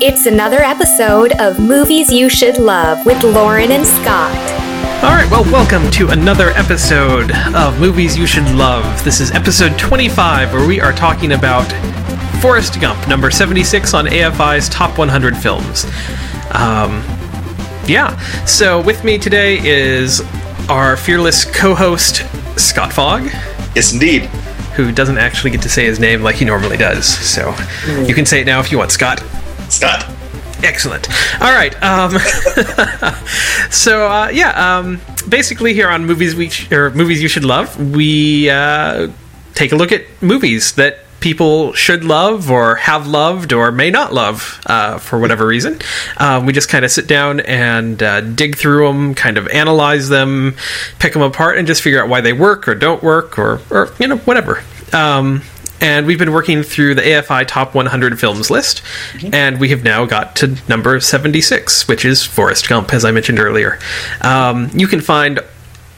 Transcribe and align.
It's 0.00 0.26
another 0.26 0.58
episode 0.60 1.32
of 1.40 1.58
Movies 1.58 2.10
You 2.12 2.28
Should 2.28 2.58
Love 2.58 3.04
with 3.06 3.22
Lauren 3.24 3.70
and 3.72 3.86
Scott. 3.86 4.32
All 5.02 5.10
right, 5.10 5.28
well, 5.30 5.44
welcome 5.44 5.90
to 5.92 6.08
another 6.10 6.50
episode 6.50 7.30
of 7.54 7.78
Movies 7.80 8.16
You 8.16 8.26
Should 8.26 8.48
Love. 8.54 9.04
This 9.04 9.20
is 9.20 9.30
episode 9.32 9.78
25, 9.78 10.52
where 10.52 10.66
we 10.66 10.80
are 10.80 10.92
talking 10.92 11.32
about 11.32 11.64
Forrest 12.40 12.80
Gump, 12.80 13.08
number 13.08 13.30
76 13.30 13.94
on 13.94 14.06
AFI's 14.06 14.68
Top 14.68 14.98
100 14.98 15.36
Films. 15.36 15.84
Um, 16.52 17.02
yeah, 17.86 18.16
so 18.44 18.80
with 18.82 19.04
me 19.04 19.18
today 19.18 19.58
is 19.66 20.20
our 20.68 20.96
fearless 20.96 21.44
co 21.44 21.74
host, 21.74 22.24
Scott 22.58 22.92
Fogg, 22.92 23.24
Yes, 23.74 23.92
indeed. 23.92 24.22
who 24.76 24.92
doesn't 24.92 25.18
actually 25.18 25.50
get 25.50 25.62
to 25.62 25.68
say 25.68 25.84
his 25.86 25.98
name 26.00 26.22
like 26.22 26.36
he 26.36 26.44
normally 26.44 26.76
does. 26.76 27.06
So 27.06 27.50
you 28.06 28.14
can 28.14 28.26
say 28.26 28.40
it 28.42 28.46
now 28.46 28.60
if 28.60 28.70
you 28.72 28.78
want, 28.78 28.90
Scott. 28.92 29.22
Scott. 29.68 30.06
Excellent. 30.62 31.08
All 31.40 31.52
right. 31.52 31.74
Um, 31.82 32.18
so 33.70 34.08
uh, 34.08 34.28
yeah, 34.32 34.78
um, 34.78 35.00
basically 35.28 35.72
here 35.72 35.88
on 35.88 36.04
movies 36.04 36.34
we 36.34 36.48
sh- 36.50 36.70
or 36.72 36.90
movies 36.90 37.22
you 37.22 37.28
should 37.28 37.44
love, 37.44 37.94
we 37.94 38.50
uh, 38.50 39.08
take 39.54 39.72
a 39.72 39.76
look 39.76 39.92
at 39.92 40.04
movies 40.20 40.72
that 40.72 40.98
people 41.20 41.72
should 41.72 42.04
love 42.04 42.50
or 42.50 42.76
have 42.76 43.06
loved 43.06 43.52
or 43.52 43.72
may 43.72 43.90
not 43.90 44.12
love 44.12 44.60
uh, 44.66 44.98
for 44.98 45.18
whatever 45.18 45.46
reason. 45.46 45.78
Um, 46.16 46.46
we 46.46 46.52
just 46.52 46.68
kind 46.68 46.84
of 46.84 46.90
sit 46.90 47.06
down 47.06 47.40
and 47.40 48.02
uh, 48.02 48.20
dig 48.20 48.56
through 48.56 48.86
them, 48.88 49.14
kind 49.14 49.36
of 49.36 49.48
analyze 49.48 50.08
them, 50.08 50.56
pick 50.98 51.12
them 51.12 51.22
apart, 51.22 51.58
and 51.58 51.66
just 51.66 51.82
figure 51.82 52.02
out 52.02 52.08
why 52.08 52.20
they 52.20 52.32
work 52.32 52.68
or 52.68 52.74
don't 52.74 53.02
work 53.02 53.38
or 53.38 53.60
or 53.70 53.92
you 53.98 54.08
know 54.08 54.18
whatever. 54.18 54.62
Um, 54.92 55.42
and 55.80 56.06
we've 56.06 56.18
been 56.18 56.32
working 56.32 56.62
through 56.62 56.94
the 56.94 57.02
AFI 57.02 57.46
Top 57.46 57.74
100 57.74 58.18
Films 58.18 58.50
list, 58.50 58.82
and 59.32 59.60
we 59.60 59.68
have 59.70 59.82
now 59.82 60.04
got 60.06 60.36
to 60.36 60.56
number 60.68 61.00
76, 61.00 61.88
which 61.88 62.04
is 62.04 62.24
Forrest 62.24 62.68
Gump, 62.68 62.92
as 62.92 63.04
I 63.04 63.10
mentioned 63.10 63.38
earlier. 63.38 63.78
Um, 64.22 64.70
you 64.74 64.86
can 64.86 65.00
find 65.00 65.40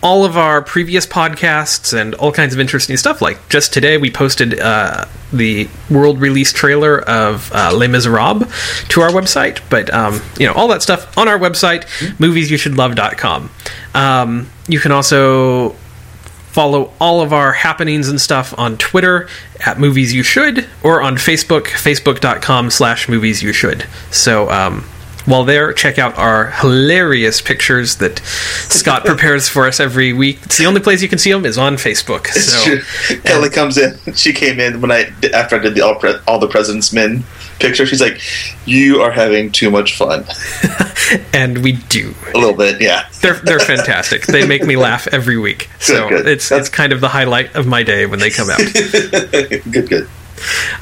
all 0.02 0.24
of 0.24 0.36
our 0.36 0.62
previous 0.62 1.06
podcasts 1.06 1.92
and 1.98 2.14
all 2.14 2.32
kinds 2.32 2.54
of 2.54 2.60
interesting 2.60 2.96
stuff. 2.96 3.20
Like 3.20 3.48
just 3.48 3.72
today, 3.72 3.98
we 3.98 4.10
posted 4.10 4.58
uh, 4.58 5.04
the 5.32 5.68
world 5.90 6.20
release 6.20 6.52
trailer 6.52 7.00
of 7.02 7.52
uh, 7.52 7.72
Les 7.74 7.88
Miserables 7.88 8.46
to 8.88 9.00
our 9.02 9.10
website. 9.10 9.60
But 9.68 9.92
um, 9.92 10.20
you 10.38 10.46
know 10.46 10.54
all 10.54 10.68
that 10.68 10.82
stuff 10.82 11.16
on 11.18 11.28
our 11.28 11.38
website, 11.38 11.84
moviesyoushouldlove.com. 12.16 13.50
Um, 13.94 14.50
you 14.68 14.80
can 14.80 14.92
also 14.92 15.76
follow 16.52 16.92
all 17.00 17.20
of 17.22 17.32
our 17.32 17.52
happenings 17.52 18.08
and 18.08 18.20
stuff 18.20 18.52
on 18.58 18.76
Twitter 18.76 19.28
at 19.64 19.78
Movies 19.78 20.12
You 20.12 20.22
Should 20.22 20.66
or 20.82 21.00
on 21.02 21.16
Facebook, 21.16 21.64
facebook.com 21.66 22.70
slash 22.70 23.08
movies 23.08 23.42
you 23.42 23.52
should. 23.52 23.86
So 24.10 24.50
um, 24.50 24.82
while 25.26 25.44
there, 25.44 25.72
check 25.72 25.98
out 25.98 26.16
our 26.18 26.46
hilarious 26.50 27.40
pictures 27.40 27.96
that 27.96 28.18
Scott 28.20 29.04
prepares 29.06 29.48
for 29.48 29.66
us 29.68 29.78
every 29.78 30.12
week. 30.12 30.40
It's 30.42 30.58
the 30.58 30.66
only 30.66 30.80
place 30.80 31.02
you 31.02 31.08
can 31.08 31.18
see 31.18 31.30
them 31.30 31.44
is 31.44 31.56
on 31.58 31.74
Facebook. 31.76 32.26
It's 32.34 32.46
So, 32.52 32.64
true. 32.78 33.20
Kelly 33.20 33.50
comes 33.50 33.78
in. 33.78 33.96
She 34.14 34.32
came 34.32 34.58
in 34.58 34.80
when 34.80 34.90
I 34.90 35.12
after 35.32 35.56
I 35.56 35.58
did 35.60 35.74
the 35.74 35.82
all, 35.82 35.94
Pre- 35.96 36.18
all 36.26 36.38
the 36.40 36.48
President's 36.48 36.92
Men 36.92 37.22
picture. 37.60 37.86
She's 37.86 38.00
like, 38.00 38.20
"You 38.66 39.00
are 39.02 39.10
having 39.10 39.52
too 39.52 39.70
much 39.70 39.96
fun." 39.96 40.24
and 41.32 41.58
we 41.58 41.72
do. 41.72 42.14
A 42.34 42.38
little 42.38 42.56
bit, 42.56 42.80
yeah. 42.80 43.08
They're 43.20 43.34
they're 43.34 43.60
fantastic. 43.60 44.26
They 44.26 44.46
make 44.46 44.64
me 44.64 44.76
laugh 44.76 45.06
every 45.08 45.38
week. 45.38 45.68
So 45.78 46.08
good. 46.08 46.26
it's 46.26 46.48
That's- 46.48 46.66
it's 46.66 46.74
kind 46.74 46.92
of 46.92 47.00
the 47.00 47.08
highlight 47.08 47.54
of 47.54 47.66
my 47.66 47.82
day 47.82 48.06
when 48.06 48.18
they 48.18 48.30
come 48.30 48.50
out. 48.50 48.58
good, 49.70 49.88
good. 49.88 50.08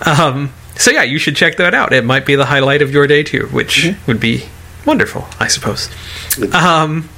Um, 0.07 0.53
so 0.77 0.91
yeah, 0.91 1.03
you 1.03 1.19
should 1.19 1.37
check 1.37 1.57
that 1.57 1.75
out. 1.75 1.93
It 1.93 2.05
might 2.05 2.25
be 2.25 2.37
the 2.37 2.47
highlight 2.47 2.83
of 2.83 2.91
your 2.93 3.07
day 3.07 3.23
too, 3.23 3.47
which 3.49 3.89
would 4.07 4.21
be 4.21 4.45
wonderful, 4.87 5.27
I 5.41 5.49
suppose. 5.49 5.91
Um, 6.53 7.09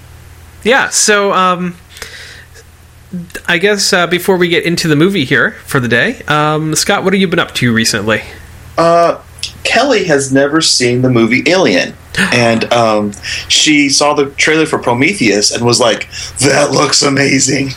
yeah. 0.64 0.88
So 0.88 1.32
um, 1.32 1.76
I 3.46 3.58
guess 3.58 3.92
uh, 3.92 4.06
before 4.06 4.36
we 4.36 4.48
get 4.48 4.64
into 4.64 4.88
the 4.88 4.96
movie 4.96 5.24
here 5.24 5.52
for 5.66 5.80
the 5.80 5.88
day, 5.88 6.22
um, 6.28 6.74
Scott, 6.74 7.04
what 7.04 7.12
have 7.12 7.20
you 7.20 7.28
been 7.28 7.38
up 7.38 7.52
to 7.56 7.72
recently? 7.72 8.22
Uh, 8.78 9.20
Kelly 9.70 10.04
has 10.04 10.32
never 10.32 10.60
seen 10.60 11.00
the 11.02 11.08
movie 11.08 11.44
Alien, 11.46 11.94
and 12.18 12.70
um, 12.72 13.12
she 13.48 13.88
saw 13.88 14.14
the 14.14 14.30
trailer 14.30 14.66
for 14.66 14.80
Prometheus 14.80 15.54
and 15.54 15.64
was 15.64 15.78
like, 15.78 16.10
"That 16.40 16.72
looks 16.72 17.02
amazing." 17.02 17.70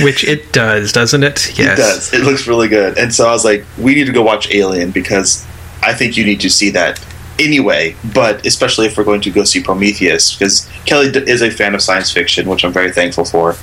Which 0.00 0.22
it 0.22 0.52
does, 0.52 0.92
doesn't 0.92 1.24
it? 1.24 1.58
Yes. 1.58 1.72
It 1.72 1.82
does. 1.82 2.12
It 2.12 2.24
looks 2.24 2.46
really 2.46 2.68
good. 2.68 2.96
And 2.98 3.12
so 3.12 3.28
I 3.28 3.32
was 3.32 3.44
like, 3.44 3.64
we 3.76 3.96
need 3.96 4.06
to 4.06 4.12
go 4.12 4.22
watch 4.22 4.48
Alien 4.52 4.92
because 4.92 5.44
I 5.82 5.92
think 5.92 6.16
you 6.16 6.24
need 6.24 6.40
to 6.40 6.50
see 6.50 6.70
that 6.70 7.04
anyway, 7.40 7.96
but 8.14 8.46
especially 8.46 8.86
if 8.86 8.96
we're 8.96 9.04
going 9.04 9.20
to 9.22 9.30
go 9.30 9.44
see 9.44 9.62
Prometheus 9.62 10.36
because 10.36 10.68
Kelly 10.84 11.10
d- 11.10 11.24
is 11.26 11.42
a 11.42 11.50
fan 11.50 11.74
of 11.74 11.82
science 11.82 12.10
fiction, 12.12 12.48
which 12.48 12.64
I'm 12.64 12.72
very 12.72 12.92
thankful 12.92 13.24
for. 13.24 13.56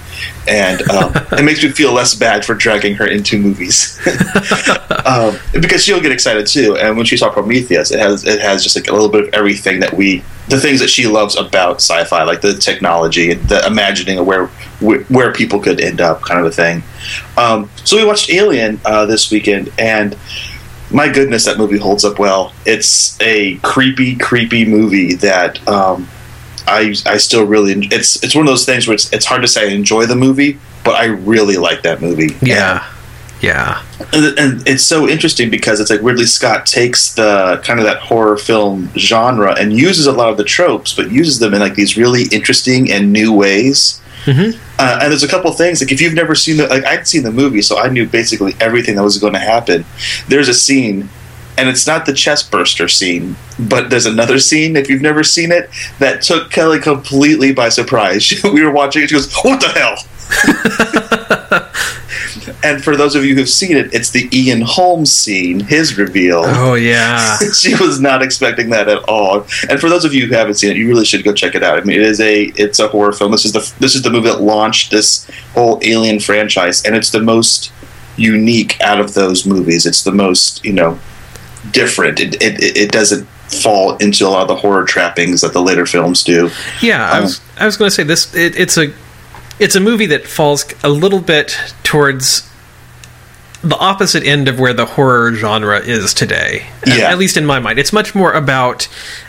And 0.48 0.82
um, 0.90 1.12
it 1.32 1.46
makes 1.46 1.64
me 1.64 1.70
feel 1.70 1.94
less 1.94 2.16
bad 2.16 2.44
for 2.44 2.56
dragging 2.56 2.96
her 2.96 3.08
into 3.08 3.40
movies. 3.40 4.00
um, 5.06 5.38
because 5.54 5.84
she'll 5.84 6.02
get 6.02 6.12
excited 6.12 6.48
too. 6.48 6.76
And 6.78 6.98
when 6.98 7.06
she 7.06 7.16
saw 7.16 7.30
Prometheus, 7.30 7.92
it 7.92 8.00
has 8.00 8.26
it 8.26 8.42
has 8.42 8.64
just 8.64 8.76
like 8.76 8.88
a 8.90 8.94
little 8.94 9.10
bit 9.10 9.28
of 9.28 9.34
everything 9.34 9.80
that 9.82 9.94
we 9.94 10.24
the 10.50 10.60
things 10.60 10.80
that 10.80 10.90
she 10.90 11.08
loves 11.08 11.36
about 11.36 11.78
sci-fi, 11.78 12.24
like 12.24 12.42
the 12.42 12.54
technology 12.54 13.32
and 13.32 13.42
the 13.50 13.66
imagining 13.66 14.18
of 14.18 14.26
where 14.26 14.48
where, 14.80 15.02
where 15.04 15.34
people 15.34 15.60
could 15.60 15.82
end 15.82 16.02
up, 16.02 16.22
kind 16.22 16.40
of 16.40 16.46
a 16.46 16.52
thing. 16.52 16.84
Um, 17.38 17.70
so 17.84 17.98
we 17.98 18.06
watched 18.06 18.30
Alien 18.30 18.80
uh, 18.86 19.06
this 19.06 19.32
weekend, 19.32 19.72
and 19.78 20.18
my 20.92 21.10
goodness, 21.10 21.46
that 21.46 21.58
movie 21.58 21.78
holds 21.78 22.06
up 22.06 22.20
well. 22.20 22.54
It's 22.66 23.20
a 23.22 23.56
creepy, 23.58 24.16
creepy 24.16 24.66
movie 24.66 25.16
that 25.16 25.66
um, 25.68 26.08
I 26.66 26.96
I 27.06 27.18
still 27.18 27.46
really 27.46 27.74
it's 27.92 28.24
it's 28.24 28.36
one 28.36 28.46
of 28.46 28.52
those 28.52 28.66
things 28.66 28.88
where 28.88 28.96
it's 28.96 29.12
it's 29.12 29.26
hard 29.26 29.42
to 29.42 29.48
say 29.48 29.70
I 29.70 29.74
enjoy 29.74 30.06
the 30.06 30.16
movie, 30.16 30.60
but 30.84 30.96
I 30.96 31.06
really 31.06 31.58
like 31.58 31.84
that 31.84 32.02
movie. 32.02 32.36
Yeah. 32.42 32.88
Yeah. 33.42 33.84
And, 34.14 34.40
and 34.40 34.68
it's 34.68 34.84
so 34.84 35.08
interesting 35.08 35.50
because 35.50 35.80
it's 35.80 35.92
like 35.92 36.02
Ridley 36.02 36.26
Scott 36.26 36.66
takes 36.66 37.14
the 37.14 37.62
kind 37.64 37.80
of 37.80 37.86
that 37.86 37.98
horror 37.98 38.38
film 38.38 38.90
genre 38.98 39.56
and 39.60 39.74
uses 39.74 40.08
a 40.08 40.12
lot 40.12 40.30
of 40.30 40.38
the 40.38 40.44
tropes, 40.44 40.94
but 40.94 41.12
uses 41.12 41.40
them 41.40 41.54
in 41.54 41.60
like 41.60 41.76
these 41.76 41.98
really 41.98 42.24
interesting 42.32 42.92
and 42.92 43.14
new 43.14 43.32
ways. 43.32 44.02
Mhm. 44.28 44.58
Uh, 44.78 45.00
and 45.02 45.12
there's 45.12 45.24
a 45.24 45.28
couple 45.28 45.52
things 45.54 45.82
like 45.82 45.92
if 45.92 46.02
you've 46.02 46.14
never 46.14 46.36
seen 46.36 46.58
the 46.58 46.68
like 46.68 46.86
I'd 46.86 47.08
seen 47.08 47.24
the 47.24 47.32
movie, 47.32 47.62
so 47.62 47.80
I 47.80 47.88
knew 47.88 48.06
basically 48.06 48.56
everything 48.60 48.96
that 48.96 49.04
was 49.04 49.18
going 49.18 49.34
to 49.34 49.40
happen. 49.40 49.86
There's 50.28 50.50
a 50.50 50.54
scene, 50.54 51.10
and 51.58 51.70
it's 51.70 51.88
not 51.88 52.06
the 52.06 52.14
chest 52.14 52.52
burster 52.52 52.90
scene, 52.90 53.38
but 53.58 53.90
there's 53.90 54.06
another 54.06 54.38
scene 54.40 54.76
if 54.76 54.90
you've 54.90 55.02
never 55.02 55.24
seen 55.24 55.52
it 55.54 55.70
that 56.00 56.22
took 56.22 56.52
Kelly 56.52 56.80
completely 56.80 57.54
by 57.54 57.70
surprise. 57.70 58.34
we 58.44 58.62
were 58.64 58.72
watching 58.72 59.04
it, 59.04 59.08
she 59.10 59.16
goes, 59.16 59.34
"What 59.44 59.62
the 59.62 59.70
hell?" 59.70 61.24
and 62.64 62.84
for 62.84 62.96
those 62.96 63.16
of 63.16 63.24
you 63.24 63.36
who've 63.36 63.48
seen 63.50 63.78
it, 63.78 63.94
it's 63.94 64.10
the 64.10 64.28
Ian 64.34 64.62
Holm's 64.62 65.12
scene, 65.14 65.60
his 65.60 65.98
reveal. 65.98 66.42
Oh 66.44 66.74
yeah. 66.76 67.38
she 67.54 67.76
was 67.76 68.00
not 68.00 68.22
expecting 68.24 68.70
that 68.72 68.88
at 68.88 69.00
all. 69.08 69.46
And 69.70 69.80
for 69.80 69.90
those 69.90 70.06
of 70.06 70.14
you 70.14 70.26
who 70.28 70.34
haven't 70.34 70.56
seen 70.56 70.72
it, 70.72 70.78
you 70.78 70.88
really 70.88 71.06
should 71.06 71.24
go 71.24 71.34
check 71.34 71.56
it 71.56 71.64
out. 71.64 71.78
I 71.78 71.84
mean, 71.84 71.98
it 71.98 72.04
is 72.04 72.20
a 72.20 72.46
it's 72.56 72.80
a 72.80 72.88
horror 72.88 73.14
film. 73.14 73.32
This 73.32 73.46
is 73.46 73.54
the 73.54 73.74
this 73.80 73.96
is 73.96 74.02
the 74.02 74.10
movie 74.10 74.30
that 74.30 74.42
launched 74.42 74.92
this 74.92 75.30
whole 75.54 75.80
Alien 75.84 76.20
franchise, 76.20 76.84
and 76.84 76.96
it's 76.96 77.12
the 77.12 77.22
most 77.22 77.72
unique 78.18 78.80
out 78.82 79.00
of 79.00 79.14
those 79.14 79.46
movies. 79.46 79.86
It's 79.86 80.04
the 80.04 80.12
most 80.12 80.66
you 80.66 80.74
know 80.74 81.00
different. 81.72 82.20
It 82.20 82.36
it, 82.42 82.78
it 82.78 82.92
doesn't 82.92 83.28
fall 83.62 83.96
into 83.98 84.28
a 84.28 84.30
lot 84.30 84.42
of 84.42 84.48
the 84.50 84.56
horror 84.56 84.84
trappings 84.84 85.42
that 85.42 85.54
the 85.54 85.62
later 85.62 85.86
films 85.86 86.24
do. 86.24 86.50
Yeah, 86.82 87.10
I 87.10 87.18
Um, 87.18 87.24
was 87.24 87.42
I 87.60 87.66
was 87.66 87.78
going 87.78 87.90
to 87.90 87.96
say 87.96 88.04
this. 88.04 88.34
It, 88.36 88.56
it's 88.60 88.78
a 88.78 88.92
it's 89.60 89.76
a 89.76 89.80
movie 89.80 90.06
that 90.08 90.26
falls 90.28 90.66
a 90.84 90.90
little 90.90 91.20
bit 91.20 91.58
towards 91.84 92.50
the 93.64 93.78
opposite 93.78 94.24
end 94.24 94.48
of 94.48 94.60
where 94.60 94.72
the 94.74 94.86
horror 94.86 95.34
genre 95.34 95.80
is 95.80 96.14
today. 96.14 96.68
At- 96.84 96.88
Yeah. 96.98 97.10
At, 97.12 97.18
least 97.18 97.38
in 97.38 97.46
my 97.46 97.60
mind, 97.60 97.80
it's 97.80 97.92
much 97.92 98.14
more 98.14 98.32
about 98.34 98.88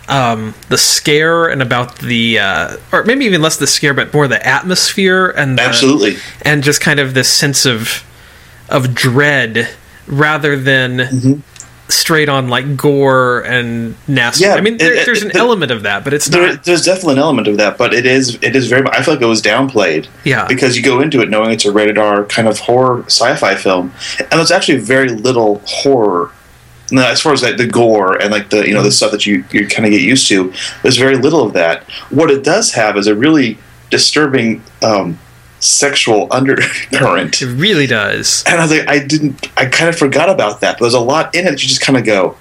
um, 0.08 0.55
the 0.69 0.76
scare 0.79 1.47
and 1.47 1.62
about 1.62 1.99
the, 2.00 2.38
uh, 2.38 2.76
or 2.93 3.05
maybe 3.05 3.25
even 3.25 3.41
less 3.41 3.56
the 3.56 3.67
scare, 3.67 3.94
but 3.94 4.12
more 4.12 4.29
the 4.29 4.47
atmosphere 4.47 5.29
and 5.31 5.58
the, 5.58 5.62
Absolutely. 5.62 6.17
and 6.43 6.62
just 6.62 6.81
kind 6.82 7.00
of 7.00 7.14
this 7.14 7.29
sense 7.31 7.64
of 7.67 8.05
of 8.70 8.94
dread 8.94 9.67
rather 10.06 10.55
than 10.58 10.99
Mm-hmm. 10.99 11.41
Straight 11.88 12.29
on 12.29 12.49
like 12.49 12.76
gore 12.76 13.40
and 13.40 13.94
nasty. 14.06 14.44
Yeah, 14.44 14.55
I 14.55 14.61
mean, 14.61 14.76
there, 14.76 14.93
it- 14.94 15.06
there's 15.06 15.23
an 15.23 15.31
it- 15.31 15.37
element 15.37 15.70
of 15.73 15.82
that, 15.85 16.05
but 16.05 16.12
it's 16.12 16.26
There, 16.26 16.49
not. 16.55 16.64
there's 16.64 16.85
definitely 16.85 17.14
an 17.14 17.19
element 17.20 17.49
of 17.49 17.56
that, 17.56 17.79
but 17.79 17.94
it 17.94 18.05
is 18.06 18.38
it 18.43 18.55
is 18.55 18.69
very. 18.69 18.87
I 18.88 19.02
feel 19.02 19.14
like 19.14 19.23
it 19.23 19.26
was 19.26 19.40
downplayed. 19.43 20.06
Yeah. 20.25 20.46
because 20.46 20.76
you 20.76 20.82
go 20.82 21.00
into 21.00 21.20
it 21.23 21.31
knowing 21.31 21.50
it's 21.50 21.64
a 21.64 21.73
rated 21.73 21.96
R 21.99 22.25
kind 22.25 22.46
of 22.49 22.58
horror 22.58 23.02
sci-fi 23.06 23.55
film, 23.55 23.93
and 24.19 24.29
there's 24.32 24.50
actually 24.50 24.79
very 24.79 25.08
little 25.08 25.62
horror. 25.67 26.31
Now, 26.90 27.08
as 27.11 27.20
far 27.20 27.32
as 27.35 27.43
like 27.43 27.58
the 27.58 27.67
gore 27.67 28.17
and 28.20 28.31
like 28.31 28.49
the 28.50 28.67
you 28.67 28.73
know 28.75 28.82
the 28.82 28.90
stuff 28.93 29.11
that 29.12 29.26
you 29.26 29.44
you 29.50 29.67
kind 29.67 29.85
of 29.87 29.90
get 29.93 30.00
used 30.02 30.26
to, 30.29 30.52
there's 30.82 30.96
very 30.96 31.17
little 31.17 31.43
of 31.44 31.52
that. 31.55 31.85
What 32.11 32.31
it 32.31 32.43
does 32.44 32.73
have 32.73 32.96
is 32.96 33.06
a 33.06 33.14
really 33.14 33.58
disturbing 33.90 34.62
um, 34.82 35.19
sexual 35.60 36.28
undercurrent. 36.31 37.43
It 37.43 37.46
really 37.46 37.87
does. 37.87 38.44
And 38.46 38.60
I 38.60 38.62
was 38.62 38.70
like, 38.70 38.88
I 38.88 39.05
didn't, 39.05 39.50
I 39.56 39.66
kind 39.66 39.88
of 39.88 39.96
forgot 39.96 40.28
about 40.28 40.60
that. 40.60 40.78
But 40.78 40.84
there's 40.87 40.94
a 40.94 41.00
lot 41.00 41.34
in 41.34 41.46
it 41.46 41.50
that 41.50 41.62
you 41.62 41.69
just 41.69 41.81
kind 41.81 41.99
of 41.99 42.05
go, 42.05 42.37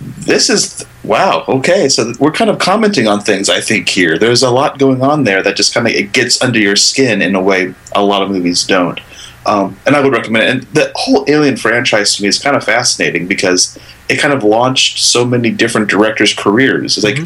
this 0.00 0.48
is 0.48 0.84
wow. 1.04 1.44
Okay, 1.46 1.88
so 1.88 2.12
we're 2.18 2.32
kind 2.32 2.50
of 2.50 2.58
commenting 2.58 3.06
on 3.06 3.20
things. 3.20 3.48
I 3.48 3.60
think 3.60 3.88
here 3.88 4.18
there's 4.18 4.42
a 4.42 4.50
lot 4.50 4.78
going 4.78 5.02
on 5.02 5.24
there 5.24 5.42
that 5.42 5.56
just 5.56 5.74
kind 5.74 5.86
of 5.86 5.92
it 5.92 6.12
gets 6.12 6.40
under 6.42 6.58
your 6.58 6.76
skin 6.76 7.20
in 7.20 7.34
a 7.34 7.42
way 7.42 7.74
a 7.94 8.02
lot 8.02 8.22
of 8.22 8.30
movies 8.30 8.66
don't. 8.66 9.00
Um, 9.46 9.78
and 9.86 9.96
I 9.96 10.00
would 10.00 10.12
recommend 10.12 10.44
it. 10.44 10.50
And 10.50 10.62
the 10.74 10.92
whole 10.94 11.24
Alien 11.28 11.56
franchise 11.56 12.16
to 12.16 12.22
me 12.22 12.28
is 12.28 12.38
kind 12.38 12.56
of 12.56 12.64
fascinating 12.64 13.26
because 13.26 13.78
it 14.08 14.18
kind 14.18 14.34
of 14.34 14.44
launched 14.44 14.98
so 14.98 15.24
many 15.24 15.50
different 15.50 15.88
directors' 15.88 16.34
careers. 16.34 16.96
It's 16.96 17.04
like 17.04 17.18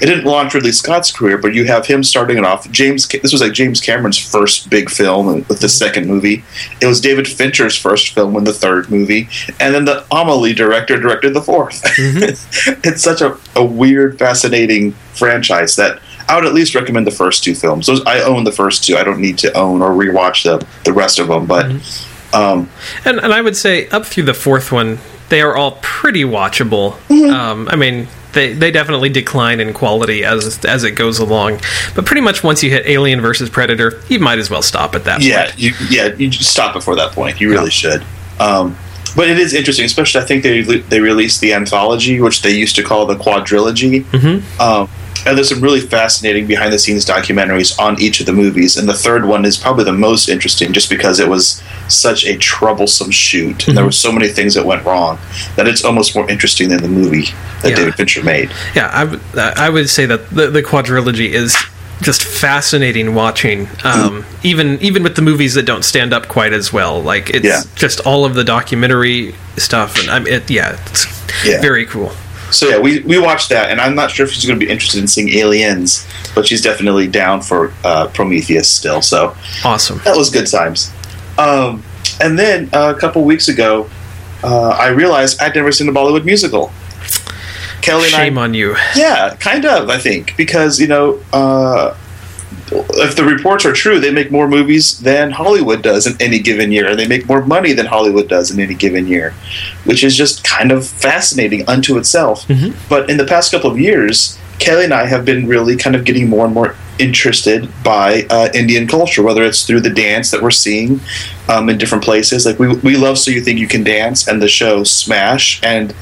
it 0.00 0.06
didn't 0.06 0.24
launch 0.24 0.54
Ridley 0.54 0.72
Scott's 0.72 1.10
career, 1.10 1.38
but 1.38 1.54
you 1.54 1.64
have 1.64 1.86
him 1.86 2.02
starting 2.02 2.36
it 2.36 2.44
off. 2.44 2.70
James, 2.70 3.08
this 3.08 3.32
was 3.32 3.40
like 3.40 3.52
James 3.52 3.80
Cameron's 3.80 4.18
first 4.18 4.68
big 4.68 4.90
film 4.90 5.44
with 5.48 5.60
the 5.60 5.68
second 5.68 6.06
movie. 6.06 6.44
It 6.80 6.86
was 6.86 7.00
David 7.00 7.26
Fincher's 7.26 7.76
first 7.76 8.14
film 8.14 8.36
in 8.36 8.44
the 8.44 8.52
third 8.52 8.90
movie, 8.90 9.28
and 9.60 9.74
then 9.74 9.84
the 9.84 10.04
Amelie 10.10 10.52
director 10.54 10.98
directed 10.98 11.34
the 11.34 11.40
4th 11.40 11.82
it's 12.84 13.02
such 13.02 13.20
a, 13.20 13.38
a 13.54 13.64
weird, 13.64 14.18
fascinating 14.18 14.92
franchise 15.14 15.76
that 15.76 16.00
I 16.28 16.34
would 16.34 16.44
at 16.44 16.54
least 16.54 16.74
recommend 16.74 17.06
the 17.06 17.12
first 17.12 17.44
two 17.44 17.54
films. 17.54 17.86
Those 17.86 18.04
I 18.04 18.20
own 18.20 18.44
the 18.44 18.52
first 18.52 18.84
two. 18.84 18.96
I 18.96 19.04
don't 19.04 19.20
need 19.20 19.38
to 19.38 19.52
own 19.54 19.80
or 19.80 19.90
rewatch 19.90 20.42
the 20.42 20.66
the 20.84 20.92
rest 20.92 21.18
of 21.18 21.28
them, 21.28 21.46
but. 21.46 21.66
Um, 22.34 22.68
And, 23.04 23.18
and 23.20 23.32
I 23.32 23.40
would 23.40 23.56
say 23.56 23.88
up 23.88 24.04
through 24.04 24.24
the 24.24 24.34
fourth 24.34 24.72
one, 24.72 24.98
they 25.28 25.40
are 25.40 25.56
all 25.56 25.78
pretty 25.80 26.24
watchable. 26.24 26.94
Mm-hmm. 27.08 27.30
Um, 27.30 27.68
I 27.70 27.76
mean, 27.76 28.08
they, 28.36 28.52
they 28.52 28.70
definitely 28.70 29.08
decline 29.08 29.58
in 29.58 29.72
quality 29.72 30.24
as 30.24 30.64
as 30.64 30.84
it 30.84 30.92
goes 30.92 31.18
along. 31.18 31.60
But 31.96 32.06
pretty 32.06 32.20
much 32.20 32.44
once 32.44 32.62
you 32.62 32.70
hit 32.70 32.86
Alien 32.86 33.20
versus 33.20 33.50
Predator, 33.50 34.00
you 34.08 34.20
might 34.20 34.38
as 34.38 34.48
well 34.48 34.62
stop 34.62 34.94
at 34.94 35.04
that 35.04 35.22
yeah, 35.22 35.46
point. 35.46 35.58
you, 35.58 35.72
yeah, 35.90 36.14
you 36.14 36.28
just 36.28 36.50
stop 36.50 36.74
before 36.74 36.94
that 36.96 37.12
point. 37.12 37.40
You 37.40 37.50
really 37.50 37.70
should. 37.70 38.04
Um, 38.38 38.76
but 39.16 39.28
it 39.28 39.38
is 39.38 39.54
interesting, 39.54 39.86
especially 39.86 40.20
I 40.20 40.24
think 40.24 40.42
they 40.42 40.60
they 40.60 41.00
released 41.00 41.40
the 41.40 41.54
anthology, 41.54 42.20
which 42.20 42.42
they 42.42 42.54
used 42.54 42.76
to 42.76 42.84
call 42.84 43.06
the 43.06 43.16
quadrilogy. 43.16 44.04
Mm-hmm. 44.04 44.60
Um, 44.60 44.88
and 45.26 45.36
there's 45.36 45.48
some 45.48 45.60
really 45.60 45.80
fascinating 45.80 46.46
behind 46.46 46.72
the 46.72 46.78
scenes 46.78 47.04
documentaries 47.04 47.78
on 47.78 48.00
each 48.00 48.20
of 48.20 48.26
the 48.26 48.32
movies. 48.32 48.76
And 48.76 48.88
the 48.88 48.94
third 48.94 49.24
one 49.26 49.44
is 49.44 49.56
probably 49.56 49.84
the 49.84 49.92
most 49.92 50.28
interesting, 50.28 50.72
just 50.72 50.88
because 50.88 51.18
it 51.20 51.28
was 51.28 51.62
such 51.88 52.24
a 52.24 52.36
troublesome 52.38 53.10
shoot, 53.10 53.66
and 53.68 53.76
there 53.76 53.84
were 53.84 53.92
so 53.92 54.10
many 54.12 54.28
things 54.28 54.54
that 54.54 54.64
went 54.64 54.84
wrong 54.84 55.18
that 55.56 55.66
it's 55.68 55.84
almost 55.84 56.14
more 56.14 56.28
interesting 56.30 56.68
than 56.68 56.82
the 56.82 56.88
movie 56.88 57.26
that 57.62 57.70
Yeah. 57.70 57.76
David 57.76 57.94
Fincher 57.94 58.22
made. 58.22 58.50
Yeah, 58.74 58.88
I 59.56 59.68
would 59.68 59.88
say 59.90 60.06
that 60.06 60.30
the, 60.30 60.48
the 60.50 60.62
quadrilogy 60.62 61.30
is 61.30 61.56
just 62.02 62.22
fascinating 62.24 63.14
watching. 63.14 63.68
Um, 63.82 64.24
even 64.42 64.78
even 64.82 65.02
with 65.02 65.16
the 65.16 65.22
movies 65.22 65.54
that 65.54 65.62
don't 65.64 65.82
stand 65.84 66.12
up 66.12 66.28
quite 66.28 66.52
as 66.52 66.72
well, 66.72 67.00
like 67.02 67.30
it's 67.30 67.44
Yeah. 67.46 67.62
just 67.74 68.00
all 68.00 68.24
of 68.26 68.34
the 68.34 68.44
documentary 68.44 69.34
stuff, 69.56 69.98
and 69.98 70.10
I 70.10 70.18
mean, 70.18 70.34
it, 70.34 70.50
yeah, 70.50 70.78
it's 70.86 71.06
Yeah. 71.44 71.60
very 71.62 71.86
cool. 71.86 72.12
So 72.56 72.68
yeah, 72.68 72.78
we, 72.78 73.00
we 73.00 73.18
watched 73.18 73.50
that, 73.50 73.70
and 73.70 73.80
I'm 73.80 73.94
not 73.94 74.10
sure 74.10 74.24
if 74.26 74.32
she's 74.32 74.46
going 74.46 74.58
to 74.58 74.64
be 74.64 74.70
interested 74.72 75.00
in 75.00 75.06
seeing 75.08 75.28
Aliens, 75.30 76.06
but 76.34 76.46
she's 76.46 76.62
definitely 76.62 77.06
down 77.06 77.42
for 77.42 77.72
uh, 77.84 78.08
Prometheus 78.08 78.68
still. 78.68 79.02
So 79.02 79.36
Awesome. 79.64 80.00
that 80.04 80.16
was 80.16 80.30
good 80.30 80.46
times. 80.46 80.90
Um, 81.38 81.82
and 82.20 82.38
then 82.38 82.70
uh, 82.72 82.94
a 82.96 82.98
couple 82.98 83.24
weeks 83.24 83.48
ago, 83.48 83.88
uh, 84.42 84.68
I 84.70 84.88
realized 84.88 85.40
I'd 85.40 85.54
never 85.54 85.70
seen 85.72 85.86
the 85.86 85.92
Bollywood 85.92 86.24
musical. 86.24 86.72
Kelly 87.82 88.04
and 88.04 88.12
Shame 88.12 88.38
I, 88.38 88.42
on 88.42 88.54
you. 88.54 88.74
yeah, 88.96 89.36
kind 89.38 89.64
of. 89.64 89.88
I 89.90 89.98
think 89.98 90.36
because 90.36 90.80
you 90.80 90.88
know, 90.88 91.20
uh, 91.32 91.94
if 92.70 93.16
the 93.16 93.24
reports 93.24 93.64
are 93.64 93.72
true, 93.72 94.00
they 94.00 94.10
make 94.12 94.30
more 94.30 94.48
movies 94.48 94.98
than 95.00 95.30
Hollywood 95.30 95.82
does 95.82 96.06
in 96.06 96.16
any 96.20 96.38
given 96.40 96.72
year, 96.72 96.88
and 96.88 96.98
they 96.98 97.06
make 97.06 97.26
more 97.28 97.44
money 97.44 97.72
than 97.72 97.86
Hollywood 97.86 98.28
does 98.28 98.50
in 98.50 98.58
any 98.60 98.74
given 98.74 99.06
year, 99.06 99.34
which 99.84 100.02
is 100.02 100.16
just 100.16 100.42
kind 100.44 100.72
of 100.72 100.86
fascinating 100.86 101.68
unto 101.68 101.96
itself. 101.98 102.46
But 102.88 103.08
in 103.08 103.16
the 103.18 103.24
past 103.24 103.52
couple 103.52 103.70
of 103.70 103.78
years, 103.78 104.38
Kelly 104.58 104.84
and 104.84 104.94
I 104.94 105.06
have 105.06 105.24
been 105.24 105.46
really 105.46 105.76
kind 105.76 105.94
of 105.94 106.04
getting 106.04 106.28
more 106.28 106.44
and 106.46 106.54
more 106.54 106.74
interested 106.98 107.68
by 107.84 108.26
uh, 108.30 108.48
Indian 108.54 108.86
culture, 108.88 109.22
whether 109.22 109.44
it's 109.44 109.64
through 109.66 109.82
the 109.82 109.90
dance 109.90 110.30
that 110.30 110.42
we're 110.42 110.50
seeing 110.50 111.00
um, 111.48 111.68
in 111.68 111.76
different 111.78 112.02
places. 112.02 112.46
Like 112.46 112.58
we 112.58 112.74
we 112.76 112.96
love 112.96 113.18
So 113.18 113.30
You 113.30 113.42
Think 113.42 113.58
You 113.58 113.68
Can 113.68 113.84
Dance 113.84 114.26
and 114.26 114.40
the 114.42 114.48
show 114.48 114.82
Smash, 114.82 115.62
and 115.62 115.94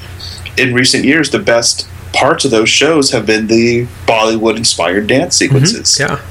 in 0.57 0.73
recent 0.73 1.03
years, 1.03 1.29
the 1.29 1.39
best 1.39 1.87
parts 2.13 2.45
of 2.45 2.51
those 2.51 2.69
shows 2.69 3.11
have 3.11 3.25
been 3.25 3.47
the 3.47 3.85
Bollywood 4.07 4.55
inspired 4.55 5.07
dance 5.07 5.35
sequences. 5.35 5.99
Yeah. 5.99 6.21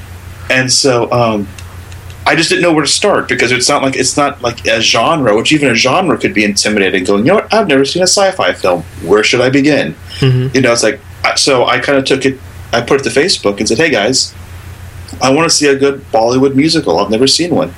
And 0.49 0.71
so 0.71 1.11
um, 1.11 1.47
I 2.25 2.35
just 2.35 2.49
didn't 2.49 2.63
know 2.63 2.73
where 2.73 2.83
to 2.83 2.89
start 2.91 3.27
because 3.27 3.51
it's 3.51 3.69
not 3.69 3.81
like 3.83 3.95
it's 3.95 4.17
not 4.17 4.41
like 4.41 4.65
a 4.67 4.81
genre, 4.81 5.35
which 5.35 5.51
even 5.51 5.69
a 5.69 5.75
genre 5.75 6.17
could 6.17 6.33
be 6.33 6.43
intimidating. 6.43 7.03
Going, 7.03 7.25
you 7.25 7.29
know 7.31 7.35
what? 7.35 7.53
I've 7.53 7.67
never 7.67 7.85
seen 7.85 8.01
a 8.01 8.07
sci-fi 8.07 8.53
film. 8.53 8.83
Where 9.03 9.23
should 9.23 9.41
I 9.41 9.49
begin? 9.49 9.95
You 10.55 10.61
know, 10.61 10.71
it's 10.73 10.83
like 10.83 10.99
so. 11.35 11.65
I 11.65 11.79
kind 11.79 11.97
of 11.97 12.05
took 12.05 12.25
it. 12.25 12.39
I 12.73 12.81
put 12.81 12.99
it 12.99 13.03
to 13.03 13.09
Facebook 13.09 13.59
and 13.59 13.67
said, 13.67 13.77
"Hey 13.77 13.89
guys, 13.89 14.33
I 15.21 15.31
want 15.33 15.49
to 15.49 15.55
see 15.55 15.67
a 15.67 15.75
good 15.75 16.01
Bollywood 16.11 16.55
musical. 16.55 16.99
I've 16.99 17.11
never 17.11 17.27
seen 17.27 17.53
one. 17.55 17.69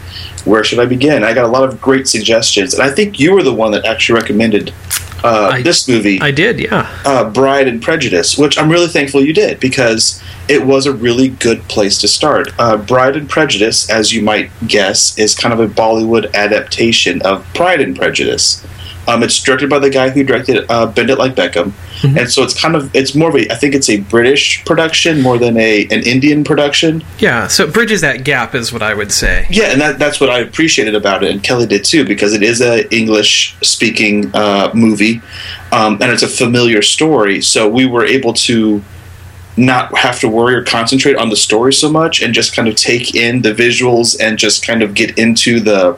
Where 0.46 0.64
should 0.64 0.80
I 0.80 0.86
begin?" 0.86 1.24
I 1.24 1.34
got 1.34 1.46
a 1.46 1.50
lot 1.50 1.64
of 1.68 1.82
great 1.82 2.08
suggestions, 2.08 2.74
and 2.74 2.84
I 2.84 2.90
think 2.90 3.20
you 3.20 3.34
were 3.34 3.44
the 3.44 3.54
one 3.54 3.72
that 3.72 3.86
actually 3.86 4.20
recommended 4.20 4.74
uh, 5.24 5.50
I- 5.54 5.62
this 5.62 5.88
movie 5.88 6.20
I 6.22 6.32
did, 6.32 6.60
yeah. 6.60 6.90
uh, 7.06 7.30
Bride 7.30 7.68
and 7.68 7.82
Prejudice, 7.82 8.38
which 8.38 8.58
I'm 8.58 8.70
really 8.70 8.88
thankful 8.88 9.22
you 9.24 9.34
did 9.34 9.60
because 9.60 10.22
it 10.48 10.66
was 10.66 10.86
a 10.86 10.94
really 10.94 11.30
good 11.30 11.62
place 11.64 11.98
to 12.02 12.08
start. 12.08 12.50
Uh, 12.60 12.78
Bride 12.78 13.16
and 13.18 13.30
Prejudice, 13.30 13.90
as 13.90 14.14
you 14.14 14.22
might 14.22 14.50
guess, 14.68 15.18
is 15.18 15.36
kind 15.36 15.54
of 15.54 15.60
a 15.60 15.68
Bollywood 15.68 16.32
adaptation 16.34 17.22
of 17.24 17.44
Pride 17.54 17.82
and 17.82 17.96
Prejudice. 17.96 18.66
Um, 19.08 19.24
it's 19.24 19.42
directed 19.42 19.70
by 19.70 19.80
the 19.80 19.90
guy 19.90 20.10
who 20.10 20.24
directed 20.24 20.66
uh, 20.70 20.86
Bend 20.86 21.10
It 21.10 21.18
Like 21.18 21.34
Beckham, 21.36 21.74
and 22.04 22.30
so 22.30 22.44
it's 22.44 22.60
kind 22.60 22.76
of 22.76 22.94
it's 22.96 23.16
more 23.16 23.30
of 23.30 23.36
a 23.36 23.52
I 23.52 23.56
think 23.56 23.76
it's 23.76 23.90
a 23.90 24.00
British 24.02 24.64
production 24.66 25.22
more 25.22 25.38
than 25.38 25.58
a 25.58 25.84
an 25.86 26.04
Indian 26.04 26.44
production. 26.44 27.04
Yeah, 27.20 27.48
so 27.48 27.66
it 27.66 27.74
bridges 27.74 28.02
that 28.02 28.24
gap 28.24 28.56
is 28.56 28.72
what 28.72 28.82
I 28.82 28.94
would 28.94 29.12
say. 29.12 29.46
Yeah, 29.50 29.72
and 29.72 29.82
that, 29.82 30.00
that's 30.00 30.20
what 30.20 30.30
I 30.30 30.40
appreciated 30.40 30.96
about 30.96 31.24
it, 31.24 31.32
and 31.32 31.44
Kelly 31.44 31.66
did 31.66 31.84
too, 31.84 32.06
because 32.06 32.34
it 32.34 32.44
is 32.44 32.62
a 32.62 32.88
English 32.96 33.56
speaking 33.62 34.32
uh, 34.36 34.72
movie, 34.74 35.22
um, 35.72 35.94
and 36.02 36.12
it's 36.12 36.24
a 36.24 36.28
familiar 36.28 36.82
story. 36.82 37.42
So 37.42 37.68
we 37.70 37.86
were 37.86 38.06
able 38.06 38.34
to 38.34 38.82
not 39.56 39.98
have 39.98 40.20
to 40.20 40.30
worry 40.30 40.54
or 40.54 40.64
concentrate 40.64 41.18
on 41.18 41.30
the 41.30 41.36
story 41.36 41.74
so 41.74 41.90
much, 41.90 42.22
and 42.22 42.34
just 42.34 42.56
kind 42.56 42.68
of 42.68 42.76
take 42.76 43.16
in 43.16 43.42
the 43.42 43.54
visuals 43.54 44.16
and 44.20 44.38
just 44.38 44.66
kind 44.66 44.82
of 44.84 44.94
get 44.94 45.18
into 45.18 45.60
the 45.60 45.98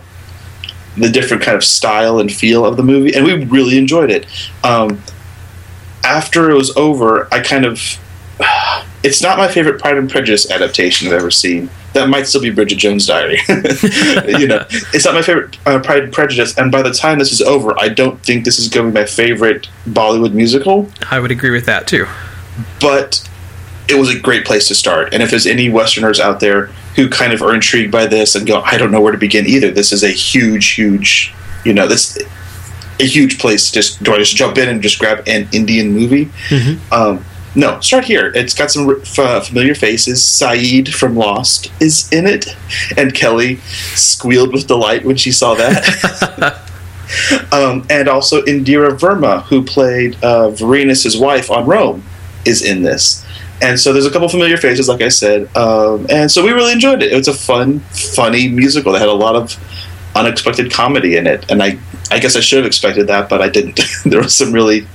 the 0.97 1.09
different 1.09 1.43
kind 1.43 1.55
of 1.55 1.63
style 1.63 2.19
and 2.19 2.31
feel 2.31 2.65
of 2.65 2.77
the 2.77 2.83
movie, 2.83 3.13
and 3.13 3.25
we 3.25 3.33
really 3.45 3.77
enjoyed 3.77 4.09
it. 4.09 4.25
Um, 4.63 5.01
after 6.09 6.49
it 6.49 6.55
was 6.55 6.75
over, 6.75 7.27
I 7.31 7.39
kind 7.41 7.65
of 7.65 7.79
it's 9.03 9.21
not 9.21 9.37
my 9.37 9.47
favorite 9.47 9.79
Pride 9.79 9.97
and 9.97 10.09
Prejudice 10.09 10.49
adaptation 10.49 11.07
I've 11.07 11.13
ever 11.13 11.31
seen. 11.31 11.69
That 11.93 12.09
might 12.09 12.27
still 12.27 12.41
be 12.41 12.49
Bridget 12.49 12.75
Jones' 12.77 13.07
Diary. 13.07 13.39
you 13.47 14.47
know, 14.47 14.65
it's 14.93 15.05
not 15.05 15.15
my 15.15 15.21
favorite 15.21 15.57
uh, 15.65 15.79
Pride 15.79 16.03
and 16.03 16.13
Prejudice, 16.13 16.57
and 16.57 16.71
by 16.71 16.81
the 16.81 16.91
time 16.91 17.19
this 17.19 17.31
is 17.31 17.41
over, 17.41 17.79
I 17.79 17.89
don't 17.89 18.21
think 18.23 18.45
this 18.45 18.59
is 18.59 18.67
going 18.67 18.87
to 18.87 18.91
be 18.91 18.99
my 19.01 19.05
favorite 19.05 19.69
Bollywood 19.87 20.33
musical. 20.33 20.91
I 21.09 21.19
would 21.19 21.31
agree 21.31 21.51
with 21.51 21.65
that 21.65 21.87
too. 21.87 22.05
But 22.79 23.27
it 23.87 23.95
was 23.95 24.13
a 24.13 24.19
great 24.19 24.45
place 24.45 24.67
to 24.67 24.75
start. 24.75 25.13
And 25.13 25.23
if 25.23 25.31
there's 25.31 25.47
any 25.47 25.69
Westerners 25.69 26.19
out 26.19 26.39
there 26.39 26.67
who 26.95 27.09
kind 27.09 27.33
of 27.33 27.41
are 27.41 27.55
intrigued 27.55 27.91
by 27.91 28.05
this 28.05 28.35
and 28.35 28.45
go, 28.45 28.61
I 28.61 28.77
don't 28.77 28.91
know 28.91 29.01
where 29.01 29.11
to 29.11 29.17
begin 29.17 29.47
either. 29.47 29.71
This 29.71 29.91
is 29.91 30.03
a 30.03 30.09
huge, 30.09 30.73
huge, 30.73 31.33
you 31.65 31.73
know, 31.73 31.87
this 31.87 32.19
a 32.99 33.05
huge 33.05 33.39
place 33.39 33.71
just 33.71 34.01
do 34.03 34.13
I 34.13 34.17
just 34.17 34.35
jump 34.35 34.57
in 34.57 34.69
and 34.69 34.81
just 34.81 34.99
grab 34.99 35.23
an 35.27 35.47
Indian 35.51 35.91
movie? 35.91 36.29
Um, 36.91 37.25
no, 37.55 37.79
start 37.79 38.05
here. 38.05 38.31
It's 38.35 38.53
got 38.53 38.69
some 38.69 39.01
f- 39.01 39.47
familiar 39.47 39.73
faces. 39.73 40.21
Sayid 40.21 40.93
from 40.93 41.15
Lost 41.15 41.71
is 41.81 42.11
in 42.11 42.27
it, 42.27 42.55
and 42.95 43.13
Kelly 43.13 43.57
squealed 43.95 44.53
with 44.53 44.67
delight 44.67 45.03
when 45.03 45.15
she 45.17 45.31
saw 45.31 45.55
that. 45.55 46.61
um, 47.51 47.85
and 47.89 48.07
also 48.07 48.41
Indira 48.43 48.91
Varma, 48.91 49.43
who 49.43 49.63
played 49.63 50.15
uh, 50.23 50.51
Vorenus' 50.51 51.19
wife 51.19 51.49
on 51.49 51.65
Rome, 51.65 52.03
is 52.45 52.63
in 52.63 52.83
this. 52.83 53.25
And 53.61 53.79
so 53.79 53.91
there's 53.91 54.05
a 54.05 54.11
couple 54.11 54.29
familiar 54.29 54.57
faces, 54.57 54.87
like 54.87 55.01
I 55.01 55.09
said, 55.09 55.53
um, 55.57 56.05
and 56.09 56.31
so 56.31 56.45
we 56.45 56.51
really 56.51 56.71
enjoyed 56.71 57.03
it. 57.03 57.11
It 57.11 57.15
was 57.15 57.27
a 57.27 57.33
fun, 57.33 57.81
funny 57.91 58.47
musical 58.47 58.93
that 58.93 58.99
had 58.99 59.09
a 59.09 59.13
lot 59.13 59.35
of 59.35 59.57
unexpected 60.15 60.71
comedy 60.71 61.17
in 61.17 61.27
it, 61.27 61.49
and 61.51 61.61
I, 61.61 61.77
I 62.11 62.19
guess 62.19 62.35
I 62.35 62.39
should 62.39 62.57
have 62.57 62.65
expected 62.65 63.07
that, 63.07 63.29
but 63.29 63.41
I 63.41 63.49
didn't. 63.49 63.79
there 64.05 64.21
was 64.21 64.35
some 64.35 64.51
really 64.51 64.87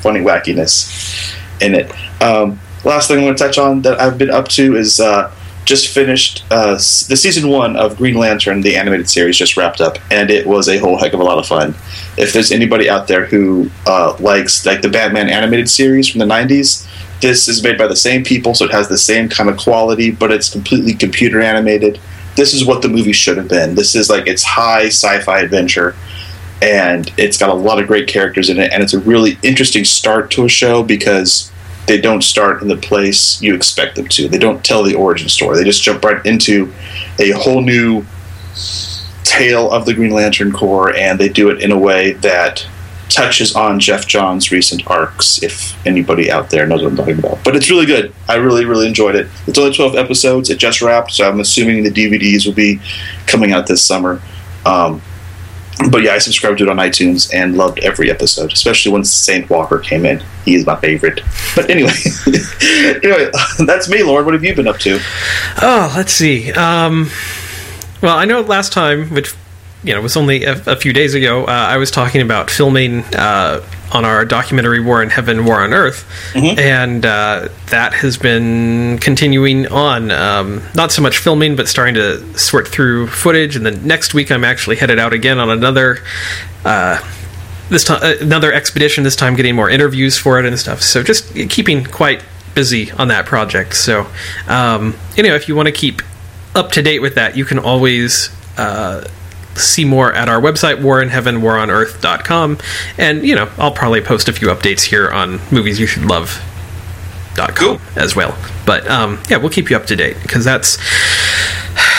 funny 0.00 0.20
wackiness 0.20 1.34
in 1.60 1.74
it. 1.74 1.90
Um, 2.20 2.60
last 2.84 3.08
thing 3.08 3.20
I 3.20 3.24
want 3.24 3.38
to 3.38 3.44
touch 3.44 3.58
on 3.58 3.82
that 3.82 4.00
I've 4.00 4.18
been 4.18 4.30
up 4.30 4.48
to 4.48 4.76
is 4.76 5.00
uh, 5.00 5.32
just 5.64 5.94
finished 5.94 6.44
uh, 6.50 6.74
the 6.74 7.16
season 7.16 7.48
one 7.48 7.76
of 7.76 7.96
Green 7.96 8.16
Lantern, 8.16 8.60
the 8.60 8.76
animated 8.76 9.08
series, 9.08 9.36
just 9.36 9.56
wrapped 9.56 9.80
up, 9.80 9.98
and 10.10 10.30
it 10.30 10.46
was 10.46 10.68
a 10.68 10.78
whole 10.78 10.98
heck 10.98 11.12
of 11.12 11.20
a 11.20 11.24
lot 11.24 11.38
of 11.38 11.46
fun. 11.46 11.74
If 12.16 12.32
there's 12.32 12.52
anybody 12.52 12.90
out 12.90 13.06
there 13.08 13.26
who 13.26 13.70
uh, 13.86 14.16
likes 14.18 14.66
like 14.66 14.82
the 14.82 14.88
Batman 14.88 15.28
animated 15.28 15.70
series 15.70 16.08
from 16.08 16.18
the 16.18 16.26
'90s, 16.26 16.86
this 17.20 17.48
is 17.48 17.62
made 17.62 17.78
by 17.78 17.86
the 17.86 17.96
same 17.96 18.24
people, 18.24 18.54
so 18.54 18.64
it 18.64 18.72
has 18.72 18.88
the 18.88 18.98
same 18.98 19.28
kind 19.28 19.48
of 19.48 19.56
quality, 19.56 20.10
but 20.10 20.32
it's 20.32 20.50
completely 20.50 20.94
computer 20.94 21.40
animated. 21.40 22.00
This 22.34 22.54
is 22.54 22.64
what 22.64 22.82
the 22.82 22.88
movie 22.88 23.12
should 23.12 23.36
have 23.36 23.48
been. 23.48 23.74
This 23.74 23.94
is 23.94 24.10
like 24.10 24.26
it's 24.26 24.42
high 24.42 24.86
sci-fi 24.86 25.40
adventure 25.40 25.94
and 26.62 27.12
it's 27.18 27.36
got 27.36 27.50
a 27.50 27.54
lot 27.54 27.80
of 27.80 27.88
great 27.88 28.08
characters 28.08 28.48
in 28.48 28.58
it, 28.58 28.72
and 28.72 28.84
it's 28.84 28.94
a 28.94 29.00
really 29.00 29.36
interesting 29.42 29.84
start 29.84 30.30
to 30.30 30.44
a 30.44 30.48
show 30.48 30.84
because 30.84 31.50
they 31.88 32.00
don't 32.00 32.22
start 32.22 32.62
in 32.62 32.68
the 32.68 32.76
place 32.76 33.42
you 33.42 33.52
expect 33.54 33.96
them 33.96 34.06
to. 34.06 34.28
They 34.28 34.38
don't 34.38 34.64
tell 34.64 34.84
the 34.84 34.94
origin 34.94 35.28
story. 35.28 35.58
They 35.58 35.64
just 35.64 35.82
jump 35.82 36.04
right 36.04 36.24
into 36.24 36.72
a 37.18 37.32
whole 37.32 37.62
new 37.62 38.06
tale 39.24 39.72
of 39.72 39.86
the 39.86 39.92
Green 39.92 40.12
Lantern 40.12 40.52
Corps, 40.52 40.94
and 40.94 41.18
they 41.18 41.28
do 41.28 41.50
it 41.50 41.60
in 41.60 41.72
a 41.72 41.78
way 41.78 42.12
that 42.12 42.64
touches 43.08 43.56
on 43.56 43.80
Geoff 43.80 44.06
Johns' 44.06 44.52
recent 44.52 44.86
arcs, 44.86 45.42
if 45.42 45.84
anybody 45.84 46.30
out 46.30 46.50
there 46.50 46.64
knows 46.66 46.82
what 46.82 46.92
I'm 46.92 46.96
talking 46.96 47.18
about. 47.18 47.42
But 47.44 47.56
it's 47.56 47.70
really 47.70 47.86
good. 47.86 48.14
I 48.28 48.36
really, 48.36 48.64
really 48.64 48.86
enjoyed 48.86 49.16
it. 49.16 49.26
It's 49.48 49.58
only 49.58 49.74
12 49.74 49.96
episodes. 49.96 50.48
It 50.48 50.58
just 50.58 50.80
wrapped, 50.80 51.10
so 51.10 51.28
I'm 51.28 51.40
assuming 51.40 51.82
the 51.82 51.90
DVDs 51.90 52.46
will 52.46 52.54
be 52.54 52.80
coming 53.26 53.52
out 53.52 53.66
this 53.66 53.84
summer. 53.84 54.22
Um, 54.64 55.02
but 55.90 56.02
yeah, 56.02 56.12
I 56.12 56.18
subscribed 56.18 56.58
to 56.58 56.64
it 56.64 56.70
on 56.70 56.76
iTunes 56.76 57.32
and 57.34 57.56
loved 57.56 57.78
every 57.80 58.10
episode, 58.10 58.52
especially 58.52 58.92
when 58.92 59.04
Saint 59.04 59.48
Walker 59.50 59.78
came 59.78 60.04
in. 60.04 60.22
He 60.44 60.54
is 60.54 60.66
my 60.66 60.76
favorite. 60.76 61.20
But 61.54 61.70
anyway, 61.70 61.92
anyway, 63.02 63.30
that's 63.66 63.88
me, 63.88 64.02
Lauren. 64.02 64.24
What 64.24 64.34
have 64.34 64.44
you 64.44 64.54
been 64.54 64.68
up 64.68 64.78
to? 64.80 65.00
Oh, 65.60 65.92
let's 65.96 66.12
see. 66.12 66.52
Um, 66.52 67.10
well, 68.02 68.16
I 68.16 68.24
know 68.24 68.40
last 68.40 68.72
time, 68.72 69.08
which 69.10 69.34
you 69.82 69.94
know 69.94 70.00
was 70.00 70.16
only 70.16 70.44
a, 70.44 70.62
a 70.66 70.76
few 70.76 70.92
days 70.92 71.14
ago, 71.14 71.44
uh, 71.44 71.50
I 71.50 71.76
was 71.76 71.90
talking 71.90 72.20
about 72.20 72.50
filming 72.50 73.00
uh, 73.14 73.64
on 73.92 74.04
our 74.04 74.24
documentary 74.24 74.80
"War 74.80 75.02
in 75.02 75.10
Heaven, 75.10 75.44
War 75.44 75.60
on 75.60 75.72
Earth," 75.72 76.06
and 76.58 77.04
uh, 77.04 77.48
that 77.70 77.92
has 77.94 78.16
been 78.16 78.98
continuing 78.98 79.66
on. 79.68 80.10
Um, 80.10 80.62
not 80.74 80.92
so 80.92 81.02
much 81.02 81.18
filming, 81.18 81.56
but 81.56 81.68
starting 81.68 81.94
to 81.94 82.38
sort 82.38 82.68
through 82.68 83.06
footage. 83.08 83.56
And 83.56 83.64
then 83.64 83.86
next 83.86 84.14
week, 84.14 84.30
I'm 84.30 84.44
actually 84.44 84.76
headed 84.76 84.98
out 84.98 85.12
again 85.12 85.38
on 85.38 85.50
another. 85.50 85.98
Uh, 86.64 87.00
this 87.68 87.84
time, 87.84 88.00
another 88.20 88.52
expedition. 88.52 89.04
This 89.04 89.16
time, 89.16 89.34
getting 89.34 89.56
more 89.56 89.70
interviews 89.70 90.18
for 90.18 90.38
it 90.38 90.44
and 90.44 90.58
stuff. 90.58 90.82
So, 90.82 91.02
just 91.02 91.34
keeping 91.48 91.84
quite 91.84 92.22
busy 92.54 92.90
on 92.92 93.08
that 93.08 93.26
project. 93.26 93.74
So, 93.74 94.06
um, 94.46 94.94
anyway, 95.16 95.36
if 95.36 95.48
you 95.48 95.56
want 95.56 95.66
to 95.66 95.72
keep 95.72 96.02
up 96.54 96.72
to 96.72 96.82
date 96.82 97.00
with 97.00 97.14
that, 97.14 97.36
you 97.36 97.44
can 97.44 97.58
always 97.58 98.30
uh, 98.58 99.08
see 99.54 99.84
more 99.84 100.12
at 100.12 100.28
our 100.28 100.40
website, 100.40 100.82
War 100.82 101.02
in 101.02 101.08
Heaven, 101.08 101.42
War 101.42 101.56
on 101.58 101.70
Earth.com. 101.70 102.58
And, 102.98 103.24
you 103.24 103.34
know, 103.34 103.50
I'll 103.58 103.72
probably 103.72 104.00
post 104.00 104.28
a 104.28 104.32
few 104.32 104.48
updates 104.48 104.82
here 104.82 105.10
on 105.10 105.40
movies 105.50 105.78
you 105.80 105.86
should 105.86 106.04
love. 106.04 106.42
Dot 107.34 107.56
com 107.56 107.80
as 107.96 108.14
well, 108.14 108.36
but 108.66 108.86
um, 108.90 109.18
yeah, 109.30 109.38
we'll 109.38 109.48
keep 109.48 109.70
you 109.70 109.76
up 109.76 109.86
to 109.86 109.96
date 109.96 110.18
because 110.20 110.44
that's 110.44 110.76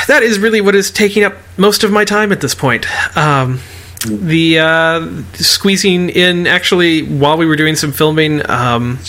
that 0.05 0.21
is 0.21 0.37
really 0.37 0.61
what 0.61 0.75
is 0.75 0.91
taking 0.91 1.23
up 1.23 1.33
most 1.57 1.83
of 1.83 1.91
my 1.91 2.05
time 2.05 2.31
at 2.31 2.39
this 2.39 2.53
point. 2.53 2.85
Um, 3.17 3.59
the 4.05 4.59
uh, 4.59 5.23
squeezing 5.33 6.09
in 6.09 6.45
actually 6.45 7.01
while 7.01 7.37
we 7.37 7.47
were 7.47 7.55
doing 7.55 7.75
some 7.75 7.91
filming, 7.91 8.47
um, 8.47 8.99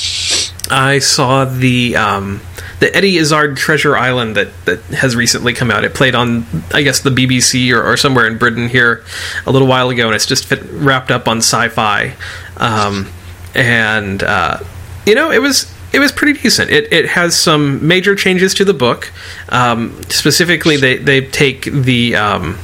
I 0.71 0.99
saw 1.03 1.45
the 1.45 1.97
um, 1.97 2.41
the 2.85 2.95
Eddie 2.95 3.17
Izzard 3.17 3.57
Treasure 3.57 3.97
Island 3.97 4.37
that, 4.37 4.49
that 4.67 4.79
has 4.83 5.17
recently 5.17 5.55
come 5.55 5.71
out. 5.71 5.85
It 5.85 5.95
played 5.95 6.15
on, 6.15 6.45
I 6.75 6.83
guess, 6.83 7.01
the 7.01 7.09
BBC 7.09 7.73
or, 7.73 7.83
or 7.83 7.97
somewhere 7.97 8.27
in 8.27 8.37
Britain 8.37 8.69
here 8.69 9.03
a 9.47 9.51
little 9.51 9.67
while 9.67 9.89
ago, 9.89 10.05
and 10.05 10.15
it's 10.15 10.27
just 10.27 10.45
fit, 10.45 10.63
wrapped 10.71 11.11
up 11.11 11.27
on 11.27 11.39
Sci-Fi. 11.39 12.15
Um, 12.59 13.11
and 13.55 14.23
uh, 14.23 14.59
you 15.07 15.15
know, 15.15 15.31
it 15.31 15.41
was 15.41 15.73
it 15.95 15.99
was 15.99 16.13
pretty 16.13 16.39
decent. 16.39 16.71
It, 16.71 16.93
it 16.93 17.09
has 17.09 17.41
some 17.41 17.89
major 17.89 18.15
changes 18.15 18.53
to 18.55 18.67
the 18.67 18.75
book. 18.75 19.11
Um, 19.49 20.03
specifically, 20.11 20.77
they 20.77 20.99
they 20.99 21.23
take 21.23 21.65
the 21.65 22.17
um, 22.17 22.59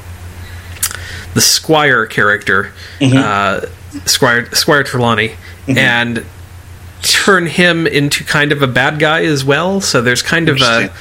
the 1.33 1.41
Squire 1.41 2.05
character, 2.05 2.75
uh, 3.00 3.62
Squire 4.05 4.50
Squire 4.53 4.83
Trelawney, 4.83 5.37
and 5.67 6.27
turn 7.02 7.47
him 7.47 7.87
into 7.87 8.25
kind 8.25 8.52
of 8.52 8.62
a 8.62 8.66
bad 8.66 8.99
guy 8.99 9.25
as 9.25 9.45
well. 9.45 9.80
So 9.80 10.00
there's 10.02 10.23
kind 10.23 10.49
of 10.49 10.61
a 10.61 10.92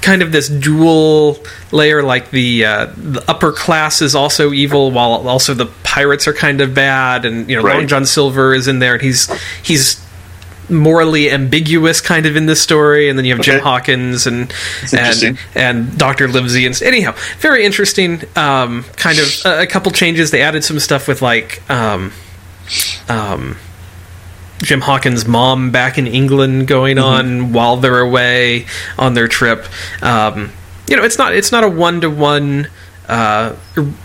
kind 0.00 0.22
of 0.22 0.32
this 0.32 0.48
dual 0.48 1.38
layer 1.72 2.02
like 2.02 2.30
the 2.30 2.64
uh, 2.64 2.86
the 2.96 3.22
upper 3.28 3.52
class 3.52 4.00
is 4.00 4.14
also 4.14 4.50
evil 4.52 4.90
while 4.90 5.28
also 5.28 5.52
the 5.52 5.66
pirates 5.84 6.26
are 6.26 6.32
kind 6.32 6.60
of 6.62 6.74
bad 6.74 7.24
and 7.26 7.50
you 7.50 7.56
know 7.56 7.62
Right. 7.62 7.76
Long 7.76 7.86
John 7.86 8.06
Silver 8.06 8.54
is 8.54 8.66
in 8.66 8.78
there 8.78 8.94
and 8.94 9.02
he's 9.02 9.30
he's 9.62 10.02
morally 10.70 11.30
ambiguous 11.30 12.00
kind 12.00 12.26
of 12.26 12.36
in 12.36 12.46
this 12.46 12.62
story 12.62 13.08
and 13.10 13.18
then 13.18 13.24
you 13.26 13.34
have 13.34 13.44
Jim 13.44 13.60
Hawkins 13.60 14.26
and 14.26 14.50
and 14.92 15.38
and 15.54 15.98
Dr. 15.98 16.28
Livesey 16.28 16.64
and 16.64 16.80
anyhow 16.80 17.12
very 17.40 17.64
interesting 17.64 18.22
um, 18.36 18.84
kind 18.96 19.18
of 19.18 19.26
a, 19.44 19.62
a 19.62 19.66
couple 19.66 19.90
changes 19.92 20.30
they 20.30 20.40
added 20.42 20.62
some 20.64 20.78
stuff 20.78 21.08
with 21.08 21.20
like 21.22 21.60
um, 21.68 22.12
um, 23.08 23.56
Jim 24.62 24.80
Hawkins' 24.82 25.26
mom 25.26 25.70
back 25.70 25.98
in 25.98 26.06
England 26.06 26.66
going 26.66 26.98
on 26.98 27.52
while 27.52 27.76
they're 27.76 28.00
away 28.00 28.66
on 28.98 29.14
their 29.14 29.28
trip. 29.28 29.64
Um, 30.02 30.52
you 30.88 30.96
know, 30.96 31.02
it's 31.02 31.18
not 31.18 31.34
it's 31.34 31.52
not 31.52 31.64
a 31.64 31.68
one 31.68 32.00
to 32.02 32.10
one 32.10 32.68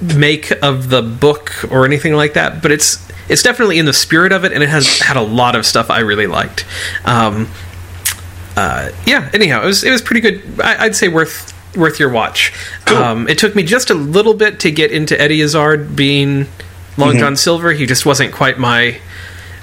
make 0.01 0.51
of 0.63 0.89
the 0.89 1.01
book 1.01 1.51
or 1.71 1.85
anything 1.85 2.13
like 2.13 2.33
that, 2.33 2.61
but 2.61 2.71
it's 2.71 3.05
it's 3.27 3.43
definitely 3.43 3.79
in 3.79 3.85
the 3.85 3.93
spirit 3.93 4.31
of 4.31 4.45
it, 4.45 4.51
and 4.51 4.63
it 4.63 4.69
has 4.69 4.99
had 4.99 5.17
a 5.17 5.21
lot 5.21 5.55
of 5.55 5.65
stuff 5.65 5.89
I 5.89 5.99
really 5.99 6.27
liked. 6.27 6.65
Um, 7.05 7.49
uh, 8.55 8.91
yeah. 9.05 9.29
Anyhow, 9.33 9.63
it 9.63 9.65
was 9.65 9.83
it 9.83 9.91
was 9.91 10.01
pretty 10.01 10.21
good. 10.21 10.59
I, 10.61 10.85
I'd 10.85 10.95
say 10.95 11.07
worth 11.07 11.53
worth 11.75 11.99
your 11.99 12.09
watch. 12.09 12.53
Cool. 12.85 12.97
Um, 12.97 13.27
it 13.27 13.37
took 13.37 13.55
me 13.55 13.63
just 13.63 13.89
a 13.89 13.93
little 13.93 14.33
bit 14.33 14.59
to 14.61 14.71
get 14.71 14.91
into 14.91 15.19
Eddie 15.19 15.41
Izzard 15.41 15.95
being 15.95 16.47
Long 16.97 17.17
John 17.17 17.35
Silver. 17.35 17.73
He 17.73 17.85
just 17.85 18.05
wasn't 18.05 18.33
quite 18.33 18.57
my 18.57 18.99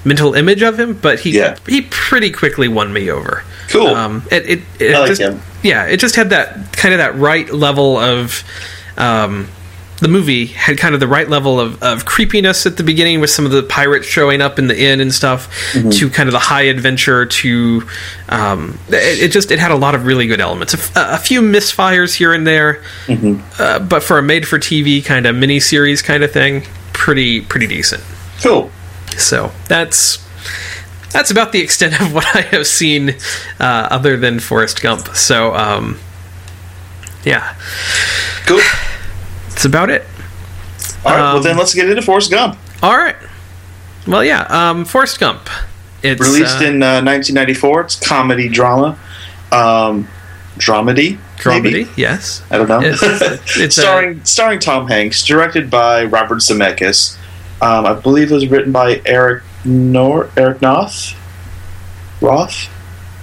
mental 0.05 0.33
image 0.33 0.61
of 0.61 0.79
him, 0.79 0.93
but 0.93 1.19
he 1.19 1.31
Yeah. 1.37 1.55
he 1.67 1.81
pretty 1.81 2.31
quickly 2.31 2.67
won 2.67 2.91
me 2.93 3.09
over. 3.09 3.43
Cool. 3.69 3.87
Um, 3.87 4.23
it 4.31 4.45
it, 4.49 4.61
it 4.79 4.95
I 4.95 4.99
like 4.99 5.07
just, 5.09 5.21
him. 5.21 5.41
yeah, 5.63 5.85
it 5.85 5.97
just 5.97 6.15
had 6.15 6.29
that 6.31 6.73
kind 6.73 6.93
of 6.93 6.99
that 6.99 7.15
right 7.17 7.51
level 7.53 7.97
of. 7.97 8.43
Um, 8.97 9.47
the 9.99 10.09
movie 10.09 10.47
had 10.47 10.77
kind 10.77 10.93
of 10.93 10.99
the 10.99 11.07
right 11.07 11.29
level 11.29 11.61
of, 11.61 11.81
of 11.81 12.03
creepiness 12.03 12.65
at 12.65 12.75
the 12.75 12.83
beginning 12.83 13.21
with 13.21 13.29
some 13.29 13.45
of 13.45 13.51
the 13.51 13.63
pirates 13.63 14.05
showing 14.05 14.41
up 14.41 14.59
in 14.59 14.67
the 14.67 14.77
inn 14.77 14.99
and 14.99 15.13
stuff 15.13 15.47
Mm-hmm. 15.71 15.91
to 15.91 16.09
kind 16.09 16.27
of 16.27 16.33
the 16.33 16.39
high 16.39 16.63
adventure 16.63 17.25
to 17.25 17.87
um, 18.27 18.77
it, 18.89 19.23
it 19.23 19.31
just 19.31 19.49
it 19.51 19.59
had 19.59 19.71
a 19.71 19.77
lot 19.77 19.95
of 19.95 20.05
really 20.05 20.27
good 20.27 20.41
elements 20.41 20.73
a, 20.73 20.77
f- 20.77 20.91
a 20.95 21.17
few 21.17 21.41
misfires 21.41 22.13
here 22.15 22.33
and 22.33 22.45
there 22.45 22.83
Mm-hmm. 23.05 23.39
uh, 23.61 23.79
but 23.79 24.03
for 24.03 24.17
a 24.17 24.21
made 24.21 24.45
for 24.45 24.59
tv 24.59 25.05
kind 25.05 25.25
of 25.25 25.35
mini 25.37 25.61
series 25.61 26.01
kind 26.01 26.21
of 26.23 26.31
thing 26.33 26.63
pretty 26.91 27.39
pretty 27.39 27.67
decent 27.67 28.03
Cool. 28.41 28.69
So 29.17 29.51
that's 29.67 30.19
that's 31.11 31.29
about 31.31 31.51
the 31.51 31.59
extent 31.61 31.99
of 32.01 32.13
what 32.15 32.25
I 32.35 32.41
have 32.41 32.65
seen, 32.67 33.15
uh, 33.59 33.87
other 33.91 34.17
than 34.17 34.39
Forrest 34.39 34.81
Gump. 34.81 35.07
So, 35.15 35.53
um, 35.55 35.99
yeah, 37.23 37.55
Cool. 38.47 38.59
that's 39.49 39.65
about 39.65 39.89
it. 39.89 40.05
All 41.05 41.11
right. 41.11 41.21
well, 41.21 41.37
Um, 41.37 41.43
then 41.43 41.57
let's 41.57 41.73
get 41.73 41.87
into 41.89 42.01
Forrest 42.01 42.31
Gump. 42.31 42.57
All 42.81 42.97
right. 42.97 43.15
Well, 44.07 44.23
yeah, 44.23 44.41
um, 44.49 44.85
Forrest 44.85 45.19
Gump. 45.19 45.49
It's 46.01 46.19
Released 46.19 46.57
uh, 46.61 46.65
in 46.65 46.83
uh, 46.83 47.01
1994. 47.01 47.81
It's 47.81 47.95
comedy 47.99 48.49
drama. 48.49 48.97
Um, 49.51 50.07
dramedy. 50.57 51.17
dramedy. 51.37 51.63
maybe? 51.63 51.87
Yes, 51.95 52.41
I 52.51 52.57
don't 52.57 52.67
know. 52.67 52.81
It's- 52.81 53.31
it's 53.57 53.77
a- 53.77 53.81
starring 53.81 54.25
starring 54.25 54.59
Tom 54.59 54.87
Hanks, 54.87 55.23
directed 55.23 55.69
by 55.69 56.03
Robert 56.05 56.39
Zemeckis. 56.39 57.17
Um, 57.61 57.85
I 57.85 57.93
believe 57.93 58.31
it 58.31 58.35
was 58.35 58.47
written 58.47 58.71
by 58.71 59.01
Eric 59.05 59.43
Nor 59.65 60.29
Eric 60.37 60.61
Noth 60.61 61.15
Roth. 62.21 62.69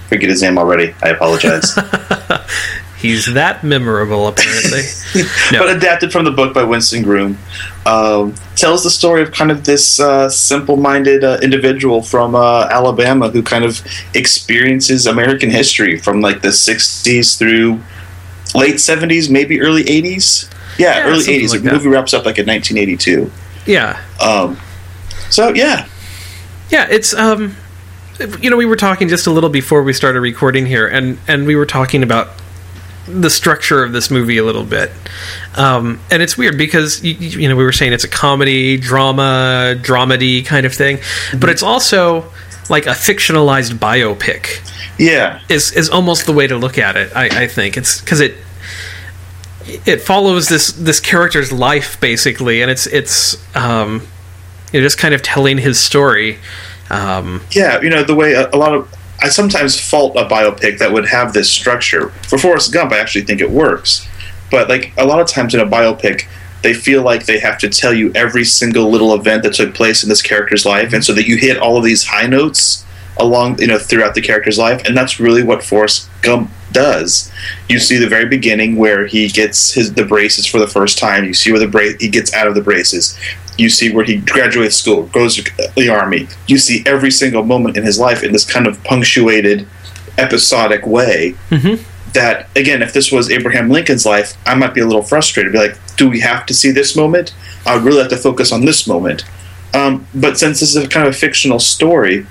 Forget 0.09 0.29
his 0.29 0.41
name 0.41 0.57
already. 0.57 0.93
I 1.01 1.09
apologize. 1.09 1.73
he's 2.97 3.33
that 3.33 3.63
memorable. 3.63 4.27
Apparently, 4.27 4.81
No. 5.51 5.59
But 5.59 5.75
adapted 5.77 6.11
from 6.11 6.25
the 6.25 6.31
book 6.31 6.53
by 6.53 6.63
Winston 6.63 7.01
Groom, 7.03 7.37
um, 7.85 8.35
tells 8.55 8.83
the 8.83 8.89
story 8.89 9.21
of 9.21 9.31
kind 9.31 9.51
of 9.51 9.63
this 9.63 9.99
uh, 9.99 10.29
simple-minded 10.29 11.23
uh, 11.23 11.37
individual 11.41 12.01
from 12.01 12.35
uh, 12.35 12.67
Alabama 12.71 13.29
who 13.29 13.41
kind 13.43 13.63
of 13.63 13.81
experiences 14.13 15.07
American 15.07 15.49
history 15.49 15.97
from 15.97 16.21
like 16.21 16.41
the 16.41 16.49
'60s 16.49 17.37
through 17.37 17.79
late 18.53 18.75
'70s, 18.75 19.29
maybe 19.29 19.61
early 19.61 19.83
'80s. 19.83 20.49
Yeah, 20.77 20.97
Yeah, 20.97 21.07
early 21.09 21.23
'80s. 21.23 21.51
like 21.51 21.61
the 21.63 21.71
movie 21.71 21.89
wraps 21.89 22.13
up 22.13 22.25
like 22.25 22.37
in 22.37 22.47
1982. 22.47 23.31
Yeah, 23.65 24.01
Um, 24.21 24.57
so 25.29 25.53
yeah, 25.53 25.87
yeah. 26.69 26.87
It's 26.89 27.13
um, 27.13 27.55
you 28.39 28.49
know, 28.49 28.57
we 28.57 28.65
were 28.65 28.75
talking 28.75 29.07
just 29.07 29.27
a 29.27 29.31
little 29.31 29.49
before 29.49 29.83
we 29.83 29.93
started 29.93 30.21
recording 30.21 30.65
here, 30.65 30.87
and 30.87 31.17
and 31.27 31.45
we 31.45 31.55
were 31.55 31.65
talking 31.65 32.03
about 32.03 32.29
the 33.07 33.29
structure 33.29 33.83
of 33.83 33.93
this 33.93 34.11
movie 34.11 34.37
a 34.37 34.43
little 34.43 34.63
bit. 34.63 34.91
Um, 35.55 35.99
and 36.11 36.21
it's 36.21 36.37
weird 36.37 36.57
because 36.57 37.03
you, 37.03 37.13
you 37.13 37.49
know 37.49 37.55
we 37.55 37.63
were 37.63 37.71
saying 37.71 37.93
it's 37.93 38.03
a 38.03 38.09
comedy, 38.09 38.77
drama, 38.77 39.75
dramedy 39.77 40.45
kind 40.45 40.65
of 40.65 40.73
thing, 40.73 40.99
but 41.39 41.49
it's 41.49 41.63
also 41.63 42.31
like 42.69 42.85
a 42.85 42.91
fictionalized 42.91 43.73
biopic. 43.73 44.61
yeah, 44.97 45.41
Is 45.49 45.71
is 45.73 45.89
almost 45.89 46.25
the 46.25 46.33
way 46.33 46.47
to 46.47 46.57
look 46.57 46.77
at 46.77 46.95
it. 46.95 47.11
I, 47.15 47.43
I 47.43 47.47
think 47.47 47.77
it's 47.77 47.99
because 47.99 48.19
it 48.19 48.35
it 49.65 50.01
follows 50.01 50.47
this 50.49 50.71
this 50.73 50.99
character's 50.99 51.51
life 51.51 51.99
basically, 51.99 52.61
and 52.61 52.71
it's 52.71 52.87
it's 52.87 53.37
um, 53.55 54.07
you 54.71 54.79
know, 54.79 54.85
just 54.85 54.97
kind 54.97 55.13
of 55.13 55.21
telling 55.21 55.57
his 55.57 55.79
story. 55.79 56.39
Um, 56.89 57.41
Yeah, 57.51 57.81
you 57.81 57.89
know 57.89 58.03
the 58.03 58.15
way 58.15 58.33
a, 58.33 58.49
a 58.49 58.57
lot 58.57 58.73
of 58.73 58.93
I 59.21 59.29
sometimes 59.29 59.79
fault 59.79 60.15
a 60.15 60.25
biopic 60.25 60.79
that 60.79 60.91
would 60.91 61.07
have 61.07 61.33
this 61.33 61.49
structure. 61.49 62.09
For 62.27 62.37
Forrest 62.37 62.73
Gump, 62.73 62.91
I 62.91 62.99
actually 62.99 63.25
think 63.25 63.39
it 63.39 63.51
works, 63.51 64.07
but 64.49 64.67
like 64.69 64.93
a 64.97 65.05
lot 65.05 65.19
of 65.19 65.27
times 65.27 65.53
in 65.53 65.59
a 65.59 65.65
biopic, 65.65 66.25
they 66.63 66.73
feel 66.73 67.03
like 67.03 67.25
they 67.25 67.39
have 67.39 67.57
to 67.59 67.69
tell 67.69 67.93
you 67.93 68.11
every 68.13 68.43
single 68.43 68.89
little 68.89 69.13
event 69.13 69.43
that 69.43 69.53
took 69.53 69.73
place 69.73 70.03
in 70.03 70.09
this 70.09 70.21
character's 70.21 70.65
life, 70.65 70.93
and 70.93 71.03
so 71.05 71.13
that 71.13 71.27
you 71.27 71.37
hit 71.37 71.57
all 71.57 71.77
of 71.77 71.83
these 71.83 72.05
high 72.05 72.27
notes 72.27 72.85
along 73.17 73.59
you 73.59 73.67
know 73.67 73.77
throughout 73.77 74.15
the 74.15 74.21
character's 74.21 74.57
life, 74.57 74.81
and 74.85 74.97
that's 74.97 75.19
really 75.19 75.43
what 75.43 75.63
Forrest 75.63 76.09
Gump 76.21 76.49
does. 76.71 77.31
You 77.69 77.79
see 77.79 77.97
the 77.97 78.07
very 78.07 78.25
beginning 78.25 78.75
where 78.75 79.07
he 79.07 79.27
gets 79.27 79.73
his 79.73 79.93
the 79.93 80.05
braces 80.05 80.45
for 80.45 80.59
the 80.59 80.67
first 80.67 80.97
time. 80.97 81.25
You 81.25 81.33
see 81.33 81.51
where 81.51 81.59
the 81.59 81.67
bra- 81.67 81.97
he 81.99 82.09
gets 82.09 82.33
out 82.33 82.47
of 82.47 82.55
the 82.55 82.61
braces. 82.61 83.17
You 83.57 83.69
see 83.69 83.93
where 83.93 84.05
he 84.05 84.17
graduates 84.17 84.75
school, 84.75 85.03
goes 85.03 85.35
to 85.35 85.71
the 85.75 85.89
army. 85.89 86.27
You 86.47 86.57
see 86.57 86.83
every 86.85 87.11
single 87.11 87.43
moment 87.43 87.77
in 87.77 87.83
his 87.83 87.99
life 87.99 88.23
in 88.23 88.31
this 88.31 88.45
kind 88.45 88.65
of 88.65 88.83
punctuated, 88.83 89.67
episodic 90.17 90.85
way. 90.85 91.35
That 92.13 92.49
again, 92.57 92.81
if 92.81 92.91
this 92.93 93.11
was 93.11 93.29
Abraham 93.31 93.69
Lincoln's 93.69 94.05
life, 94.05 94.35
I 94.45 94.55
might 94.55 94.73
be 94.73 94.81
a 94.81 94.85
little 94.85 95.03
frustrated. 95.03 95.53
Be 95.53 95.59
like, 95.59 95.77
do 95.95 96.09
we 96.09 96.19
have 96.21 96.45
to 96.47 96.53
see 96.53 96.71
this 96.71 96.95
moment? 96.95 97.33
I 97.65 97.75
would 97.75 97.83
really 97.83 97.99
have 97.99 98.09
to 98.09 98.17
focus 98.17 98.51
on 98.51 98.65
this 98.65 98.87
moment. 98.87 99.23
Um, 99.73 100.05
but 100.13 100.37
since 100.37 100.59
this 100.59 100.75
is 100.75 100.83
a 100.83 100.87
kind 100.87 101.07
of 101.07 101.13
a 101.13 101.17
fictional 101.17 101.59
story, 101.59 102.25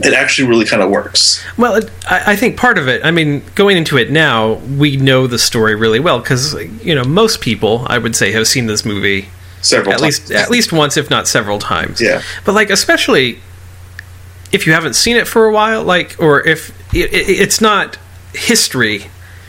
it 0.00 0.12
actually 0.12 0.48
really 0.48 0.66
kind 0.66 0.82
of 0.82 0.90
works. 0.90 1.42
Well, 1.56 1.76
it, 1.76 1.90
I, 2.08 2.32
I 2.32 2.36
think 2.36 2.56
part 2.56 2.78
of 2.78 2.88
it. 2.88 3.04
I 3.04 3.10
mean, 3.10 3.42
going 3.54 3.76
into 3.76 3.96
it 3.96 4.10
now, 4.10 4.54
we 4.54 4.96
know 4.96 5.26
the 5.26 5.38
story 5.38 5.74
really 5.74 6.00
well 6.00 6.20
because 6.20 6.54
you 6.84 6.94
know 6.94 7.04
most 7.04 7.40
people, 7.40 7.86
I 7.88 7.98
would 7.98 8.14
say, 8.14 8.32
have 8.32 8.46
seen 8.46 8.66
this 8.66 8.84
movie 8.84 9.28
Several 9.62 9.94
at 9.94 10.00
times. 10.00 10.20
least 10.20 10.30
at 10.30 10.50
least 10.50 10.72
once, 10.72 10.96
if 10.96 11.10
not 11.10 11.26
several 11.26 11.58
times. 11.58 12.00
Yeah. 12.00 12.22
But 12.44 12.54
like, 12.54 12.70
especially 12.70 13.40
if 14.52 14.66
you 14.66 14.72
haven't 14.72 14.94
seen 14.94 15.16
it 15.16 15.26
for 15.26 15.46
a 15.46 15.52
while, 15.52 15.82
like, 15.82 16.16
or 16.18 16.46
if 16.46 16.70
it, 16.94 17.12
it, 17.12 17.28
it's 17.40 17.60
not 17.60 17.98
history 18.34 19.06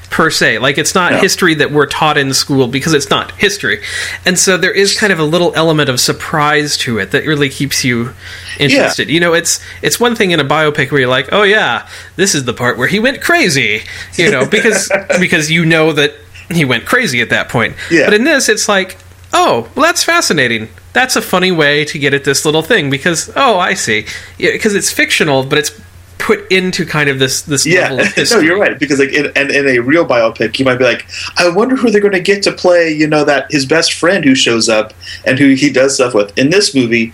per 0.09 0.29
se. 0.29 0.59
Like 0.59 0.77
it's 0.77 0.95
not 0.95 1.11
No. 1.11 1.19
history 1.19 1.53
that 1.55 1.71
we're 1.71 1.85
taught 1.85 2.17
in 2.17 2.33
school 2.33 2.67
because 2.67 2.93
it's 2.93 3.09
not 3.09 3.31
history. 3.33 3.81
And 4.25 4.39
so 4.39 4.57
there 4.57 4.71
is 4.71 4.97
kind 4.97 5.11
of 5.11 5.19
a 5.19 5.23
little 5.23 5.53
element 5.55 5.89
of 5.89 5.99
surprise 5.99 6.77
to 6.77 6.97
it 6.99 7.11
that 7.11 7.25
really 7.25 7.49
keeps 7.49 7.83
you 7.83 8.13
interested. 8.59 9.09
You 9.09 9.19
know 9.19 9.33
it's 9.33 9.59
it's 9.81 9.99
one 9.99 10.15
thing 10.15 10.31
in 10.31 10.39
a 10.39 10.45
biopic 10.45 10.91
where 10.91 11.01
you're 11.01 11.09
like 11.09 11.29
oh 11.31 11.43
yeah 11.43 11.87
this 12.15 12.33
is 12.35 12.45
the 12.45 12.53
part 12.53 12.77
where 12.77 12.87
he 12.87 12.99
went 12.99 13.21
crazy 13.21 13.81
you 14.15 14.31
know 14.31 14.47
because 14.47 14.89
because 15.19 15.51
you 15.51 15.65
know 15.65 15.91
that 15.93 16.13
he 16.49 16.63
went 16.65 16.85
crazy 16.85 17.21
at 17.21 17.29
that 17.29 17.49
point. 17.49 17.75
Yeah. 17.91 18.05
but 18.05 18.13
in 18.13 18.23
this 18.23 18.47
it's 18.49 18.67
like 18.69 18.97
oh 19.33 19.69
well 19.75 19.85
that's 19.85 20.03
fascinating. 20.03 20.69
That's 20.93 21.15
a 21.15 21.21
funny 21.21 21.51
way 21.51 21.85
to 21.85 21.99
get 21.99 22.13
at 22.15 22.23
this 22.23 22.43
little 22.45 22.63
thing 22.63 22.89
because 22.89 23.29
oh 23.35 23.59
i 23.59 23.73
see. 23.75 24.05
Because 24.37 24.73
it's 24.73 24.91
fictional 24.91 25.43
but 25.43 25.59
it's 25.59 25.71
put 26.19 26.51
into 26.51 26.85
kind 26.85 27.09
of 27.09 27.19
this 27.19 27.41
this 27.43 27.65
Yeah, 27.65 27.91
level 27.91 28.21
of 28.23 28.29
no, 28.31 28.39
you're 28.39 28.59
right. 28.59 28.77
Because 28.79 28.99
like 28.99 29.13
in, 29.13 29.31
and 29.35 29.51
in 29.51 29.67
a 29.67 29.79
real 29.79 30.05
biopic, 30.05 30.59
you 30.59 30.65
might 30.65 30.77
be 30.77 30.83
like, 30.83 31.07
I 31.37 31.49
wonder 31.49 31.75
who 31.75 31.89
they're 31.91 32.01
going 32.01 32.13
to 32.13 32.19
get 32.19 32.43
to 32.43 32.51
play. 32.51 32.91
You 32.91 33.07
know 33.07 33.23
that 33.25 33.51
his 33.51 33.65
best 33.65 33.93
friend 33.93 34.23
who 34.25 34.35
shows 34.35 34.67
up 34.69 34.93
and 35.25 35.37
who 35.39 35.49
he 35.53 35.69
does 35.71 35.95
stuff 35.95 36.13
with. 36.13 36.37
In 36.37 36.49
this 36.49 36.73
movie, 36.75 37.13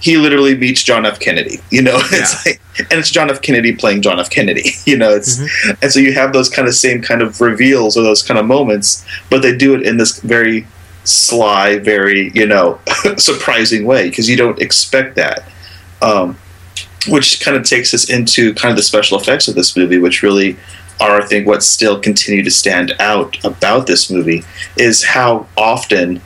he 0.00 0.16
literally 0.18 0.56
meets 0.56 0.82
John 0.82 1.04
F. 1.06 1.18
Kennedy. 1.20 1.58
You 1.70 1.82
know, 1.82 1.96
it's 2.12 2.46
Yeah. 2.46 2.52
like, 2.52 2.60
and 2.90 3.00
it's 3.00 3.10
John 3.10 3.30
F. 3.30 3.40
Kennedy 3.42 3.74
playing 3.74 4.02
John 4.02 4.20
F. 4.20 4.30
Kennedy. 4.30 4.70
You 4.86 4.96
know, 4.96 5.10
it's 5.10 5.38
Mm-hmm. 5.38 5.78
and 5.82 5.92
so 5.92 5.98
you 6.00 6.12
have 6.14 6.32
those 6.32 6.48
kind 6.48 6.68
of 6.68 6.74
same 6.74 7.02
kind 7.02 7.22
of 7.22 7.40
reveals 7.40 7.96
or 7.96 8.02
those 8.02 8.22
kind 8.22 8.38
of 8.38 8.46
moments, 8.46 9.04
but 9.30 9.42
they 9.42 9.56
do 9.56 9.74
it 9.74 9.82
in 9.86 9.96
this 9.96 10.20
very 10.20 10.66
sly, 11.04 11.78
very 11.78 12.30
you 12.34 12.46
know 12.46 12.78
surprising 13.16 13.84
way 13.86 14.08
because 14.08 14.28
you 14.30 14.36
don't 14.36 14.60
expect 14.60 15.16
that. 15.16 15.44
Um, 16.02 16.36
which 17.08 17.40
kind 17.40 17.56
of 17.56 17.64
takes 17.64 17.92
us 17.94 18.10
into 18.10 18.54
kind 18.54 18.70
of 18.70 18.76
the 18.76 18.82
special 18.82 19.18
effects 19.18 19.48
of 19.48 19.54
this 19.54 19.76
movie, 19.76 19.98
which 19.98 20.22
really 20.22 20.56
are, 21.00 21.20
I 21.20 21.26
think, 21.26 21.46
what 21.46 21.62
still 21.62 22.00
continue 22.00 22.42
to 22.42 22.50
stand 22.50 22.94
out 22.98 23.42
about 23.44 23.86
this 23.86 24.10
movie 24.10 24.44
is 24.76 25.04
how 25.04 25.46
often 25.56 26.20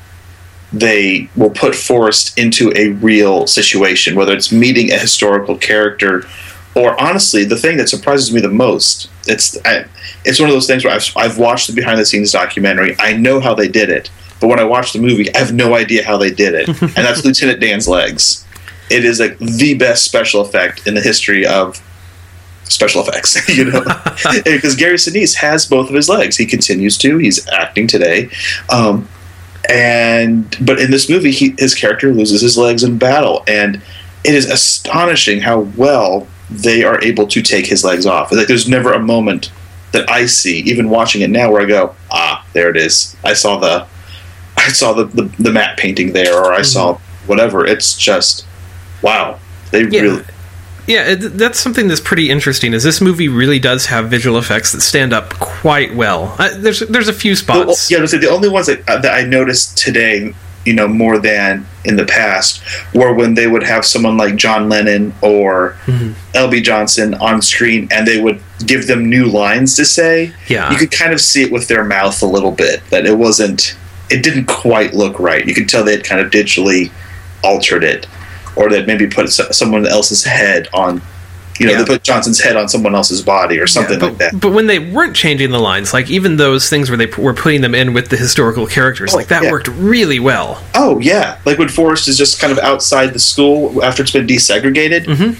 they 0.72 1.28
will 1.34 1.50
put 1.50 1.74
Forrest 1.74 2.38
into 2.38 2.72
a 2.76 2.90
real 2.90 3.46
situation, 3.46 4.14
whether 4.14 4.32
it's 4.32 4.52
meeting 4.52 4.92
a 4.92 4.98
historical 4.98 5.56
character 5.56 6.24
or 6.74 7.00
honestly, 7.00 7.44
the 7.44 7.56
thing 7.56 7.76
that 7.78 7.88
surprises 7.88 8.32
me 8.32 8.40
the 8.40 8.48
most, 8.48 9.10
it's 9.26 9.58
I, 9.64 9.86
it's 10.24 10.38
one 10.38 10.48
of 10.48 10.54
those 10.54 10.66
things 10.66 10.84
where 10.84 10.94
I've, 10.94 11.10
I've 11.16 11.38
watched 11.38 11.66
the 11.66 11.72
behind 11.72 11.98
the 11.98 12.06
scenes 12.06 12.32
documentary. 12.32 12.94
I 12.98 13.16
know 13.16 13.40
how 13.40 13.54
they 13.54 13.68
did 13.68 13.90
it, 13.90 14.10
but 14.40 14.48
when 14.48 14.60
I 14.60 14.64
watch 14.64 14.92
the 14.92 15.00
movie, 15.00 15.34
I 15.34 15.38
have 15.38 15.52
no 15.52 15.74
idea 15.74 16.04
how 16.04 16.16
they 16.16 16.30
did 16.30 16.54
it, 16.54 16.68
and 16.82 16.92
that's 16.92 17.24
Lieutenant 17.24 17.60
Dan's 17.60 17.88
legs. 17.88 18.44
It 18.90 19.04
is 19.04 19.20
like 19.20 19.38
the 19.38 19.74
best 19.74 20.04
special 20.04 20.40
effect 20.40 20.86
in 20.86 20.94
the 20.94 21.00
history 21.00 21.46
of 21.46 21.80
special 22.64 23.02
effects, 23.02 23.48
you 23.56 23.64
know, 23.64 23.82
because 24.44 24.74
Gary 24.76 24.96
Sinise 24.96 25.36
has 25.36 25.66
both 25.66 25.88
of 25.88 25.94
his 25.94 26.08
legs. 26.08 26.36
He 26.36 26.46
continues 26.46 26.96
to. 26.98 27.18
He's 27.18 27.46
acting 27.48 27.86
today, 27.86 28.30
um, 28.68 29.08
and 29.68 30.56
but 30.64 30.80
in 30.80 30.90
this 30.90 31.08
movie, 31.08 31.30
he, 31.30 31.54
his 31.58 31.74
character 31.74 32.12
loses 32.12 32.40
his 32.40 32.56
legs 32.56 32.82
in 32.82 32.98
battle, 32.98 33.44
and 33.46 33.82
it 34.24 34.34
is 34.34 34.46
astonishing 34.46 35.40
how 35.40 35.60
well 35.60 36.26
they 36.50 36.82
are 36.82 37.02
able 37.02 37.26
to 37.28 37.42
take 37.42 37.66
his 37.66 37.84
legs 37.84 38.06
off. 38.06 38.32
Like 38.32 38.48
there's 38.48 38.68
never 38.68 38.92
a 38.92 39.00
moment 39.00 39.52
that 39.92 40.08
I 40.10 40.26
see, 40.26 40.60
even 40.60 40.88
watching 40.88 41.22
it 41.22 41.30
now, 41.30 41.50
where 41.50 41.62
I 41.62 41.66
go, 41.66 41.94
ah, 42.10 42.46
there 42.52 42.70
it 42.70 42.76
is. 42.76 43.16
I 43.24 43.34
saw 43.34 43.58
the, 43.58 43.86
I 44.56 44.68
saw 44.68 44.92
the 44.92 45.04
the, 45.04 45.22
the 45.38 45.52
matte 45.52 45.78
painting 45.78 46.12
there, 46.12 46.36
or 46.36 46.52
I 46.52 46.62
saw 46.62 46.98
whatever. 47.26 47.66
It's 47.66 47.96
just, 47.96 48.46
wow. 49.02 49.38
They 49.70 49.82
Yeah. 49.84 50.00
really. 50.02 50.24
Yeah, 50.86 51.10
it, 51.10 51.16
that's 51.38 51.60
something 51.60 51.86
that's 51.86 52.00
pretty 52.00 52.30
interesting. 52.30 52.72
Is 52.74 52.82
this 52.82 53.00
movie 53.00 53.28
really 53.28 53.60
does 53.60 53.86
have 53.86 54.08
visual 54.10 54.38
effects 54.38 54.72
that 54.72 54.80
stand 54.80 55.12
up 55.12 55.34
quite 55.34 55.94
well? 55.94 56.34
Uh, 56.38 56.48
there's 56.56 56.80
there's 56.80 57.06
a 57.06 57.12
few 57.12 57.36
spots. 57.36 57.88
yeah, 57.90 57.98
gonna 57.98 58.08
say, 58.08 58.18
the 58.18 58.30
only 58.30 58.48
ones 58.48 58.66
that, 58.66 58.88
uh, 58.88 58.98
that 58.98 59.12
I 59.14 59.22
noticed 59.22 59.78
today, 59.78 60.34
you 60.64 60.72
know, 60.72 60.88
more 60.88 61.18
than 61.18 61.64
in 61.84 61.94
the 61.94 62.06
past, 62.06 62.60
were 62.92 63.12
when 63.12 63.34
they 63.34 63.46
would 63.46 63.62
have 63.62 63.84
someone 63.84 64.16
like 64.16 64.34
John 64.36 64.68
Lennon 64.68 65.14
or 65.22 65.76
Mm-hmm. 65.86 66.12
L.B. 66.34 66.60
Johnson 66.62 67.14
on 67.14 67.40
screen, 67.40 67.86
and 67.92 68.06
they 68.08 68.20
would 68.20 68.40
give 68.66 68.86
them 68.88 69.08
new 69.08 69.26
lines 69.26 69.76
to 69.76 69.84
say. 69.84 70.32
Yeah. 70.48 70.70
you 70.72 70.76
could 70.78 70.90
kind 70.90 71.12
of 71.12 71.20
see 71.20 71.42
it 71.42 71.52
with 71.52 71.68
their 71.68 71.84
mouth 71.84 72.20
a 72.22 72.26
little 72.26 72.52
bit 72.52 72.82
that 72.90 73.06
it 73.06 73.16
wasn't, 73.16 73.76
it 74.10 74.22
didn't 74.24 74.46
quite 74.46 74.92
look 74.94 75.20
right. 75.20 75.46
You 75.46 75.54
could 75.54 75.68
tell 75.68 75.84
they 75.84 75.92
had 75.92 76.04
kind 76.04 76.20
of 76.20 76.30
digitally 76.32 76.90
altered 77.44 77.84
it, 77.84 78.06
or 78.56 78.68
they'd 78.68 78.86
maybe 78.86 79.06
put 79.06 79.28
someone 79.30 79.86
else's 79.86 80.24
head 80.24 80.68
on. 80.72 81.02
You 81.58 81.66
know, 81.66 81.72
Yeah. 81.72 81.78
they 81.80 81.84
put 81.84 82.02
Johnson's 82.02 82.40
head 82.40 82.56
on 82.56 82.70
someone 82.70 82.94
else's 82.94 83.20
body 83.20 83.58
or 83.58 83.66
something 83.66 83.98
but, 83.98 84.08
like 84.10 84.18
that. 84.18 84.40
but 84.40 84.52
when 84.52 84.66
they 84.66 84.78
weren't 84.78 85.14
changing 85.14 85.50
the 85.50 85.58
lines, 85.58 85.92
like 85.92 86.08
even 86.08 86.36
those 86.38 86.70
things 86.70 86.88
where 86.88 86.96
they 86.96 87.06
p- 87.06 87.20
were 87.20 87.34
putting 87.34 87.60
them 87.60 87.74
in 87.74 87.92
with 87.92 88.08
the 88.08 88.16
historical 88.16 88.66
characters, 88.66 89.12
Oh, 89.12 89.18
like 89.18 89.28
that 89.28 89.42
yeah. 89.42 89.50
worked 89.50 89.68
really 89.68 90.18
well. 90.18 90.62
Oh 90.74 90.98
yeah, 91.00 91.36
like 91.44 91.58
when 91.58 91.68
Forrest 91.68 92.08
is 92.08 92.16
just 92.16 92.40
kind 92.40 92.50
of 92.50 92.58
outside 92.60 93.12
the 93.12 93.18
school 93.18 93.84
after 93.84 94.02
it's 94.02 94.12
been 94.12 94.26
desegregated. 94.26 95.04
Mhm. 95.04 95.36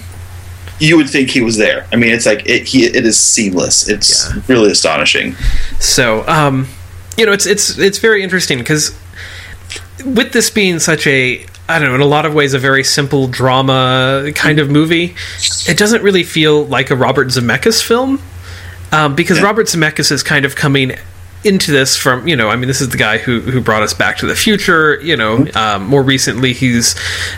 You 0.79 0.95
would 0.97 1.09
think 1.09 1.29
he 1.31 1.41
was 1.41 1.57
there. 1.57 1.87
I 1.91 1.95
mean, 1.95 2.11
it's 2.11 2.25
like 2.27 2.47
it. 2.47 2.67
He, 2.67 2.85
it 2.85 3.03
is 3.05 3.19
seamless. 3.19 3.87
It's 3.89 4.27
Yeah. 4.31 4.41
really 4.47 4.69
astonishing. 4.71 5.35
So, 5.79 6.23
um, 6.27 6.67
you 7.17 7.25
know, 7.25 7.31
it's 7.31 7.47
it's 7.47 7.79
it's 7.79 7.97
very 7.97 8.21
interesting 8.21 8.59
because 8.59 8.91
with 10.05 10.33
this 10.33 10.49
being 10.51 10.77
such 10.79 11.05
a 11.07 11.45
I 11.71 11.79
don't 11.79 11.89
know, 11.89 11.95
in 11.95 12.01
a 12.01 12.05
lot 12.05 12.25
of 12.25 12.33
ways, 12.33 12.53
a 12.53 12.59
very 12.59 12.83
simple 12.83 13.27
drama 13.27 14.31
kind 14.35 14.59
of 14.59 14.69
movie. 14.69 15.15
It 15.67 15.77
doesn't 15.77 16.03
really 16.03 16.23
feel 16.23 16.65
like 16.65 16.89
a 16.89 16.95
Robert 16.95 17.29
Zemeckis 17.29 17.81
film 17.81 18.21
um, 18.91 19.15
because 19.15 19.37
Yeah. 19.39 19.45
Robert 19.45 19.67
Zemeckis 19.67 20.11
is 20.11 20.21
kind 20.23 20.45
of 20.45 20.55
coming 20.55 20.93
into 21.43 21.71
this 21.71 21.97
from 21.97 22.27
you 22.27 22.35
know 22.35 22.49
I 22.51 22.55
mean 22.55 22.67
this 22.67 22.81
is 22.81 22.89
the 22.89 22.97
guy 22.99 23.17
who 23.17 23.39
who 23.39 23.61
brought 23.61 23.81
us 23.81 23.95
Back 23.95 24.17
to 24.17 24.27
the 24.27 24.35
Future 24.35 25.01
you 25.01 25.17
know 25.17 25.47
um, 25.55 25.87
more 25.87 26.03
recently 26.03 26.53
he's 26.53 26.93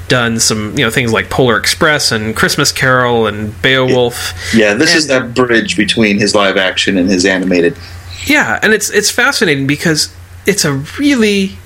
done 0.10 0.42
some 0.42 0.72
you 0.78 0.84
know 0.84 0.90
things 0.92 1.14
like 1.14 1.30
Polar 1.30 1.56
Express 1.58 2.12
and 2.12 2.36
Christmas 2.36 2.74
Carol 2.74 3.28
and 3.28 3.54
Beowulf 3.62 4.34
Yeah, 4.54 4.74
this 4.74 4.94
is 4.94 5.08
that 5.08 5.34
bridge 5.34 5.78
between 5.78 6.20
his 6.20 6.36
live 6.36 6.58
action 6.58 6.98
and 6.98 7.10
his 7.10 7.26
animated. 7.26 7.78
Yeah, 8.26 8.60
and 8.62 8.74
it's 8.74 8.90
it's 8.90 9.10
fascinating 9.10 9.68
because 9.68 10.14
it's 10.46 10.66
a 10.66 10.74
really 11.00 11.58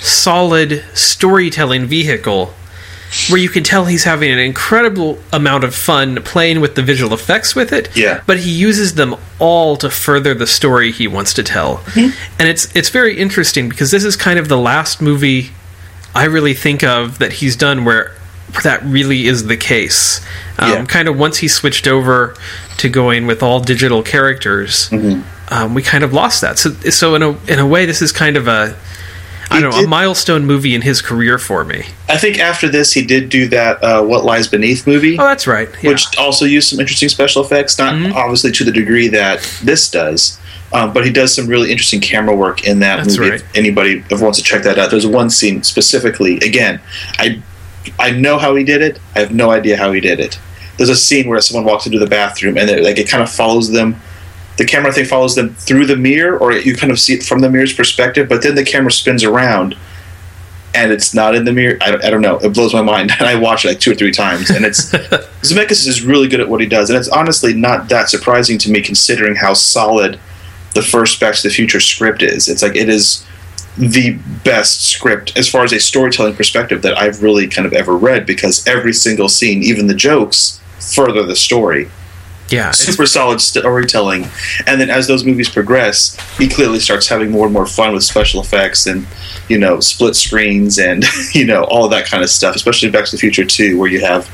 solid 0.00 0.84
storytelling 0.94 1.86
vehicle 1.86 2.54
where 3.28 3.38
you 3.40 3.48
can 3.48 3.64
tell 3.64 3.86
he's 3.86 4.04
having 4.04 4.30
an 4.30 4.38
incredible 4.38 5.18
amount 5.32 5.64
of 5.64 5.74
fun 5.74 6.22
playing 6.22 6.60
with 6.60 6.76
the 6.76 6.82
visual 6.82 7.12
effects 7.12 7.56
with 7.56 7.72
it. 7.72 7.94
Yeah. 7.96 8.22
But 8.24 8.38
he 8.38 8.50
uses 8.52 8.94
them 8.94 9.16
all 9.40 9.76
to 9.78 9.90
further 9.90 10.32
the 10.32 10.46
story 10.46 10.92
he 10.92 11.08
wants 11.08 11.34
to 11.34 11.42
tell. 11.42 11.82
And 11.96 12.48
it's 12.48 12.74
it's 12.76 12.88
very 12.88 13.18
interesting 13.18 13.68
because 13.68 13.90
this 13.90 14.04
is 14.04 14.14
kind 14.16 14.38
of 14.38 14.48
the 14.48 14.56
last 14.58 15.02
movie 15.02 15.50
I 16.14 16.24
really 16.24 16.54
think 16.54 16.84
of 16.84 17.18
that 17.18 17.32
he's 17.34 17.56
done 17.56 17.84
where 17.84 18.12
where 18.52 18.62
that 18.62 18.82
really 18.84 19.26
is 19.26 19.46
the 19.46 19.56
case. 19.56 20.20
Um, 20.58 20.70
Yeah. 20.70 20.84
Kind 20.86 21.08
of 21.08 21.18
once 21.18 21.38
he 21.38 21.48
switched 21.48 21.86
over 21.88 22.34
to 22.78 22.88
going 22.88 23.26
with 23.26 23.42
all 23.42 23.60
digital 23.60 24.02
characters, 24.02 24.88
um, 25.48 25.74
we 25.74 25.82
kind 25.82 26.02
of 26.04 26.12
lost 26.12 26.40
that. 26.42 26.58
So, 26.58 26.70
so 26.90 27.14
in 27.16 27.22
a 27.22 27.30
in 27.48 27.58
a 27.58 27.66
way, 27.66 27.86
this 27.86 28.02
is 28.02 28.12
kind 28.12 28.36
of 28.36 28.46
a 28.48 28.76
I 29.50 29.60
don't 29.60 29.70
know, 29.72 29.80
a 29.84 29.86
milestone 29.88 30.44
movie 30.46 30.74
in 30.74 30.82
his 30.82 31.02
career 31.02 31.38
for 31.38 31.64
me. 31.64 31.84
I 32.08 32.16
think 32.18 32.38
after 32.38 32.68
this, 32.68 32.92
he 32.92 33.04
did 33.04 33.28
do 33.28 33.48
that 33.48 33.82
uh, 33.82 34.02
"What 34.02 34.24
Lies 34.24 34.46
Beneath" 34.48 34.86
movie, 34.86 35.18
Oh, 35.18 35.24
that's 35.24 35.46
right. 35.46 35.68
Yeah. 35.82 35.90
which 35.90 36.04
also 36.18 36.44
used 36.44 36.68
some 36.70 36.78
interesting 36.80 37.08
special 37.08 37.44
effects. 37.44 37.78
Not 37.78 37.94
Mhm. 37.94 38.14
obviously 38.14 38.52
to 38.52 38.64
the 38.64 38.70
degree 38.72 39.08
that 39.08 39.40
this 39.62 39.90
does, 39.90 40.38
um, 40.72 40.92
but 40.92 41.04
he 41.04 41.10
does 41.10 41.34
some 41.34 41.46
really 41.48 41.70
interesting 41.70 42.00
camera 42.00 42.34
work 42.34 42.64
in 42.64 42.78
that 42.80 42.98
That's 42.98 43.18
movie. 43.18 43.30
right. 43.30 43.40
If 43.40 43.46
anybody 43.56 44.04
ever 44.10 44.22
wants 44.22 44.38
to 44.38 44.44
check 44.44 44.62
that 44.62 44.78
out, 44.78 44.90
there's 44.90 45.06
one 45.06 45.30
scene 45.30 45.62
specifically. 45.62 46.36
Again, 46.38 46.80
I 47.18 47.38
I 47.98 48.10
know 48.10 48.38
how 48.38 48.54
he 48.56 48.62
did 48.62 48.82
it. 48.82 48.98
I 49.16 49.20
have 49.20 49.32
no 49.32 49.50
idea 49.50 49.76
how 49.78 49.90
he 49.92 50.00
did 50.00 50.20
it. 50.20 50.38
There's 50.76 50.90
a 50.90 50.96
scene 50.96 51.28
where 51.28 51.40
someone 51.40 51.64
walks 51.64 51.86
into 51.86 51.98
the 51.98 52.06
bathroom 52.06 52.56
and 52.56 52.70
like 52.84 52.98
it 52.98 53.08
kind 53.08 53.22
of 53.22 53.30
follows 53.30 53.72
them. 53.72 53.96
The 54.60 54.66
camera 54.66 54.92
thing 54.92 55.06
follows 55.06 55.36
them 55.36 55.54
through 55.54 55.86
the 55.86 55.96
mirror, 55.96 56.36
or 56.36 56.52
you 56.52 56.76
kind 56.76 56.92
of 56.92 57.00
see 57.00 57.14
it 57.14 57.22
from 57.22 57.40
the 57.40 57.48
mirror's 57.48 57.72
perspective. 57.72 58.28
But 58.28 58.42
then 58.42 58.56
the 58.56 58.62
camera 58.62 58.92
spins 58.92 59.24
around, 59.24 59.74
and 60.74 60.92
it's 60.92 61.14
not 61.14 61.34
in 61.34 61.46
the 61.46 61.52
mirror. 61.54 61.78
I 61.80 61.90
don't, 61.92 62.04
I 62.04 62.10
don't 62.10 62.20
know. 62.20 62.36
It 62.40 62.52
blows 62.52 62.74
my 62.74 62.82
mind, 62.82 63.10
and 63.18 63.26
I 63.26 63.36
watch 63.36 63.64
it 63.64 63.68
like 63.68 63.80
two 63.80 63.92
or 63.92 63.94
three 63.94 64.12
times. 64.12 64.50
And 64.50 64.66
it's 64.66 64.90
Zemeckis 65.40 65.88
is 65.88 66.02
really 66.02 66.28
good 66.28 66.40
at 66.40 66.48
what 66.50 66.60
he 66.60 66.66
does, 66.66 66.90
and 66.90 66.98
it's 66.98 67.08
honestly 67.08 67.54
not 67.54 67.88
that 67.88 68.10
surprising 68.10 68.58
to 68.58 68.70
me 68.70 68.82
considering 68.82 69.34
how 69.34 69.54
solid 69.54 70.20
the 70.74 70.82
first 70.82 71.18
Back 71.20 71.36
to 71.36 71.42
the 71.42 71.48
Future 71.48 71.80
script 71.80 72.22
is. 72.22 72.46
It's 72.46 72.62
like 72.62 72.76
it 72.76 72.90
is 72.90 73.26
the 73.78 74.18
best 74.44 74.82
script 74.82 75.38
as 75.38 75.48
far 75.48 75.64
as 75.64 75.72
a 75.72 75.80
storytelling 75.80 76.36
perspective 76.36 76.82
that 76.82 76.98
I've 76.98 77.22
really 77.22 77.48
kind 77.48 77.64
of 77.64 77.72
ever 77.72 77.96
read 77.96 78.26
because 78.26 78.66
every 78.66 78.92
single 78.92 79.30
scene, 79.30 79.62
even 79.62 79.86
the 79.86 79.94
jokes, 79.94 80.60
further 80.78 81.22
the 81.22 81.34
story. 81.34 81.88
Yeah. 82.50 82.70
Super 82.72 83.06
solid 83.06 83.40
storytelling, 83.40 84.28
and 84.66 84.80
then 84.80 84.90
as 84.90 85.06
those 85.06 85.24
movies 85.24 85.48
progress, 85.48 86.16
he 86.36 86.48
clearly 86.48 86.80
starts 86.80 87.08
having 87.08 87.30
more 87.30 87.46
and 87.46 87.52
more 87.52 87.66
fun 87.66 87.92
with 87.92 88.02
special 88.02 88.40
effects 88.40 88.86
and 88.86 89.06
you 89.48 89.58
know 89.58 89.80
split 89.80 90.16
screens 90.16 90.78
and 90.78 91.04
you 91.34 91.46
know 91.46 91.64
all 91.64 91.84
of 91.84 91.90
that 91.90 92.06
kind 92.06 92.22
of 92.22 92.30
stuff. 92.30 92.54
Especially 92.56 92.86
in 92.86 92.92
Back 92.92 93.04
to 93.06 93.12
the 93.12 93.18
Future 93.18 93.44
Two, 93.44 93.78
where 93.78 93.90
you 93.90 94.00
have 94.00 94.30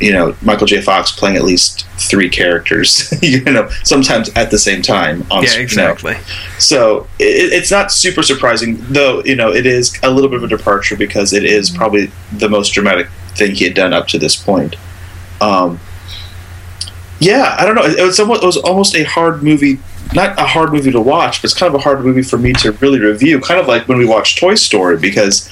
you 0.00 0.12
know 0.12 0.34
Michael 0.42 0.66
J. 0.66 0.80
Fox 0.80 1.12
playing 1.12 1.36
at 1.36 1.44
least 1.44 1.86
three 2.00 2.28
characters, 2.28 3.12
you 3.22 3.44
know, 3.44 3.68
sometimes 3.84 4.30
at 4.30 4.50
the 4.50 4.58
same 4.58 4.82
time 4.82 5.26
on 5.30 5.42
yeah, 5.42 5.50
screen. 5.50 5.64
exactly. 5.64 6.16
So 6.58 7.06
it, 7.18 7.52
it's 7.52 7.70
not 7.70 7.92
super 7.92 8.22
surprising, 8.22 8.78
though. 8.88 9.22
You 9.24 9.36
know, 9.36 9.52
it 9.52 9.66
is 9.66 9.98
a 10.02 10.10
little 10.10 10.30
bit 10.30 10.38
of 10.38 10.44
a 10.44 10.48
departure 10.48 10.96
because 10.96 11.32
it 11.32 11.44
is 11.44 11.70
probably 11.70 12.10
the 12.32 12.48
most 12.48 12.70
dramatic 12.70 13.08
thing 13.36 13.54
he 13.54 13.64
had 13.64 13.74
done 13.74 13.92
up 13.92 14.08
to 14.08 14.18
this 14.18 14.36
point. 14.36 14.76
Um, 15.40 15.80
yeah, 17.20 17.54
I 17.58 17.66
don't 17.66 17.74
know. 17.74 17.84
It, 17.84 18.02
was 18.02 18.16
somewhat, 18.16 18.42
it 18.42 18.46
was 18.46 18.56
almost 18.56 18.94
a 18.96 19.04
hard 19.04 19.42
movie, 19.42 19.78
not 20.14 20.38
a 20.38 20.44
hard 20.44 20.72
movie 20.72 20.90
to 20.90 21.00
watch, 21.00 21.40
but 21.40 21.44
it's 21.44 21.54
kind 21.54 21.72
of 21.72 21.78
a 21.78 21.82
hard 21.82 22.04
movie 22.04 22.22
for 22.22 22.38
me 22.38 22.52
to 22.54 22.72
really 22.72 22.98
review. 22.98 23.40
Kind 23.40 23.60
of 23.60 23.68
like 23.68 23.86
when 23.88 23.98
we 23.98 24.06
watched 24.06 24.38
Toy 24.38 24.54
Story, 24.54 24.96
because 24.98 25.48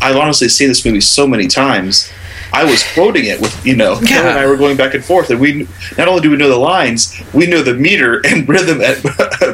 I've 0.00 0.16
honestly 0.16 0.48
seen 0.48 0.68
this 0.68 0.84
movie 0.84 1.00
so 1.00 1.26
many 1.26 1.46
times. 1.46 2.10
I 2.52 2.64
was 2.64 2.82
quoting 2.94 3.26
it 3.26 3.40
with, 3.40 3.64
you 3.64 3.76
know, 3.76 3.94
Kelly 4.00 4.28
and 4.28 4.38
I 4.38 4.46
were 4.46 4.56
going 4.56 4.76
back 4.76 4.94
and 4.94 5.04
forth, 5.04 5.30
and 5.30 5.38
we 5.38 5.68
not 5.96 6.08
only 6.08 6.20
do 6.20 6.30
we 6.30 6.36
know 6.36 6.48
the 6.48 6.56
lines, 6.56 7.16
we 7.32 7.46
know 7.46 7.62
the 7.62 7.74
meter 7.74 8.20
and 8.26 8.48
rhythm 8.48 8.80
at 8.80 8.98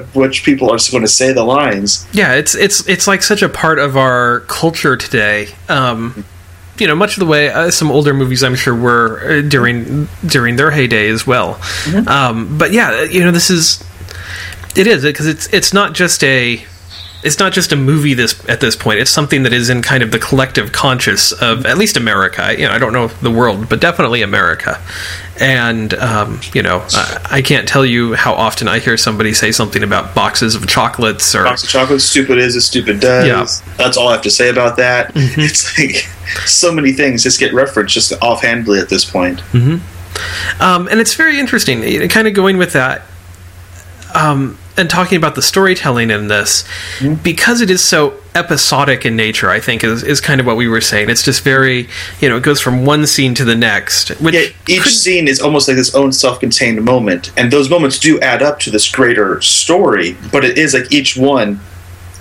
which 0.14 0.44
people 0.44 0.70
are 0.70 0.78
going 0.90 1.02
to 1.02 1.08
say 1.08 1.32
the 1.32 1.44
lines. 1.44 2.06
Yeah, 2.12 2.34
it's 2.34 2.54
it's 2.54 2.88
it's 2.88 3.06
like 3.06 3.22
such 3.22 3.42
a 3.42 3.50
part 3.50 3.78
of 3.78 3.98
our 3.98 4.40
culture 4.40 4.96
today. 4.96 5.48
Um, 5.68 6.24
you 6.80 6.86
know, 6.86 6.94
much 6.94 7.16
of 7.16 7.20
the 7.20 7.26
way 7.26 7.50
uh, 7.50 7.70
some 7.70 7.90
older 7.90 8.14
movies 8.14 8.42
I'm 8.42 8.54
sure 8.54 8.74
were 8.74 9.38
uh, 9.38 9.42
during 9.42 10.08
during 10.24 10.56
their 10.56 10.70
heyday 10.70 11.08
as 11.08 11.26
well. 11.26 11.60
Um, 12.06 12.58
but 12.58 12.72
yeah, 12.72 13.02
you 13.04 13.24
know, 13.24 13.30
this 13.30 13.50
is 13.50 13.82
it 14.76 14.86
is 14.86 15.02
because 15.02 15.26
it's 15.26 15.46
it's 15.52 15.72
not 15.72 15.94
just 15.94 16.22
a 16.24 16.64
it's 17.26 17.38
not 17.38 17.52
just 17.52 17.72
a 17.72 17.76
movie 17.76 18.14
this 18.14 18.48
at 18.48 18.60
this 18.60 18.76
point. 18.76 19.00
It's 19.00 19.10
something 19.10 19.42
that 19.42 19.52
is 19.52 19.68
in 19.68 19.82
kind 19.82 20.02
of 20.02 20.12
the 20.12 20.18
collective 20.18 20.72
conscious 20.72 21.32
of 21.32 21.66
at 21.66 21.76
least 21.76 21.96
America. 21.96 22.54
You 22.56 22.66
know, 22.66 22.72
I 22.72 22.78
don't 22.78 22.92
know 22.92 23.08
the 23.08 23.30
world, 23.30 23.68
but 23.68 23.80
definitely 23.80 24.22
America. 24.22 24.80
And 25.38 25.92
um, 25.94 26.40
you 26.54 26.62
know, 26.62 26.86
I, 26.92 27.26
I 27.30 27.42
can't 27.42 27.68
tell 27.68 27.84
you 27.84 28.14
how 28.14 28.32
often 28.32 28.68
I 28.68 28.78
hear 28.78 28.96
somebody 28.96 29.34
say 29.34 29.52
something 29.52 29.82
about 29.82 30.14
boxes 30.14 30.54
of 30.54 30.66
chocolates 30.66 31.34
or 31.34 31.44
Box 31.44 31.64
of 31.64 31.68
chocolates. 31.68 32.04
stupid 32.04 32.38
is 32.38 32.56
as 32.56 32.64
stupid 32.64 33.00
does. 33.00 33.26
Yeah. 33.26 33.42
Mm-hmm. 33.42 33.76
That's 33.76 33.96
all 33.96 34.08
I 34.08 34.12
have 34.12 34.22
to 34.22 34.30
say 34.30 34.48
about 34.48 34.76
that. 34.78 35.12
It's 35.14 35.78
like 35.78 35.96
so 36.46 36.72
many 36.72 36.92
things 36.92 37.22
just 37.22 37.38
get 37.38 37.52
referenced 37.52 37.92
just 37.92 38.12
offhandedly 38.22 38.78
at 38.78 38.88
this 38.88 39.04
point. 39.04 39.42
Um, 40.60 40.88
and 40.88 41.00
it's 41.00 41.14
very 41.14 41.38
interesting, 41.38 42.08
kind 42.08 42.26
of 42.26 42.34
going 42.34 42.56
with 42.56 42.72
that, 42.72 43.02
um, 44.14 44.56
and 44.78 44.90
talking 44.90 45.16
about 45.16 45.34
the 45.34 45.42
storytelling 45.42 46.10
in 46.10 46.28
this, 46.28 46.64
because 47.22 47.60
it 47.60 47.70
is 47.70 47.82
so 47.82 48.14
episodic 48.34 49.06
in 49.06 49.16
nature. 49.16 49.48
I 49.50 49.60
think 49.60 49.82
is 49.82 50.02
is 50.02 50.20
kind 50.20 50.40
of 50.40 50.46
what 50.46 50.56
we 50.56 50.68
were 50.68 50.80
saying. 50.80 51.08
It's 51.10 51.22
just 51.22 51.42
very, 51.42 51.88
you 52.20 52.28
know, 52.28 52.36
it 52.36 52.42
goes 52.42 52.60
from 52.60 52.84
one 52.84 53.06
scene 53.06 53.34
to 53.34 53.44
the 53.44 53.54
next. 53.54 54.08
Which 54.20 54.34
Yeah, 54.34 54.46
each 54.68 54.82
could- 54.82 54.92
scene 54.92 55.28
is 55.28 55.40
almost 55.40 55.68
like 55.68 55.78
its 55.78 55.94
own 55.94 56.12
self-contained 56.12 56.84
moment, 56.84 57.30
and 57.36 57.50
those 57.50 57.70
moments 57.70 57.98
do 57.98 58.20
add 58.20 58.42
up 58.42 58.60
to 58.60 58.70
this 58.70 58.88
greater 58.88 59.40
story. 59.40 60.16
But 60.32 60.44
it 60.44 60.58
is 60.58 60.74
like 60.74 60.92
each 60.92 61.16
one 61.16 61.60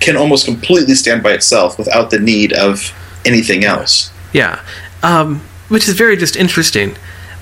can 0.00 0.16
almost 0.16 0.44
completely 0.44 0.94
stand 0.94 1.22
by 1.22 1.32
itself 1.32 1.78
without 1.78 2.10
the 2.10 2.18
need 2.18 2.52
of 2.52 2.92
anything 3.24 3.64
else. 3.64 4.10
Yeah, 4.32 4.60
um, 5.02 5.40
which 5.68 5.88
is 5.88 5.94
very 5.94 6.16
just 6.16 6.36
interesting. 6.36 6.96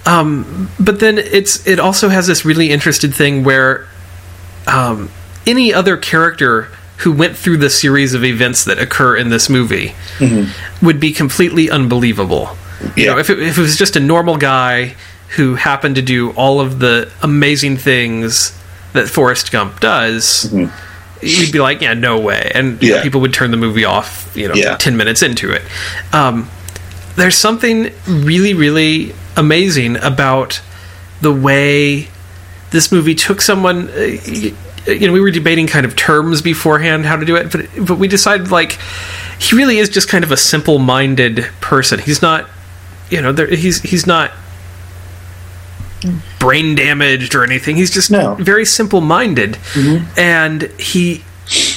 Um, 0.07 0.69
but 0.79 1.01
then 1.01 1.19
it's 1.19 1.67
it 1.67 1.79
also 1.81 2.09
has 2.11 2.27
this 2.27 2.45
really 2.45 2.71
interesting 2.71 3.11
thing 3.11 3.43
where 3.45 3.87
um, 4.67 5.11
any 5.47 5.73
other 5.73 5.97
character 5.97 6.69
who 6.99 7.13
went 7.13 7.37
through 7.37 7.57
the 7.59 7.69
series 7.71 8.15
of 8.15 8.25
events 8.25 8.65
that 8.65 8.79
occur 8.79 9.17
in 9.17 9.29
this 9.29 9.49
movie 9.51 9.95
would 10.81 11.01
be 11.01 11.13
completely 11.13 11.69
unbelievable. 11.71 12.57
You 12.97 13.07
know, 13.07 13.19
if 13.19 13.31
it, 13.31 13.39
if 13.41 13.59
it 13.59 13.61
was 13.61 13.77
just 13.77 13.97
a 13.97 14.01
normal 14.01 14.37
guy 14.37 14.95
who 15.37 15.55
happened 15.57 15.97
to 15.97 16.03
do 16.03 16.31
all 16.33 16.61
of 16.61 16.79
the 16.79 17.11
amazing 17.23 17.77
things 17.79 18.57
that 18.93 19.09
Forrest 19.09 19.51
Gump 19.51 19.81
does, 19.81 20.53
you'd 21.21 21.53
be 21.53 21.61
like, 21.61 21.81
yeah, 21.81 21.95
no 21.95 22.21
way. 22.21 22.53
And 22.55 22.81
you 22.83 22.91
know, 22.91 23.03
people 23.03 23.21
would 23.23 23.35
turn 23.35 23.51
the 23.51 23.57
movie 23.57 23.85
off, 23.85 24.31
you 24.37 24.47
know, 24.49 24.55
Yeah. 24.55 24.77
10 24.77 24.97
minutes 24.97 25.23
into 25.23 25.51
it. 25.51 25.63
Um, 26.13 26.49
there's 27.17 27.37
something 27.37 27.91
really, 28.07 28.55
really 28.55 29.15
amazing 29.37 29.97
about 29.97 30.61
the 31.21 31.33
way 31.33 32.09
this 32.75 32.93
movie 32.93 33.15
took 33.15 33.41
someone. 33.41 33.89
Uh, 33.89 34.19
you 34.87 35.07
know, 35.07 35.13
we 35.15 35.21
were 35.21 35.31
debating 35.31 35.67
kind 35.67 35.87
of 35.87 35.97
terms 35.97 36.43
beforehand 36.43 37.07
how 37.07 37.17
to 37.17 37.25
do 37.25 37.37
it, 37.37 37.51
but 37.51 37.67
but 37.89 37.99
we 37.99 38.07
decided 38.07 38.51
like 38.51 38.79
he 39.39 39.57
really 39.57 39.79
is 39.79 39.89
just 39.89 40.09
kind 40.11 40.23
of 40.25 40.31
a 40.31 40.37
simple-minded 40.37 41.47
person. 41.63 41.99
He's 42.01 42.21
not, 42.21 42.49
you 43.09 43.23
know, 43.23 43.33
there, 43.33 43.47
he's 43.47 43.81
he's 43.81 44.07
not 44.07 44.31
brain 46.39 46.75
damaged 46.75 47.35
or 47.35 47.45
anything. 47.45 47.77
He's 47.77 47.91
just 47.91 48.11
No. 48.11 48.35
very 48.35 48.67
simple-minded, 48.67 49.57
and 50.17 50.63
he 50.79 51.25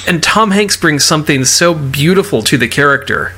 and 0.06 0.22
Tom 0.22 0.50
Hanks 0.50 0.76
brings 0.76 1.04
something 1.04 1.44
so 1.44 1.74
beautiful 1.74 2.42
to 2.42 2.58
the 2.58 2.68
character. 2.68 3.32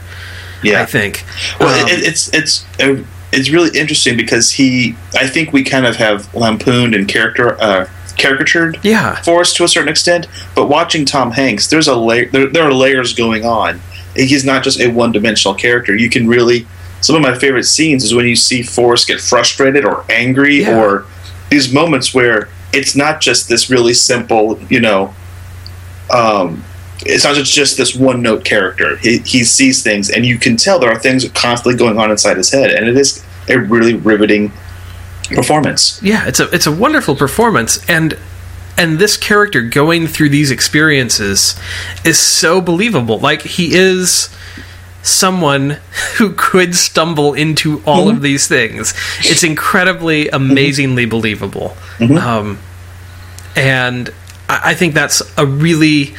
Yeah, 0.62 0.83
I 0.83 0.87
think. 0.87 1.25
Well, 1.59 1.85
Um, 1.85 1.88
it, 1.88 2.03
it's 2.07 2.29
it's 2.35 2.64
uh, 2.81 2.96
it's 3.33 3.51
really 3.51 3.77
interesting 3.79 4.16
because 4.16 4.53
he. 4.53 4.97
I 5.14 5.27
think 5.27 5.53
we 5.53 5.62
kind 5.64 5.87
of 5.87 5.97
have 5.97 6.33
lampooned 6.35 6.95
and 6.95 7.07
character 7.09 7.61
uh, 7.61 7.88
caricatured 8.19 8.79
yeah, 8.83 9.21
Forrest 9.23 9.57
to 9.57 9.64
a 9.64 9.69
certain 9.69 9.88
extent, 9.88 10.27
but 10.55 10.69
watching 10.69 11.05
Tom 11.05 11.31
Hanks, 11.31 11.69
there's 11.69 11.88
a 11.88 11.95
layer. 11.97 12.27
There, 12.31 12.47
there 12.49 12.64
are 12.64 12.73
layers 12.73 13.12
going 13.14 13.45
on. 13.45 13.81
He's 14.16 14.45
not 14.45 14.64
just 14.64 14.81
a 14.81 14.88
one-dimensional 14.90 15.55
character. 15.55 15.95
You 15.95 16.11
can 16.11 16.27
really. 16.29 16.66
Some 17.03 17.16
of 17.16 17.23
my 17.23 17.38
favorite 17.38 17.64
scenes 17.64 18.05
is 18.05 18.12
when 18.14 18.27
you 18.27 18.37
see 18.37 18.62
Forrest 18.62 19.07
get 19.07 19.21
frustrated 19.21 19.87
or 19.87 20.05
angry, 20.11 20.62
Yeah. 20.62 20.79
or 20.79 21.07
these 21.51 21.73
moments 21.73 22.12
where 22.12 22.49
it's 22.75 22.95
not 22.95 23.21
just 23.23 23.49
this 23.49 23.71
really 23.71 23.95
simple, 23.95 24.61
you 24.69 24.81
know. 24.81 25.14
Um, 26.12 26.62
it's 27.06 27.24
not 27.24 27.34
just 27.36 27.76
this 27.76 27.94
one-note 27.94 28.44
character. 28.44 28.96
He, 28.96 29.18
he 29.18 29.44
sees 29.44 29.82
things, 29.82 30.10
and 30.10 30.26
you 30.26 30.38
can 30.38 30.56
tell 30.56 30.78
there 30.78 30.90
are 30.90 30.98
things 30.98 31.28
constantly 31.30 31.78
going 31.78 31.98
on 31.98 32.10
inside 32.10 32.36
his 32.36 32.50
head, 32.50 32.70
and 32.70 32.88
it 32.88 32.96
is 32.96 33.24
a 33.48 33.58
really 33.58 33.94
riveting 33.94 34.52
performance. 35.28 36.00
yeah. 36.02 36.26
It's 36.26 36.40
a 36.40 36.50
it's 36.50 36.66
a 36.66 36.72
wonderful 36.72 37.14
performance, 37.16 37.88
and 37.88 38.18
and 38.76 38.98
this 38.98 39.16
character 39.16 39.62
going 39.62 40.06
through 40.06 40.30
these 40.30 40.50
experiences 40.50 41.58
is 42.04 42.18
so 42.18 42.60
believable. 42.60 43.18
Like 43.18 43.42
he 43.42 43.74
is 43.74 44.34
someone 45.02 45.70
who 46.18 46.32
could 46.32 46.74
stumble 46.74 47.34
into 47.34 47.82
all 47.86 48.08
of 48.08 48.16
mm-hmm. 48.16 48.24
these 48.24 48.48
things. 48.48 48.94
It's 49.20 49.44
incredibly, 49.44 50.26
mm-hmm. 50.26 50.34
amazingly 50.34 51.06
believable. 51.06 51.76
Mm-hmm. 51.98 52.16
Um, 52.16 52.58
and 53.56 54.10
I, 54.48 54.70
I 54.70 54.74
think 54.74 54.94
that's 54.94 55.22
a 55.36 55.46
really 55.46 56.14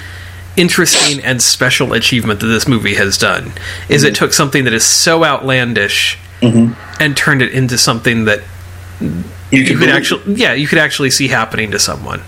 interesting 0.62 1.24
and 1.24 1.42
special 1.42 1.94
achievement 1.94 2.40
that 2.40 2.46
this 2.46 2.68
movie 2.68 2.94
has 2.94 3.18
done. 3.18 3.52
Is 3.90 4.04
it 4.04 4.14
took 4.16 4.32
something 4.32 4.64
that 4.66 4.74
is 4.74 4.86
so 4.86 5.26
outlandish 5.26 6.20
and 6.42 7.18
turned 7.18 7.42
it 7.42 7.52
into 7.52 7.78
something 7.78 8.26
that 8.26 8.42
You 9.02 9.24
you 9.52 9.78
could 9.78 9.90
actually, 9.90 10.36
yeah, 10.36 10.54
you 10.54 10.68
could 10.68 10.78
actually 10.78 11.10
see 11.12 11.28
happening 11.28 11.72
to 11.72 11.80
someone. 11.80 12.22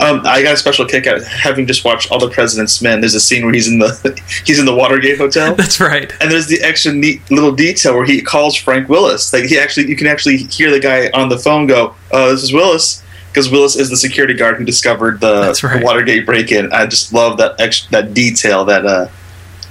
Um, 0.00 0.22
I 0.24 0.42
got 0.42 0.54
a 0.54 0.56
special 0.56 0.86
kick 0.86 1.06
out 1.06 1.18
of 1.18 1.26
having 1.26 1.66
just 1.66 1.84
watched 1.84 2.10
All 2.10 2.18
the 2.18 2.28
President's 2.28 2.82
Men. 2.82 3.00
There's 3.00 3.14
a 3.14 3.20
scene 3.20 3.44
where 3.44 3.54
he's 3.54 3.68
in 3.68 3.78
the 3.78 4.20
he's 4.44 4.58
in 4.58 4.66
the 4.66 4.74
Watergate 4.74 5.18
Hotel, 5.18 5.54
That's 5.62 5.78
right. 5.80 6.12
and 6.20 6.30
there's 6.30 6.48
the 6.48 6.60
extra 6.62 6.92
neat 6.92 7.20
little 7.30 7.52
detail 7.52 7.94
where 7.94 8.04
he 8.04 8.20
calls 8.20 8.56
Frank 8.56 8.88
Willis. 8.88 9.32
Like 9.32 9.44
he 9.44 9.58
actually, 9.58 9.86
you 9.88 9.96
can 9.96 10.06
actually 10.08 10.38
hear 10.38 10.70
the 10.70 10.80
guy 10.80 11.10
on 11.14 11.28
the 11.28 11.38
phone 11.38 11.66
go, 11.68 11.94
"Oh, 12.10 12.30
this 12.32 12.42
is 12.42 12.52
Willis," 12.52 13.03
because 13.34 13.50
Willis 13.50 13.74
is 13.74 13.90
the 13.90 13.96
security 13.96 14.32
guard 14.32 14.58
who 14.58 14.64
discovered 14.64 15.18
the, 15.18 15.52
right. 15.64 15.80
the 15.80 15.84
Watergate 15.84 16.24
break-in. 16.24 16.72
I 16.72 16.86
just 16.86 17.12
love 17.12 17.36
that 17.38 17.60
extra, 17.60 17.90
that 17.90 18.14
detail 18.14 18.64
that 18.66 18.86
uh, 18.86 19.08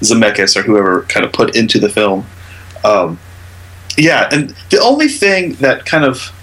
Zemeckis 0.02 0.58
or 0.58 0.63
whoever 0.63 1.04
kind 1.04 1.26
of 1.26 1.32
put 1.32 1.56
into 1.56 1.80
the 1.80 1.88
film. 1.88 2.26
Um, 2.84 3.17
yeah, 3.97 4.28
and 4.34 4.54
the 4.69 4.82
only 4.82 5.08
thing 5.08 5.54
that 5.56 5.86
kind 5.86 6.04
of 6.04 6.34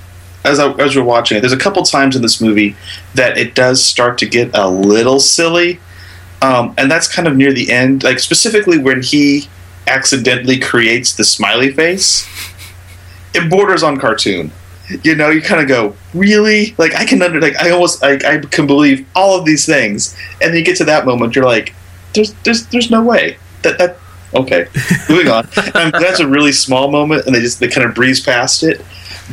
as 0.46 0.58
I, 0.58 0.72
as 0.78 0.96
we're 0.96 1.04
watching 1.04 1.36
it, 1.36 1.40
there's 1.40 1.52
a 1.52 1.58
couple 1.58 1.82
times 1.82 2.16
in 2.16 2.22
this 2.22 2.40
movie 2.40 2.74
that 3.14 3.36
it 3.36 3.54
does 3.54 3.84
start 3.84 4.16
to 4.18 4.26
get 4.26 4.56
a 4.56 4.66
little 4.70 5.20
silly, 5.20 5.78
um, 6.40 6.72
and 6.78 6.90
that's 6.90 7.06
kind 7.06 7.28
of 7.28 7.36
near 7.36 7.52
the 7.52 7.70
end, 7.70 8.02
like 8.02 8.18
specifically 8.18 8.78
when 8.78 9.02
he 9.02 9.46
accidentally 9.86 10.58
creates 10.58 11.14
the 11.14 11.24
smiley 11.24 11.70
face. 11.70 12.26
It 13.34 13.50
borders 13.50 13.82
on 13.82 13.98
cartoon. 13.98 14.52
You 15.02 15.14
know, 15.14 15.30
you 15.30 15.40
kind 15.42 15.60
of 15.60 15.68
go, 15.68 15.94
really? 16.14 16.74
Like 16.78 16.94
I 16.94 17.04
can 17.04 17.22
under, 17.22 17.40
like 17.40 17.56
I 17.56 17.70
almost, 17.70 18.02
like 18.02 18.24
I 18.24 18.38
can 18.38 18.66
believe 18.66 19.06
all 19.14 19.38
of 19.38 19.44
these 19.44 19.66
things, 19.66 20.16
and 20.40 20.50
then 20.52 20.58
you 20.58 20.64
get 20.64 20.76
to 20.78 20.84
that 20.84 21.06
moment, 21.06 21.34
you're 21.36 21.44
like, 21.44 21.74
there's, 22.14 22.32
there's, 22.44 22.66
there's 22.66 22.90
no 22.90 23.02
way 23.02 23.36
that 23.62 23.78
that. 23.78 23.96
Okay, 24.32 24.66
moving 25.08 25.28
on. 25.28 25.48
Um, 25.74 25.90
that's 25.90 26.20
a 26.20 26.26
really 26.28 26.52
small 26.52 26.90
moment, 26.90 27.26
and 27.26 27.34
they 27.34 27.40
just 27.40 27.58
they 27.58 27.66
kind 27.68 27.86
of 27.86 27.94
breeze 27.94 28.20
past 28.20 28.62
it 28.62 28.80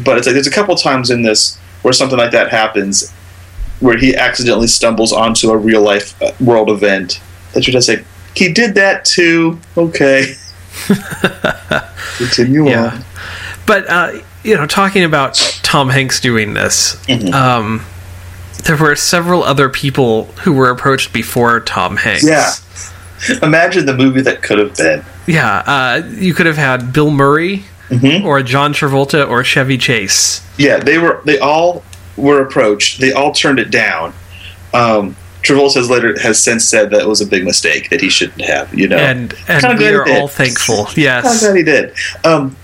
but 0.04 0.18
it's 0.18 0.28
like 0.28 0.34
there's 0.36 0.48
a 0.48 0.52
couple 0.52 0.76
times 0.76 1.10
in 1.10 1.24
this 1.24 1.58
where 1.82 1.92
something 1.94 2.18
like 2.20 2.30
that 2.32 2.50
happens 2.52 3.12
where 3.80 3.98
he 3.98 4.16
accidentally 4.16 4.68
stumbles 4.68 5.12
onto 5.12 5.50
a 5.50 5.58
real 5.58 5.82
life 5.82 6.20
uh, 6.22 6.32
world 6.40 6.70
event 6.70 7.20
that 7.54 7.66
you're 7.66 7.72
just 7.72 7.90
like 7.90 8.04
he 8.36 8.52
did 8.54 8.76
that 8.76 9.04
too 9.06 9.60
okay 9.76 10.34
continue 12.18 12.70
Yeah. 12.70 12.94
on 12.94 13.04
But 13.66 13.90
uh, 13.90 14.20
you 14.48 14.56
know, 14.56 14.66
talking 14.66 15.04
about 15.04 15.36
Tom 15.62 15.90
Hanks 15.90 16.22
doing 16.22 16.54
this, 16.54 16.96
Mhm. 17.10 17.34
um, 17.34 17.86
there 18.64 18.78
were 18.78 18.96
several 18.96 19.44
other 19.44 19.68
people 19.68 20.34
who 20.44 20.54
were 20.54 20.70
approached 20.70 21.12
before 21.12 21.60
Tom 21.60 21.98
Hanks. 21.98 22.24
Yeah. 22.24 22.52
imagine 23.44 23.86
the 23.86 23.94
movie 23.96 24.22
that 24.22 24.42
could 24.44 24.60
have 24.60 24.76
been 24.78 25.04
Yeah, 25.26 25.64
uh, 25.66 26.02
you 26.18 26.34
could 26.36 26.46
have 26.46 26.58
had 26.58 26.94
Bill 26.94 27.10
Murray 27.12 27.66
Mhm. 27.90 28.24
or 28.24 28.42
John 28.44 28.74
Travolta 28.74 29.28
or 29.28 29.44
Chevy 29.44 29.78
Chase. 29.78 30.42
yeah 30.58 30.78
they 30.78 30.98
were 30.98 31.20
they 31.26 31.38
all 31.40 31.84
were 32.16 32.42
approached 32.42 33.00
they 33.02 33.12
all 33.12 33.32
turned 33.32 33.60
it 33.60 33.70
down 33.72 34.14
um 34.74 35.16
Travolta 35.44 35.76
has 35.76 35.90
later 35.90 36.16
has 36.22 36.40
since 36.40 36.64
said 36.66 36.90
that 36.92 37.02
it 37.02 37.08
was 37.08 37.20
a 37.22 37.26
big 37.26 37.44
mistake 37.44 37.90
that 37.90 38.02
he 38.02 38.10
shouldn't 38.10 38.42
have, 38.42 38.74
you 38.74 38.88
know. 38.88 38.98
And 38.98 39.34
and 39.48 39.80
we 39.80 39.88
are 39.88 40.08
all 40.10 40.28
thankful. 40.28 40.90
Yes, 40.96 41.26
I'm 41.26 41.40
glad 41.40 41.56
he 41.58 41.64
did. 41.64 41.94
Um, 42.26 42.56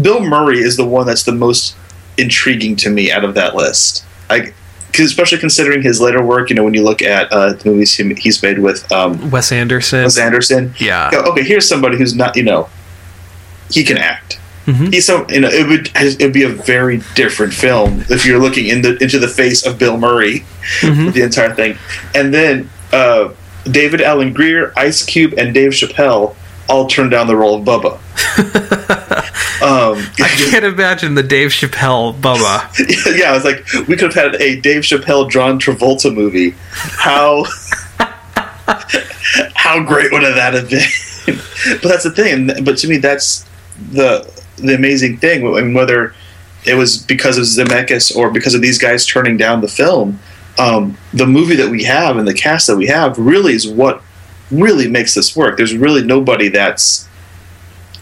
Bill 0.00 0.20
Murray 0.20 0.58
is 0.58 0.76
the 0.76 0.84
one 0.84 1.06
that's 1.06 1.22
the 1.24 1.32
most 1.32 1.76
intriguing 2.18 2.76
to 2.76 2.90
me 2.90 3.10
out 3.12 3.24
of 3.24 3.34
that 3.34 3.54
list. 3.54 4.04
I, 4.30 4.52
'cause 4.92 5.06
especially 5.06 5.38
considering 5.38 5.82
his 5.82 6.00
later 6.00 6.22
work. 6.22 6.50
You 6.50 6.56
know, 6.56 6.64
when 6.64 6.74
you 6.74 6.82
look 6.84 7.02
at 7.02 7.32
uh, 7.32 7.52
the 7.54 7.68
movies 7.70 7.94
he, 7.96 8.14
he's 8.14 8.42
made 8.42 8.58
with 8.60 8.90
um, 8.92 9.30
Wes 9.30 9.50
Anderson. 9.52 10.02
Wes 10.04 10.18
Anderson. 10.18 10.74
Yeah. 10.78 11.10
go, 11.10 11.20
okay, 11.32 11.42
here's 11.42 11.68
somebody 11.68 11.96
who's 11.98 12.14
not. 12.14 12.36
You 12.36 12.44
know, 12.44 12.68
he 13.70 13.82
can 13.84 13.98
act. 13.98 14.38
Mhm. 14.66 14.94
He's 14.94 15.04
so 15.04 15.26
you 15.28 15.40
know 15.40 15.48
it 15.48 15.66
would 15.68 15.90
it 15.94 16.22
would 16.22 16.32
be 16.32 16.44
a 16.44 16.48
very 16.48 17.02
different 17.14 17.52
film 17.52 18.04
if 18.08 18.24
you're 18.24 18.38
looking 18.38 18.66
in 18.66 18.80
the 18.80 18.96
into 19.02 19.18
the 19.18 19.28
face 19.28 19.66
of 19.66 19.78
Bill 19.78 19.98
Murray 19.98 20.44
Mhm. 20.80 21.12
the 21.12 21.20
entire 21.22 21.52
thing, 21.54 21.76
and 22.14 22.32
then 22.32 22.70
uh, 22.92 23.28
David 23.70 24.00
Alan 24.00 24.32
Grier, 24.32 24.72
Ice 24.76 25.02
Cube, 25.02 25.34
and 25.36 25.52
Dave 25.52 25.72
Chappelle 25.72 26.34
all 26.68 26.86
turn 26.86 27.10
down 27.10 27.26
the 27.26 27.36
role 27.36 27.56
of 27.56 27.64
Bubba. 27.64 27.94
um, 29.62 29.98
I 30.18 30.28
can't 30.50 30.64
imagine 30.64 31.14
the 31.14 31.22
Dave 31.22 31.50
Chappelle 31.50 32.18
Bubba. 32.20 32.68
yeah, 33.18 33.30
I 33.30 33.32
was 33.32 33.44
like, 33.44 33.66
we 33.88 33.96
could 33.96 34.12
have 34.12 34.32
had 34.32 34.40
a 34.40 34.60
Dave 34.60 34.82
Chappelle, 34.82 35.30
John 35.30 35.58
Travolta 35.58 36.14
movie. 36.14 36.54
How 36.70 37.44
how 39.54 39.82
great 39.82 40.10
would 40.12 40.22
have 40.22 40.36
that 40.36 40.54
have 40.54 40.70
been? 40.70 41.38
but 41.82 41.88
that's 41.88 42.04
the 42.04 42.10
thing. 42.10 42.64
But 42.64 42.78
to 42.78 42.88
me, 42.88 42.98
that's 42.98 43.44
the 43.90 44.30
the 44.56 44.74
amazing 44.74 45.18
thing. 45.18 45.46
I 45.46 45.60
mean, 45.60 45.74
whether 45.74 46.14
it 46.66 46.74
was 46.74 46.96
because 46.98 47.36
of 47.38 47.44
Zemeckis 47.44 48.14
or 48.16 48.30
because 48.30 48.54
of 48.54 48.62
these 48.62 48.78
guys 48.78 49.06
turning 49.06 49.36
down 49.36 49.60
the 49.60 49.68
film, 49.68 50.18
um, 50.58 50.96
the 51.12 51.26
movie 51.26 51.56
that 51.56 51.70
we 51.70 51.84
have 51.84 52.16
and 52.16 52.26
the 52.26 52.34
cast 52.34 52.66
that 52.68 52.76
we 52.76 52.86
have 52.86 53.18
really 53.18 53.54
is 53.54 53.68
what 53.68 54.02
really 54.50 54.88
makes 54.88 55.14
this 55.14 55.36
work. 55.36 55.56
There's 55.56 55.76
really 55.76 56.04
nobody 56.04 56.48
that's 56.48 57.08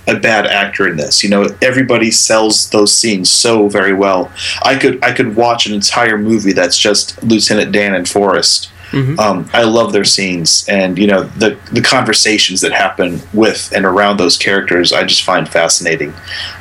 a 0.08 0.16
bad 0.18 0.46
actor 0.46 0.88
in 0.88 0.96
this. 0.96 1.22
You 1.22 1.30
know, 1.30 1.46
everybody 1.62 2.10
sells 2.10 2.70
those 2.70 2.92
scenes 2.92 3.30
so 3.30 3.68
very 3.68 3.92
well. 3.92 4.30
I 4.64 4.76
could 4.76 5.02
I 5.02 5.12
could 5.12 5.36
watch 5.36 5.66
an 5.66 5.74
entire 5.74 6.18
movie 6.18 6.52
that's 6.52 6.78
just 6.78 7.22
Lieutenant 7.22 7.72
Dan 7.72 7.94
and 7.94 8.08
Forrest. 8.08 8.68
Mhm. 8.90 9.18
Um, 9.18 9.50
I 9.54 9.62
love 9.62 9.92
their 9.94 10.04
scenes, 10.04 10.66
and 10.68 10.98
you 10.98 11.06
know 11.06 11.22
the 11.22 11.56
the 11.72 11.80
conversations 11.80 12.60
that 12.60 12.72
happen 12.72 13.22
with 13.32 13.72
and 13.74 13.86
around 13.86 14.18
those 14.18 14.36
characters. 14.36 14.92
I 14.92 15.04
just 15.04 15.22
find 15.22 15.48
fascinating, 15.48 16.12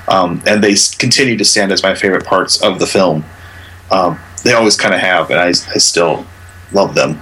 um, 0.08 0.42
and 0.48 0.64
they 0.64 0.76
continue 0.98 1.36
to 1.38 1.44
stand 1.44 1.72
as 1.74 1.84
my 1.84 1.94
favorite 1.94 2.26
parts 2.26 2.62
of 2.62 2.80
the 2.80 2.88
film. 2.88 3.26
Um, 3.92 4.18
they 4.44 4.54
always 4.54 4.78
kind 4.78 4.94
of 4.94 5.02
have, 5.02 5.30
and 5.30 5.40
I, 5.40 5.48
I 5.50 5.78
still 5.78 6.26
love 6.72 6.96
them. 6.96 7.22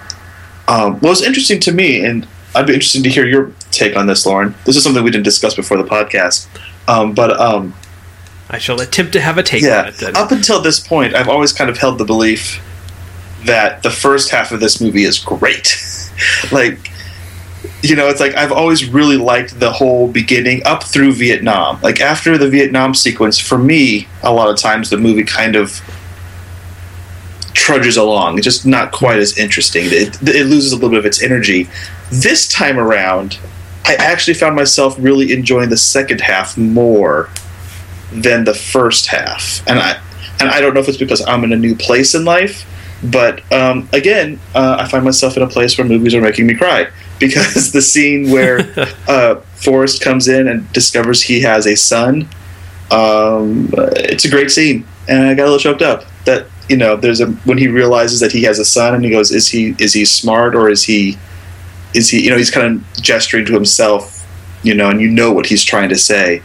Um, 0.68 0.94
what 1.00 1.10
was 1.10 1.24
interesting 1.24 1.60
to 1.62 1.72
me, 1.72 2.06
and 2.06 2.28
I'd 2.56 2.68
be 2.68 2.74
interested 2.74 3.04
to 3.04 3.10
hear 3.10 3.28
your 3.28 3.52
take 3.72 3.96
on 3.96 4.08
this, 4.08 4.26
Lauren. 4.26 4.56
This 4.66 4.76
is 4.76 4.84
something 4.84 5.04
we 5.04 5.12
didn't 5.12 5.26
discuss 5.26 5.56
before 5.56 5.78
the 5.78 5.84
podcast, 5.84 6.48
um, 6.88 7.14
but 7.14 7.40
um, 7.40 7.74
I 8.50 8.58
shall 8.58 8.82
attempt 8.82 9.14
to 9.14 9.22
have 9.22 9.38
a 9.38 9.44
take 9.44 9.64
on 9.64 9.70
yeah, 9.70 9.88
it 9.88 9.96
then. 9.96 10.18
up 10.18 10.32
until 10.32 10.60
this 10.62 10.80
point, 10.80 11.14
I've 11.16 11.30
always 11.30 11.54
kind 11.54 11.70
of 11.70 11.78
held 11.78 12.00
the 12.00 12.06
belief 12.06 12.62
that 13.46 13.84
the 13.84 13.92
first 13.92 14.32
half 14.32 14.52
of 14.52 14.60
this 14.60 14.82
movie 14.82 15.04
is 15.04 15.20
great. 15.20 15.78
like, 16.52 16.92
you 17.84 17.96
know, 17.96 18.10
it's 18.10 18.20
like 18.20 18.36
I've 18.36 18.52
always 18.52 18.90
really 18.90 19.18
liked 19.18 19.60
the 19.60 19.72
whole 19.72 20.08
beginning 20.08 20.66
up 20.66 20.84
through 20.84 21.14
Vietnam. 21.14 21.80
Like 21.82 22.02
after 22.02 22.38
the 22.38 22.50
Vietnam 22.50 22.96
sequence, 22.96 23.38
for 23.38 23.58
me, 23.58 24.08
a 24.24 24.34
lot 24.34 24.50
of 24.50 24.58
times 24.58 24.90
the 24.90 24.98
movie 24.98 25.24
kind 25.24 25.56
of 25.56 25.80
trudges 27.54 27.98
along. 27.98 28.38
It's 28.38 28.46
just 28.46 28.66
not 28.66 28.92
quite 28.92 29.20
as 29.20 29.38
interesting. 29.38 29.86
It, 29.86 30.18
it 30.24 30.48
loses 30.48 30.72
a 30.72 30.76
little 30.76 30.90
bit 30.90 31.00
of 31.00 31.06
its 31.06 31.22
energy. 31.22 31.70
This 32.12 32.48
time 32.48 32.80
around, 32.80 33.40
I 33.86 33.96
actually 33.96 34.34
found 34.34 34.56
myself 34.56 34.96
really 35.00 35.32
enjoying 35.32 35.70
the 35.70 35.78
second 35.78 36.22
half 36.22 36.58
more 36.58 37.30
than 38.12 38.44
the 38.44 38.54
first 38.54 39.08
half, 39.08 39.66
and 39.68 39.80
I 39.80 40.00
and 40.40 40.50
I 40.50 40.62
don't 40.62 40.74
know 40.74 40.80
if 40.80 40.88
it's 40.88 40.98
because 40.98 41.26
I'm 41.28 41.44
in 41.44 41.54
a 41.54 41.58
new 41.58 41.76
place 41.76 42.16
in 42.16 42.26
life, 42.26 42.66
but 43.04 43.52
um, 43.52 43.88
again, 43.94 44.40
uh, 44.56 44.78
I 44.80 44.88
find 44.88 45.04
myself 45.04 45.38
in 45.38 45.44
a 45.44 45.48
place 45.48 45.78
where 45.78 45.86
movies 45.86 46.16
are 46.16 46.22
making 46.22 46.48
me 46.48 46.56
cry 46.56 46.88
because 47.20 47.72
the 47.72 47.82
scene 47.82 48.32
where 48.32 48.60
uh, 49.08 49.36
Forrest 49.56 50.02
comes 50.02 50.28
in 50.28 50.48
and 50.48 50.72
discovers 50.72 51.22
he 51.24 51.42
has 51.42 51.68
a 51.68 51.76
son, 51.76 52.28
um, 52.92 53.70
it's 53.96 54.26
a 54.26 54.30
great 54.30 54.50
scene, 54.50 54.86
and 55.08 55.28
I 55.28 55.34
got 55.36 55.44
a 55.44 55.52
little 55.52 55.60
choked 55.60 55.82
up. 55.82 56.06
That 56.26 56.48
you 56.68 56.78
know, 56.78 56.96
there's 56.96 57.22
a 57.22 57.28
when 57.46 57.58
he 57.58 57.68
realizes 57.68 58.20
that 58.20 58.32
he 58.32 58.44
has 58.44 58.60
a 58.60 58.66
son, 58.66 58.96
and 58.96 59.04
he 59.04 59.12
goes, 59.12 59.32
"Is 59.32 59.50
he 59.50 59.76
is 59.78 59.94
he 59.94 60.06
smart 60.06 60.56
or 60.56 60.70
is 60.70 60.84
he 60.84 61.18
is 61.94 62.10
he 62.10 62.24
you 62.24 62.30
know 62.30 62.38
he's 62.38 62.52
kind 62.52 62.68
of 62.76 63.02
gesturing 63.02 63.46
to 63.46 63.54
himself, 63.54 64.26
you 64.64 64.74
know, 64.74 64.90
and 64.90 65.02
you 65.02 65.10
know 65.10 65.32
what 65.32 65.46
he's 65.46 65.64
trying 65.64 65.90
to 65.90 65.98
say." 65.98 66.42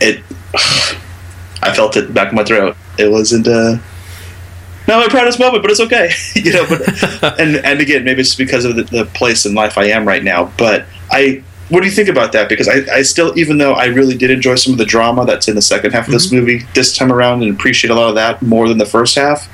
It 0.00 0.22
I 1.62 1.74
felt 1.74 1.96
it 1.96 2.14
back 2.14 2.30
in 2.30 2.36
my 2.36 2.44
throat. 2.44 2.76
It 2.98 3.10
wasn't 3.10 3.46
uh, 3.46 3.76
not 4.90 5.06
my 5.06 5.08
proudest 5.08 5.38
moment, 5.38 5.62
but 5.62 5.70
it's 5.70 5.80
okay, 5.80 6.10
you 6.34 6.52
know. 6.52 6.66
But 6.68 7.38
and 7.40 7.56
and 7.56 7.80
again, 7.80 8.04
maybe 8.04 8.20
it's 8.20 8.34
because 8.34 8.64
of 8.64 8.76
the, 8.76 8.84
the 8.84 9.04
place 9.06 9.46
in 9.46 9.54
life 9.54 9.78
I 9.78 9.84
am 9.84 10.06
right 10.06 10.22
now. 10.22 10.52
But 10.58 10.86
I, 11.10 11.42
what 11.68 11.80
do 11.80 11.86
you 11.86 11.92
think 11.92 12.08
about 12.08 12.32
that? 12.32 12.48
Because 12.48 12.68
I, 12.68 12.96
I 12.96 13.02
still, 13.02 13.38
even 13.38 13.58
though 13.58 13.74
I 13.74 13.86
really 13.86 14.16
did 14.16 14.30
enjoy 14.30 14.56
some 14.56 14.72
of 14.72 14.78
the 14.78 14.84
drama 14.84 15.24
that's 15.24 15.48
in 15.48 15.54
the 15.54 15.62
second 15.62 15.92
half 15.92 16.06
of 16.06 16.12
this 16.12 16.32
movie 16.32 16.62
this 16.74 16.96
time 16.96 17.12
around, 17.12 17.42
and 17.42 17.54
appreciate 17.54 17.90
a 17.90 17.94
lot 17.94 18.08
of 18.08 18.14
that 18.16 18.42
more 18.42 18.68
than 18.68 18.78
the 18.78 18.86
first 18.86 19.14
half. 19.14 19.48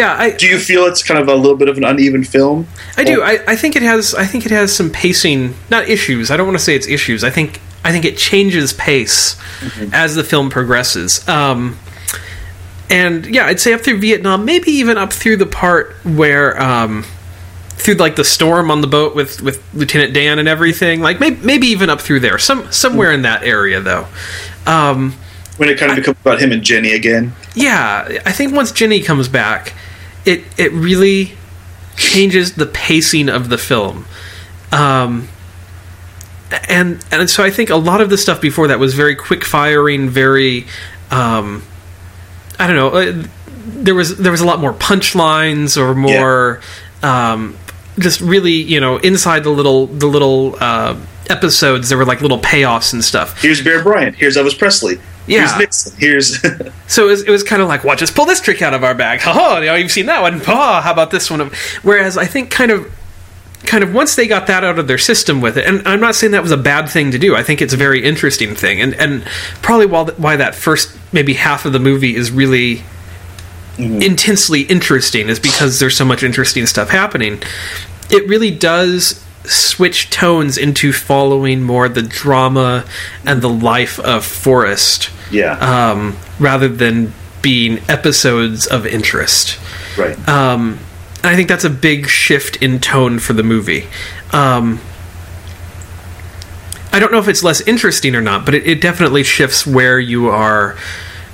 Yeah, 0.00 0.16
I, 0.18 0.30
Do 0.32 0.46
you 0.46 0.58
feel 0.58 0.84
it's 0.86 1.02
kind 1.02 1.20
of 1.20 1.28
a 1.28 1.34
little 1.34 1.56
bit 1.56 1.68
of 1.68 1.76
an 1.76 1.84
uneven 1.84 2.24
film? 2.24 2.66
I 2.96 3.04
do. 3.04 3.22
I, 3.22 3.38
I 3.46 3.56
think 3.56 3.76
it 3.76 3.82
has. 3.82 4.14
I 4.14 4.24
think 4.24 4.44
it 4.46 4.52
has 4.52 4.74
some 4.74 4.90
pacing, 4.90 5.54
not 5.70 5.88
issues. 5.88 6.30
I 6.30 6.36
don't 6.36 6.46
want 6.46 6.58
to 6.58 6.64
say 6.64 6.74
it's 6.74 6.86
issues. 6.88 7.22
I 7.24 7.30
think. 7.30 7.60
I 7.82 7.92
think 7.92 8.04
it 8.04 8.18
changes 8.18 8.74
pace 8.74 9.36
as 9.92 10.14
the 10.14 10.22
film 10.22 10.50
progresses. 10.50 11.26
Um, 11.26 11.78
and 12.90 13.24
yeah, 13.26 13.46
I'd 13.46 13.60
say 13.60 13.72
up 13.72 13.80
through 13.80 14.00
Vietnam, 14.00 14.44
maybe 14.44 14.70
even 14.72 14.98
up 14.98 15.12
through 15.12 15.36
the 15.36 15.46
part 15.46 15.94
where 16.04 16.60
um, 16.60 17.04
through 17.70 17.94
like 17.94 18.16
the 18.16 18.24
storm 18.24 18.70
on 18.70 18.80
the 18.82 18.86
boat 18.86 19.14
with 19.14 19.40
with 19.40 19.62
Lieutenant 19.72 20.12
Dan 20.12 20.38
and 20.38 20.46
everything. 20.48 21.00
Like 21.00 21.20
maybe 21.20 21.36
maybe 21.42 21.68
even 21.68 21.88
up 21.88 22.00
through 22.02 22.20
there, 22.20 22.38
some 22.38 22.70
somewhere 22.72 23.12
in 23.12 23.22
that 23.22 23.44
area 23.44 23.80
though. 23.80 24.06
Um, 24.66 25.14
When 25.56 25.68
it 25.68 25.78
kind 25.78 25.90
of 25.90 25.96
becomes 25.96 26.18
about 26.20 26.40
him 26.40 26.52
and 26.52 26.62
Jenny 26.62 26.92
again. 26.92 27.32
yeah, 27.54 28.20
I 28.26 28.32
think 28.32 28.52
once 28.52 28.72
Jenny 28.72 29.00
comes 29.00 29.28
back, 29.28 29.72
it 30.30 30.44
it 30.56 30.72
really 30.72 31.32
changes 31.96 32.54
the 32.54 32.66
pacing 32.66 33.28
of 33.28 33.48
the 33.48 33.58
film. 33.58 34.06
Um, 34.72 35.28
and 36.68 37.04
and 37.10 37.28
so 37.28 37.44
I 37.44 37.50
think 37.50 37.70
a 37.70 37.76
lot 37.76 38.00
of 38.00 38.10
the 38.10 38.18
stuff 38.18 38.40
before 38.40 38.68
that 38.68 38.78
was 38.78 38.94
very 38.94 39.16
quick 39.16 39.44
firing, 39.44 40.08
very 40.08 40.66
um, 41.10 41.62
I 42.58 42.66
don't 42.66 42.76
know. 42.76 42.88
Uh, 42.88 43.24
there 43.66 43.94
was 43.94 44.16
there 44.18 44.32
was 44.32 44.40
a 44.40 44.46
lot 44.46 44.60
more 44.60 44.72
punchlines 44.72 45.76
or 45.76 45.94
more 45.94 46.60
um, 47.02 47.56
just 47.98 48.20
really 48.20 48.52
you 48.52 48.80
know 48.80 48.98
inside 48.98 49.44
the 49.44 49.50
little 49.50 49.86
the 49.86 50.06
little 50.06 50.56
uh, 50.60 50.98
episodes 51.28 51.88
there 51.88 51.98
were 51.98 52.04
like 52.04 52.20
little 52.20 52.38
payoffs 52.38 52.92
and 52.92 53.04
stuff. 53.04 53.40
Here's 53.42 53.62
Bear 53.62 53.82
Bryant. 53.82 54.16
Here's 54.16 54.36
Elvis 54.36 54.58
Presley. 54.58 55.00
Yeah. 55.26 55.58
Here's. 55.58 55.94
Here's 55.94 56.42
So 56.86 57.04
it 57.06 57.10
was, 57.10 57.22
it 57.22 57.30
was 57.30 57.44
kind 57.44 57.62
of 57.62 57.68
like, 57.68 57.84
watch 57.84 58.02
us 58.02 58.10
pull 58.10 58.26
this 58.26 58.40
trick 58.40 58.62
out 58.62 58.74
of 58.74 58.82
our 58.82 58.94
bag. 58.94 59.20
ha 59.20 59.58
you 59.58 59.66
know, 59.66 59.74
you've 59.76 59.92
seen 59.92 60.06
that 60.06 60.22
one. 60.22 60.40
Oh, 60.48 60.80
how 60.80 60.92
about 60.92 61.10
this 61.10 61.30
one? 61.30 61.50
Whereas 61.82 62.18
I 62.18 62.26
think 62.26 62.50
kind 62.50 62.70
of 62.70 62.92
kind 63.66 63.84
of 63.84 63.94
once 63.94 64.16
they 64.16 64.26
got 64.26 64.46
that 64.48 64.64
out 64.64 64.78
of 64.78 64.88
their 64.88 64.98
system 64.98 65.40
with 65.40 65.56
it, 65.56 65.66
and 65.66 65.86
I'm 65.86 66.00
not 66.00 66.14
saying 66.14 66.32
that 66.32 66.42
was 66.42 66.50
a 66.50 66.56
bad 66.56 66.88
thing 66.88 67.12
to 67.12 67.18
do. 67.18 67.36
I 67.36 67.42
think 67.42 67.62
it's 67.62 67.72
a 67.72 67.76
very 67.76 68.02
interesting 68.02 68.54
thing, 68.54 68.80
and 68.80 68.94
and 68.94 69.24
probably 69.62 69.86
why 69.86 70.04
why 70.16 70.36
that 70.36 70.54
first 70.54 70.96
maybe 71.12 71.34
half 71.34 71.64
of 71.64 71.72
the 71.72 71.78
movie 71.78 72.16
is 72.16 72.30
really 72.30 72.76
mm-hmm. 73.76 74.02
intensely 74.02 74.62
interesting 74.62 75.28
is 75.28 75.38
because 75.38 75.78
there's 75.78 75.96
so 75.96 76.04
much 76.04 76.22
interesting 76.22 76.66
stuff 76.66 76.90
happening. 76.90 77.40
It 78.10 78.26
really 78.26 78.50
does 78.50 79.24
switch 79.44 80.10
tones 80.10 80.58
into 80.58 80.92
following 80.92 81.62
more 81.62 81.88
the 81.88 82.02
drama 82.02 82.84
and 83.24 83.42
the 83.42 83.48
life 83.48 83.98
of 84.00 84.24
Forrest 84.24 85.10
yeah. 85.30 85.52
um, 85.92 86.16
rather 86.38 86.68
than 86.68 87.12
being 87.42 87.78
episodes 87.88 88.66
of 88.66 88.86
interest. 88.86 89.58
right. 89.96 90.16
Um, 90.28 90.78
and 91.22 91.26
I 91.26 91.36
think 91.36 91.48
that's 91.48 91.64
a 91.64 91.70
big 91.70 92.06
shift 92.06 92.56
in 92.62 92.80
tone 92.80 93.18
for 93.18 93.32
the 93.32 93.42
movie. 93.42 93.86
Um, 94.32 94.80
I 96.92 96.98
don't 96.98 97.12
know 97.12 97.18
if 97.18 97.28
it's 97.28 97.42
less 97.42 97.60
interesting 97.62 98.14
or 98.14 98.20
not, 98.20 98.44
but 98.44 98.54
it, 98.54 98.66
it 98.66 98.80
definitely 98.80 99.22
shifts 99.22 99.66
where 99.66 99.98
you 99.98 100.28
are, 100.28 100.76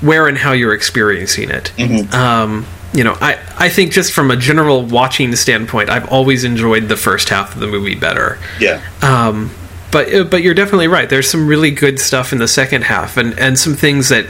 where 0.00 0.26
and 0.26 0.36
how 0.36 0.52
you're 0.52 0.74
experiencing 0.74 1.50
it. 1.50 1.72
Um, 2.12 2.66
you 2.96 3.04
know, 3.04 3.16
I, 3.20 3.38
I 3.58 3.68
think 3.68 3.92
just 3.92 4.12
from 4.12 4.30
a 4.30 4.36
general 4.36 4.82
watching 4.82 5.34
standpoint, 5.36 5.90
I've 5.90 6.08
always 6.10 6.44
enjoyed 6.44 6.88
the 6.88 6.96
first 6.96 7.28
half 7.28 7.54
of 7.54 7.60
the 7.60 7.66
movie 7.66 7.94
better. 7.94 8.38
yeah. 8.58 8.82
Um, 9.02 9.50
but 9.92 10.12
uh, 10.12 10.24
but 10.24 10.42
you're 10.42 10.54
definitely 10.54 10.88
right. 10.88 11.08
There's 11.08 11.30
some 11.30 11.46
really 11.46 11.70
good 11.70 12.00
stuff 12.00 12.32
in 12.32 12.38
the 12.38 12.48
second 12.48 12.82
half, 12.84 13.16
and 13.16 13.38
and 13.38 13.58
some 13.58 13.74
things 13.74 14.08
that, 14.08 14.26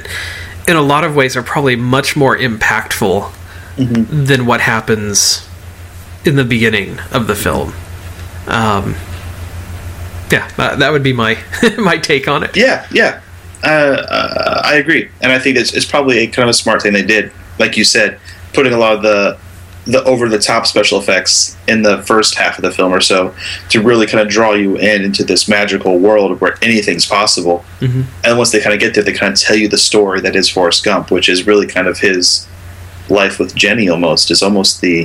in 0.68 0.76
a 0.76 0.83
lot 0.83 1.02
of 1.02 1.16
ways, 1.16 1.37
are 1.37 1.42
probably 1.42 1.76
much 1.76 2.14
more 2.14 2.37
impactful 2.37 3.33
than 3.76 4.46
what 4.46 4.61
happens 4.61 5.48
in 6.24 6.37
the 6.37 6.44
beginning 6.44 6.98
of 7.12 7.26
the 7.26 7.35
film. 7.35 7.72
Um, 8.46 8.94
yeah, 10.31 10.50
uh, 10.59 10.76
that 10.76 10.90
would 10.92 11.02
be 11.02 11.12
my 11.12 11.38
my 11.79 11.96
take 11.96 12.29
on 12.29 12.42
it. 12.42 12.57
Yeah, 12.57 12.87
yeah, 12.92 13.20
uh, 13.64 13.66
uh, 13.66 14.62
I 14.64 14.74
agree, 14.74 15.09
and 15.20 15.33
I 15.33 15.38
think 15.38 15.57
it's, 15.57 15.72
it's 15.72 15.87
probably 15.87 16.18
a 16.18 16.26
kind 16.26 16.44
of 16.44 16.50
a 16.50 16.55
smart 16.55 16.83
thing 16.83 16.92
they 16.92 17.02
did, 17.02 17.33
like 17.59 17.76
you 17.76 17.85
said, 17.85 18.20
putting 18.57 18.73
a 18.73 18.79
lot 18.79 18.95
of 18.97 19.03
the 19.03 19.38
the 19.87 20.03
over 20.03 20.29
the 20.29 20.38
top 20.40 20.66
special 20.66 20.99
effects 20.99 21.57
in 21.69 21.83
the 21.83 22.03
first 22.03 22.35
half 22.35 22.59
of 22.59 22.62
the 22.62 22.73
film 22.73 22.92
or 22.92 23.01
so 23.01 23.33
to 23.69 23.81
really 23.81 24.05
kind 24.05 24.21
of 24.21 24.29
draw 24.29 24.53
you 24.53 24.77
in 24.77 25.03
into 25.03 25.23
this 25.23 25.49
magical 25.49 26.01
world 26.01 26.40
where 26.40 26.59
anything's 26.61 27.07
possible. 27.07 27.64
Mm-hmm. 27.79 28.03
And 28.25 28.37
once 28.37 28.51
they 28.51 28.61
kind 28.61 28.75
of 28.75 28.81
get 28.81 28.95
there, 28.95 29.05
they 29.05 29.12
kind 29.12 29.33
of 29.33 29.38
tell 29.38 29.55
you 29.55 29.69
the 29.69 29.79
story 29.79 30.21
that 30.23 30.35
is 30.35 30.49
Forrest 30.49 30.83
Gump, 30.85 31.12
which 31.12 31.29
is 31.29 31.47
really 31.47 31.69
kind 31.69 31.87
of 31.87 32.01
his 32.01 32.49
life 33.09 33.38
with 33.38 33.55
Jenny. 33.55 33.88
Almost 33.88 34.33
is 34.33 34.42
almost 34.42 34.81
the 34.81 35.05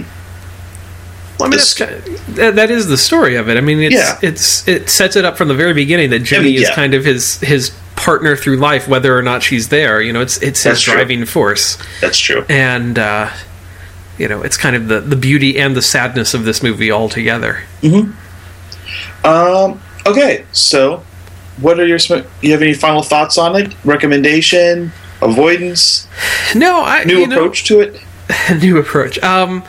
Well, 1.38 1.46
I 1.48 1.50
mean, 1.50 1.52
This- 1.52 1.76
kind 1.76 1.92
of, 1.92 2.36
that, 2.38 2.56
that 2.56 2.72
is 2.72 2.88
the 2.88 2.98
story 2.98 3.36
of 3.36 3.50
it. 3.50 3.58
I 3.58 3.62
mean, 3.62 3.80
it's 3.82 3.94
Yeah. 3.94 4.18
it's 4.24 4.68
it 4.68 4.90
sets 4.90 5.16
it 5.16 5.26
up 5.26 5.38
from 5.38 5.48
the 5.48 5.54
very 5.56 5.76
beginning 5.76 6.10
that 6.10 6.24
Jenny 6.24 6.54
mean, 6.54 6.64
is 6.64 6.70
kind 6.72 6.96
of 6.96 7.06
his 7.06 7.40
his 7.42 7.72
partner 8.02 8.36
through 8.36 8.58
life, 8.58 8.88
whether 8.88 9.16
or 9.18 9.22
not 9.22 9.44
she's 9.44 9.70
there. 9.70 10.02
You 10.02 10.12
know, 10.14 10.22
it's 10.22 10.42
it's 10.42 10.64
his 10.64 10.82
true. 10.82 10.94
driving 10.94 11.26
force. 11.26 11.78
that's 12.02 12.18
true. 12.18 12.44
and 12.50 12.98
uh, 12.98 13.30
you 14.18 14.28
know 14.28 14.42
it's 14.42 14.58
kind 14.58 14.76
of 14.76 14.88
the 14.88 15.00
the 15.02 15.16
beauty 15.16 15.58
and 15.60 15.76
the 15.76 15.82
sadness 15.82 16.34
of 16.34 16.44
this 16.44 16.62
movie 16.64 16.90
all 16.92 17.10
together. 17.10 17.64
Hmm. 17.82 18.12
Um. 19.26 19.80
Okay. 20.06 20.46
So, 20.52 21.04
what 21.62 21.80
are 21.80 21.86
your? 21.86 22.00
sm- 22.00 22.28
You 22.42 22.52
have 22.54 22.62
any 22.62 22.74
final 22.74 23.04
thoughts 23.04 23.38
on 23.38 23.56
it? 23.56 23.74
Recommendation? 23.86 24.92
Avoidance? 25.22 26.08
No, 26.56 26.84
I 26.84 27.04
New 27.04 27.20
you 27.20 27.28
know, 27.28 27.36
approach 27.36 27.66
to 27.66 27.80
it? 27.82 28.02
new 28.62 28.78
approach. 28.80 29.20
Um, 29.20 29.64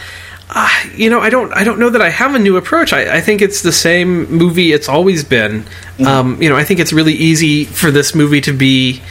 uh, 0.51 0.69
you 0.95 1.09
know, 1.09 1.21
I 1.21 1.31
don't 1.31 1.53
I 1.53 1.65
don't 1.65 1.79
know 1.79 1.91
that 1.91 2.03
I 2.03 2.11
have 2.11 2.35
a 2.35 2.39
new 2.39 2.57
approach. 2.57 2.93
I, 2.93 3.17
I 3.17 3.21
think 3.21 3.41
it's 3.41 3.63
the 3.63 3.73
same 3.73 4.31
movie 4.31 4.73
it's 4.73 4.89
always 4.89 5.25
been. 5.25 5.65
Um, 6.07 6.43
you 6.43 6.49
know, 6.49 6.57
I 6.57 6.65
think 6.65 6.81
it's 6.81 6.93
really 6.93 7.15
easy 7.15 7.65
for 7.65 7.91
this 7.91 8.15
movie 8.15 8.41
to 8.43 8.53
be 8.53 9.03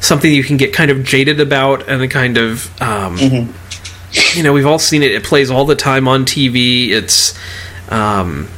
something 0.00 0.32
you 0.32 0.42
can 0.44 0.56
get 0.56 0.72
kind 0.72 0.90
of 0.90 1.04
jaded 1.04 1.40
about 1.40 1.88
and 1.88 2.02
a 2.02 2.08
kind 2.08 2.36
of 2.38 2.82
um, 2.82 3.16
you 4.34 4.42
know 4.42 4.52
we've 4.52 4.66
all 4.66 4.78
seen 4.78 5.02
it. 5.02 5.12
It 5.12 5.24
plays 5.24 5.50
all 5.50 5.64
the 5.64 5.76
time 5.76 6.08
on 6.08 6.24
TV. 6.24 6.88
It's 6.90 7.38
um, 7.90 8.48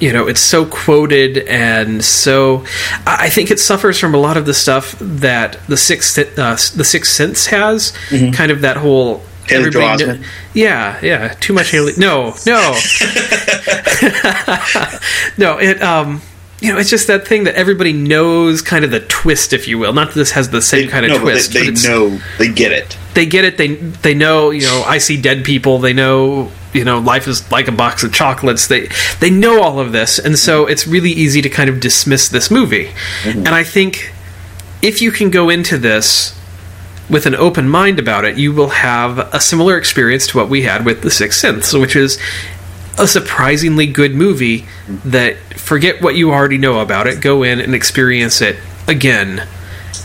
you 0.00 0.12
know 0.12 0.26
it's 0.28 0.40
so 0.40 0.64
quoted 0.64 1.38
and 1.46 2.02
so 2.04 2.64
I 3.06 3.26
I 3.26 3.28
think 3.28 3.50
it 3.50 3.60
suffers 3.60 3.98
from 3.98 4.14
a 4.14 4.18
lot 4.18 4.36
of 4.36 4.46
the 4.46 4.54
stuff 4.54 4.96
that 5.00 5.58
the 5.68 5.76
sixth 5.76 6.18
uh, 6.18 6.56
the 6.76 6.84
Sixth 6.84 7.12
Sense 7.12 7.46
has. 7.48 7.92
Kind 8.32 8.50
of 8.52 8.62
that 8.62 8.76
whole 8.78 9.22
Haley 9.52 9.70
Joel 9.70 9.82
everybody 9.82 10.20
kn- 10.20 10.30
yeah, 10.54 10.98
yeah, 11.02 11.34
too 11.40 11.52
much 11.52 11.70
Haley. 11.70 11.92
No, 11.96 12.34
no, 12.46 12.78
no. 15.38 15.58
It 15.58 15.82
um, 15.82 16.20
you 16.60 16.72
know, 16.72 16.78
it's 16.78 16.90
just 16.90 17.08
that 17.08 17.26
thing 17.26 17.44
that 17.44 17.56
everybody 17.56 17.92
knows, 17.92 18.62
kind 18.62 18.84
of 18.84 18.92
the 18.92 19.00
twist, 19.00 19.52
if 19.52 19.66
you 19.66 19.78
will. 19.78 19.92
Not 19.92 20.08
that 20.08 20.14
this 20.14 20.30
has 20.30 20.50
the 20.50 20.62
same 20.62 20.88
kind 20.88 21.04
of 21.04 21.10
no, 21.10 21.18
but 21.18 21.22
twist. 21.22 21.52
They, 21.52 21.70
they 21.70 21.88
know. 21.88 22.20
They 22.38 22.52
get 22.52 22.70
it. 22.70 22.96
they 23.14 23.26
get 23.26 23.44
it. 23.44 23.58
They 23.58 23.74
they 23.74 24.14
know. 24.14 24.50
You 24.50 24.62
know, 24.62 24.84
I 24.86 24.98
see 24.98 25.20
dead 25.20 25.44
people. 25.44 25.78
They 25.78 25.92
know. 25.92 26.52
You 26.72 26.84
know, 26.84 27.00
life 27.00 27.28
is 27.28 27.50
like 27.50 27.68
a 27.68 27.72
box 27.72 28.02
of 28.04 28.14
chocolates. 28.14 28.68
They 28.68 28.88
they 29.20 29.28
know 29.28 29.60
all 29.60 29.80
of 29.80 29.92
this, 29.92 30.18
and 30.18 30.38
so 30.38 30.66
it's 30.66 30.86
really 30.86 31.10
easy 31.10 31.42
to 31.42 31.50
kind 31.50 31.68
of 31.68 31.80
dismiss 31.80 32.28
this 32.28 32.50
movie. 32.50 32.90
And 33.26 33.48
I 33.48 33.64
think 33.64 34.12
if 34.82 35.02
you 35.02 35.10
can 35.10 35.30
go 35.30 35.50
into 35.50 35.78
this 35.78 36.38
with 37.10 37.26
an 37.26 37.34
open 37.34 37.68
mind 37.68 37.98
about 37.98 38.24
it, 38.24 38.36
you 38.36 38.52
will 38.52 38.70
have 38.70 39.18
a 39.18 39.40
similar 39.40 39.76
experience 39.76 40.26
to 40.28 40.38
what 40.38 40.48
we 40.48 40.62
had 40.62 40.84
with 40.84 41.02
The 41.02 41.10
Sixth 41.10 41.38
Sense, 41.38 41.72
which 41.72 41.96
is 41.96 42.18
a 42.98 43.06
surprisingly 43.06 43.86
good 43.86 44.14
movie 44.14 44.66
that 44.88 45.36
forget 45.56 46.02
what 46.02 46.14
you 46.14 46.30
already 46.30 46.58
know 46.58 46.80
about 46.80 47.06
it, 47.06 47.20
go 47.20 47.42
in 47.42 47.60
and 47.60 47.74
experience 47.74 48.40
it 48.40 48.56
again. 48.86 49.46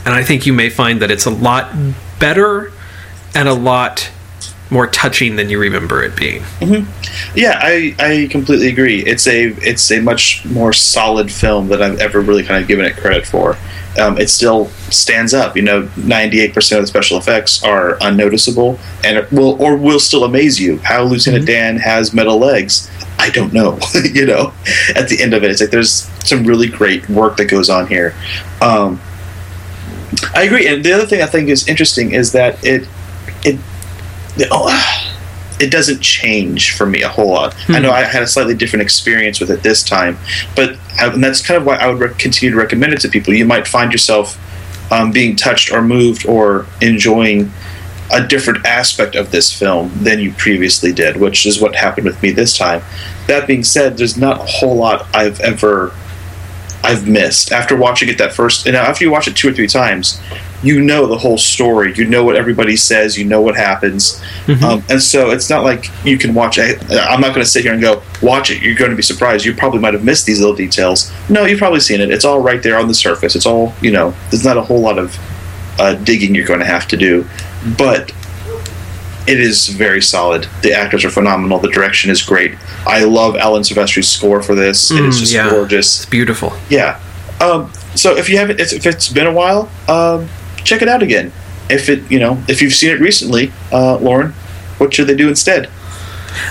And 0.05 0.15
I 0.15 0.23
think 0.23 0.45
you 0.45 0.53
may 0.53 0.69
find 0.69 1.01
that 1.01 1.11
it's 1.11 1.25
a 1.25 1.31
lot 1.31 1.73
better 2.19 2.71
and 3.35 3.47
a 3.47 3.53
lot 3.53 4.09
more 4.69 4.87
touching 4.87 5.35
than 5.35 5.49
you 5.49 5.59
remember 5.59 6.03
it 6.03 6.15
being. 6.15 6.43
Yeah, 7.35 7.59
I, 7.61 7.95
I 7.99 8.27
completely 8.29 8.67
agree. 8.67 8.99
It's 9.05 9.27
a 9.27 9.47
it's 9.61 9.89
a 9.91 10.01
much 10.01 10.43
more 10.45 10.73
solid 10.73 11.31
film 11.31 11.69
than 11.69 11.81
I've 11.81 11.99
ever 11.99 12.21
really 12.21 12.43
kind 12.43 12.61
of 12.61 12.67
given 12.67 12.85
it 12.85 12.97
credit 12.97 13.25
for. 13.25 13.57
Um, 13.99 14.17
it 14.17 14.29
still 14.29 14.67
stands 14.89 15.33
up. 15.33 15.55
You 15.55 15.63
know, 15.63 15.89
ninety 15.95 16.41
eight 16.41 16.53
percent 16.53 16.79
of 16.79 16.83
the 16.83 16.87
special 16.87 17.17
effects 17.17 17.63
are 17.63 17.97
unnoticeable 18.01 18.79
and 19.03 19.17
it 19.17 19.31
will 19.31 19.61
or 19.61 19.75
will 19.77 19.99
still 19.99 20.23
amaze 20.23 20.59
you. 20.59 20.77
How 20.79 21.03
Lieutenant 21.03 21.45
Dan 21.45 21.77
has 21.77 22.13
metal 22.13 22.37
legs, 22.37 22.89
I 23.19 23.29
don't 23.29 23.53
know. 23.53 23.79
you 24.03 24.25
know, 24.25 24.53
at 24.95 25.09
the 25.09 25.17
end 25.21 25.33
of 25.33 25.43
it, 25.43 25.51
it's 25.51 25.61
like 25.61 25.71
there's 25.71 26.09
some 26.27 26.43
really 26.43 26.67
great 26.67 27.09
work 27.09 27.37
that 27.37 27.45
goes 27.45 27.69
on 27.69 27.87
here. 27.87 28.13
Um, 28.61 28.99
I 30.33 30.43
agree, 30.43 30.67
and 30.67 30.83
the 30.83 30.93
other 30.93 31.05
thing 31.05 31.21
I 31.21 31.25
think 31.25 31.49
is 31.49 31.67
interesting 31.67 32.11
is 32.11 32.31
that 32.31 32.63
it 32.63 32.87
it 33.43 33.59
it 35.59 35.71
doesn't 35.71 36.01
change 36.01 36.75
for 36.75 36.85
me 36.85 37.01
a 37.01 37.09
whole 37.09 37.29
lot. 37.29 37.55
I 37.69 37.79
know 37.79 37.91
I 37.91 38.03
had 38.03 38.21
a 38.21 38.27
slightly 38.27 38.55
different 38.55 38.83
experience 38.83 39.39
with 39.39 39.49
it 39.49 39.63
this 39.63 39.83
time, 39.83 40.17
but 40.55 40.77
I, 40.99 41.07
and 41.07 41.23
that's 41.23 41.45
kind 41.45 41.59
of 41.59 41.65
why 41.65 41.77
I 41.77 41.87
would 41.87 41.99
re- 41.99 42.13
continue 42.17 42.51
to 42.51 42.61
recommend 42.61 42.93
it 42.93 43.01
to 43.01 43.09
people. 43.09 43.33
You 43.33 43.45
might 43.45 43.67
find 43.67 43.91
yourself 43.91 44.39
um, 44.91 45.11
being 45.11 45.35
touched 45.35 45.71
or 45.71 45.81
moved 45.81 46.25
or 46.25 46.65
enjoying 46.81 47.51
a 48.13 48.25
different 48.25 48.65
aspect 48.65 49.15
of 49.15 49.31
this 49.31 49.51
film 49.51 49.91
than 50.01 50.19
you 50.19 50.31
previously 50.33 50.93
did, 50.93 51.17
which 51.17 51.45
is 51.45 51.59
what 51.59 51.75
happened 51.75 52.05
with 52.05 52.21
me 52.21 52.31
this 52.31 52.57
time. 52.57 52.81
That 53.27 53.47
being 53.47 53.63
said, 53.63 53.97
there's 53.97 54.17
not 54.17 54.39
a 54.39 54.45
whole 54.45 54.75
lot 54.75 55.07
I've 55.13 55.39
ever 55.41 55.93
I've 56.83 57.07
missed 57.07 57.51
after 57.51 57.75
watching 57.75 58.07
it 58.07 58.17
that 58.19 58.33
first. 58.33 58.65
And 58.65 58.75
after 58.75 59.03
you 59.03 59.11
watch 59.11 59.27
it 59.27 59.35
two 59.35 59.49
or 59.49 59.53
three 59.53 59.67
times, 59.67 60.21
you 60.63 60.81
know 60.81 61.07
the 61.07 61.17
whole 61.17 61.37
story. 61.37 61.93
You 61.95 62.05
know 62.05 62.23
what 62.23 62.35
everybody 62.35 62.75
says. 62.75 63.17
You 63.17 63.25
know 63.25 63.41
what 63.41 63.55
happens. 63.55 64.21
Um, 64.63 64.83
and 64.89 65.01
so 65.01 65.31
it's 65.31 65.49
not 65.49 65.63
like 65.63 65.91
you 66.05 66.17
can 66.17 66.33
watch. 66.33 66.57
it. 66.57 66.81
I'm 66.89 67.21
not 67.21 67.29
going 67.35 67.45
to 67.45 67.45
sit 67.45 67.63
here 67.63 67.73
and 67.73 67.81
go 67.81 68.01
watch 68.21 68.49
it. 68.49 68.61
You're 68.61 68.75
going 68.75 68.91
to 68.91 68.95
be 68.95 69.03
surprised. 69.03 69.45
You 69.45 69.53
probably 69.53 69.79
might 69.79 69.93
have 69.93 70.03
missed 70.03 70.25
these 70.25 70.39
little 70.39 70.55
details. 70.55 71.11
No, 71.29 71.45
you've 71.45 71.59
probably 71.59 71.81
seen 71.81 72.01
it. 72.01 72.09
It's 72.09 72.25
all 72.25 72.39
right 72.39 72.63
there 72.63 72.77
on 72.79 72.87
the 72.87 72.93
surface. 72.93 73.35
It's 73.35 73.45
all 73.45 73.73
you 73.81 73.91
know. 73.91 74.13
There's 74.29 74.45
not 74.45 74.57
a 74.57 74.63
whole 74.63 74.79
lot 74.79 74.97
of 74.97 75.17
uh, 75.79 75.95
digging 75.95 76.33
you're 76.33 76.45
going 76.45 76.59
to 76.59 76.65
have 76.65 76.87
to 76.87 76.97
do. 76.97 77.27
But 77.77 78.11
it 79.27 79.39
is 79.39 79.67
very 79.67 80.01
solid. 80.01 80.47
The 80.61 80.73
actors 80.73 81.03
are 81.03 81.09
phenomenal. 81.09 81.59
The 81.59 81.69
direction 81.69 82.09
is 82.09 82.21
great. 82.21 82.55
I 82.85 83.03
love 83.03 83.35
Alan 83.35 83.63
Silvestri's 83.63 84.07
score 84.07 84.41
for 84.41 84.55
this. 84.55 84.89
it 84.89 85.03
is 85.03 85.19
just 85.19 85.33
yeah. 85.33 85.49
gorgeous. 85.49 85.97
It's 85.97 86.09
beautiful. 86.09 86.53
Yeah. 86.69 86.99
Um, 87.41 87.71
so 87.93 88.15
if 88.15 88.29
you 88.29 88.37
haven't, 88.37 88.59
if 88.59 88.85
it's 88.85 89.09
been 89.09 89.27
a 89.27 89.33
while, 89.33 89.69
um, 89.87 90.29
check 90.67 90.81
it 90.81 90.87
out 90.87 91.01
again. 91.01 91.31
If 91.69 91.89
it, 91.89 92.09
you 92.11 92.19
know, 92.19 92.41
if 92.47 92.61
you've 92.61 92.73
seen 92.73 92.91
it 92.91 92.99
recently, 92.99 93.51
uh, 93.71 93.97
Lauren, 93.97 94.31
what 94.77 94.93
should 94.93 95.07
they 95.07 95.15
do 95.15 95.27
instead? 95.27 95.69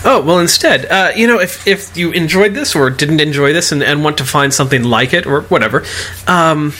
Oh 0.04 0.20
well, 0.20 0.40
instead, 0.40 0.86
uh, 0.86 1.12
you 1.14 1.26
know, 1.26 1.38
if 1.38 1.66
if 1.66 1.96
you 1.96 2.10
enjoyed 2.10 2.54
this 2.54 2.74
or 2.74 2.90
didn't 2.90 3.20
enjoy 3.20 3.52
this 3.52 3.70
and, 3.70 3.82
and 3.82 4.02
want 4.02 4.18
to 4.18 4.24
find 4.24 4.52
something 4.52 4.82
like 4.82 5.12
it 5.14 5.26
or 5.26 5.42
whatever, 5.42 5.84
um, 6.26 6.72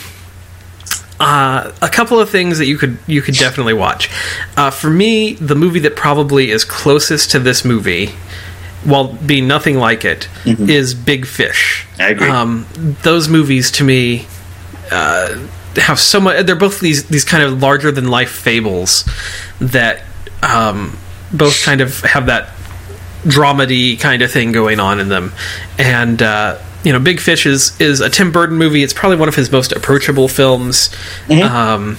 uh, 1.19 1.71
a 1.81 1.89
couple 1.89 2.19
of 2.19 2.29
things 2.29 2.57
that 2.57 2.65
you 2.65 2.77
could 2.77 2.97
you 3.07 3.21
could 3.21 3.35
definitely 3.35 3.73
watch. 3.73 4.09
Uh, 4.57 4.71
for 4.71 4.89
me, 4.89 5.33
the 5.33 5.55
movie 5.55 5.79
that 5.79 5.95
probably 5.95 6.51
is 6.51 6.65
closest 6.65 7.31
to 7.31 7.39
this 7.39 7.63
movie, 7.63 8.07
while 8.83 9.13
being 9.13 9.47
nothing 9.47 9.77
like 9.77 10.03
it, 10.03 10.27
is 10.45 10.93
Big 10.93 11.25
Fish. 11.25 11.85
I 11.97 12.09
agree. 12.09 12.27
Um, 12.29 12.67
those 13.03 13.29
movies 13.29 13.71
to 13.71 13.83
me 13.85 14.27
uh, 14.91 15.47
have 15.77 15.99
so 15.99 16.19
much. 16.19 16.45
They're 16.45 16.55
both 16.55 16.79
these 16.79 17.05
these 17.05 17.23
kind 17.23 17.43
of 17.43 17.61
larger 17.61 17.91
than 17.91 18.09
life 18.09 18.31
fables 18.31 19.09
that 19.59 20.03
um, 20.43 20.97
both 21.31 21.63
kind 21.63 21.81
of 21.81 22.01
have 22.01 22.27
that 22.27 22.49
dramedy 23.23 23.99
kind 23.99 24.21
of 24.21 24.31
thing 24.31 24.51
going 24.51 24.79
on 24.79 24.99
in 24.99 25.09
them, 25.09 25.33
and 25.77 26.21
uh, 26.21 26.59
you 26.83 26.93
know, 26.93 26.99
Big 26.99 27.19
Fish 27.19 27.45
is 27.45 27.79
is 27.81 27.99
a 27.99 28.09
Tim 28.09 28.31
Burton 28.31 28.57
movie. 28.57 28.83
It's 28.83 28.93
probably 28.93 29.17
one 29.17 29.27
of 29.27 29.35
his 29.35 29.51
most 29.51 29.71
approachable 29.71 30.27
films. 30.27 30.89
Um, 31.73 31.97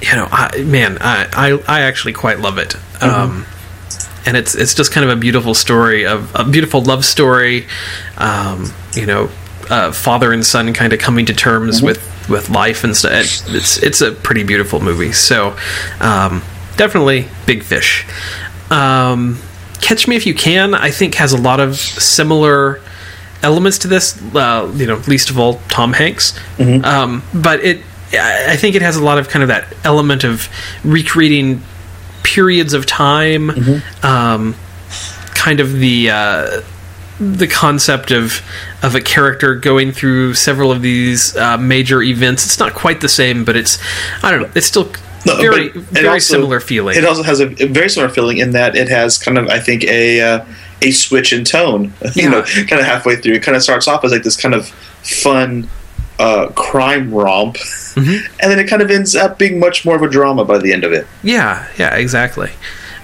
you 0.00 0.14
know, 0.14 0.28
I, 0.30 0.62
man, 0.62 0.98
I, 1.00 1.28
I 1.32 1.78
I 1.78 1.80
actually 1.82 2.12
quite 2.12 2.40
love 2.40 2.58
it. 2.58 2.76
Um, 3.02 3.46
and 4.24 4.36
it's 4.36 4.54
it's 4.54 4.74
just 4.74 4.90
kind 4.92 5.08
of 5.08 5.16
a 5.16 5.20
beautiful 5.20 5.54
story 5.54 6.06
of 6.06 6.34
a 6.34 6.44
beautiful 6.44 6.80
love 6.82 7.04
story. 7.04 7.66
Um, 8.16 8.72
you 8.94 9.06
know, 9.06 9.30
uh, 9.70 9.92
father 9.92 10.32
and 10.32 10.44
son 10.44 10.72
kind 10.72 10.92
of 10.92 10.98
coming 10.98 11.26
to 11.26 11.34
terms 11.34 11.82
with 11.82 11.98
with 12.28 12.48
life 12.50 12.84
and 12.84 12.96
stuff. 12.96 13.12
It's 13.48 13.82
it's 13.82 14.00
a 14.00 14.12
pretty 14.12 14.42
beautiful 14.44 14.80
movie. 14.80 15.12
So 15.12 15.56
um, 16.00 16.42
definitely 16.76 17.28
Big 17.46 17.62
Fish. 17.62 18.06
Um, 18.70 19.38
Catch 19.80 20.08
Me 20.08 20.16
If 20.16 20.26
You 20.26 20.34
Can, 20.34 20.74
I 20.74 20.90
think, 20.90 21.14
has 21.16 21.32
a 21.32 21.38
lot 21.40 21.60
of 21.60 21.76
similar 21.76 22.80
elements 23.42 23.78
to 23.78 23.88
this. 23.88 24.20
Uh, 24.34 24.72
you 24.74 24.86
know, 24.86 24.96
least 25.06 25.30
of 25.30 25.38
all 25.38 25.60
Tom 25.68 25.92
Hanks. 25.92 26.38
Um, 26.84 27.22
but 27.34 27.60
it, 27.64 27.82
I 28.12 28.52
I 28.52 28.56
think 28.56 28.74
it 28.74 28.82
has 28.82 28.96
a 28.96 29.02
lot 29.04 29.18
of 29.18 29.28
kind 29.28 29.42
of 29.42 29.48
that 29.48 29.72
element 29.84 30.24
of 30.24 30.48
recreating 30.84 31.62
periods 32.24 32.72
of 32.74 32.86
time. 32.86 33.50
Um, 34.02 34.54
kind 35.34 35.60
of 35.60 35.72
the. 35.74 36.10
Uh, 36.10 36.62
the 37.18 37.46
concept 37.46 38.10
of 38.10 38.42
of 38.82 38.94
a 38.94 39.00
character 39.00 39.54
going 39.54 39.92
through 39.92 40.34
several 40.34 40.70
of 40.70 40.82
these 40.82 41.36
uh, 41.36 41.56
major 41.58 42.02
events. 42.02 42.44
It's 42.44 42.58
not 42.58 42.74
quite 42.74 43.00
the 43.00 43.08
same, 43.08 43.44
but 43.44 43.56
it's 43.56 43.78
I 44.22 44.30
don't 44.30 44.42
know. 44.42 44.50
It's 44.54 44.66
still 44.66 44.90
No, 45.24 45.36
very 45.36 45.68
very 45.70 46.08
also- 46.08 46.34
similar 46.34 46.60
feeling. 46.60 46.96
It 46.96 47.04
also 47.04 47.22
has 47.22 47.40
a, 47.40 47.46
very 47.46 47.88
similar 47.88 48.12
feeling 48.12 48.38
in 48.38 48.50
that 48.52 48.76
it 48.76 48.88
has 48.88 49.18
kind 49.18 49.38
of, 49.38 49.48
I 49.48 49.60
think, 49.60 49.84
a 49.84 50.20
uh, 50.20 50.44
a 50.82 50.90
switch 50.90 51.32
in 51.32 51.44
tone. 51.44 51.92
You 52.14 52.24
Yeah. 52.24 52.28
know, 52.28 52.42
kind 52.42 52.80
of 52.80 52.84
halfway 52.86 53.16
through, 53.16 53.34
it 53.34 53.42
kind 53.42 53.56
of 53.56 53.62
starts 53.62 53.88
off 53.88 54.04
as 54.04 54.12
like 54.12 54.22
this 54.22 54.36
kind 54.36 54.54
of 54.54 54.68
fun 55.02 55.68
uh, 56.18 56.48
crime 56.54 57.12
romp, 57.14 57.56
Mm-hmm. 57.96 58.26
and 58.42 58.50
then 58.52 58.58
it 58.58 58.68
kind 58.68 58.82
of 58.82 58.90
ends 58.90 59.16
up 59.16 59.38
being 59.38 59.58
much 59.58 59.86
more 59.86 59.96
of 59.96 60.02
a 60.02 60.08
drama 60.08 60.44
by 60.44 60.58
the 60.58 60.70
end 60.72 60.84
of 60.84 60.92
it. 60.92 61.06
Yeah, 61.22 61.66
yeah, 61.78 61.94
exactly. 61.96 62.50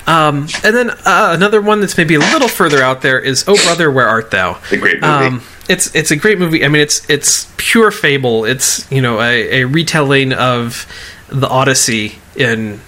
Um, 0.07 0.49
and 0.65 0.75
then 0.75 0.91
uh, 0.91 1.33
another 1.35 1.61
one 1.61 1.81
that's 1.81 1.97
maybe 1.97 2.15
a 2.15 2.19
little 2.21 2.49
further 2.49 2.83
out 2.83 3.03
there 3.03 3.21
is 3.21 3.45
"Oh 3.47 3.57
Brother, 3.65 3.91
Where 3.91 4.09
Art 4.09 4.31
Thou?" 4.31 4.59
A 4.71 4.77
great 4.77 5.01
movie. 5.01 5.05
Um, 5.05 5.43
it's 5.69 5.95
it's 5.95 6.11
a 6.11 6.17
great 6.17 6.39
movie. 6.39 6.65
I 6.65 6.69
mean, 6.69 6.83
it's 6.83 7.09
it's 7.09 7.53
pure 7.57 7.91
fable. 7.91 8.45
It's 8.45 8.91
you 8.91 9.01
know 9.01 9.21
a, 9.21 9.63
a 9.63 9.65
retelling 9.65 10.33
of 10.33 10.87
the 11.29 11.49
Odyssey 11.49 12.17
in 12.37 12.81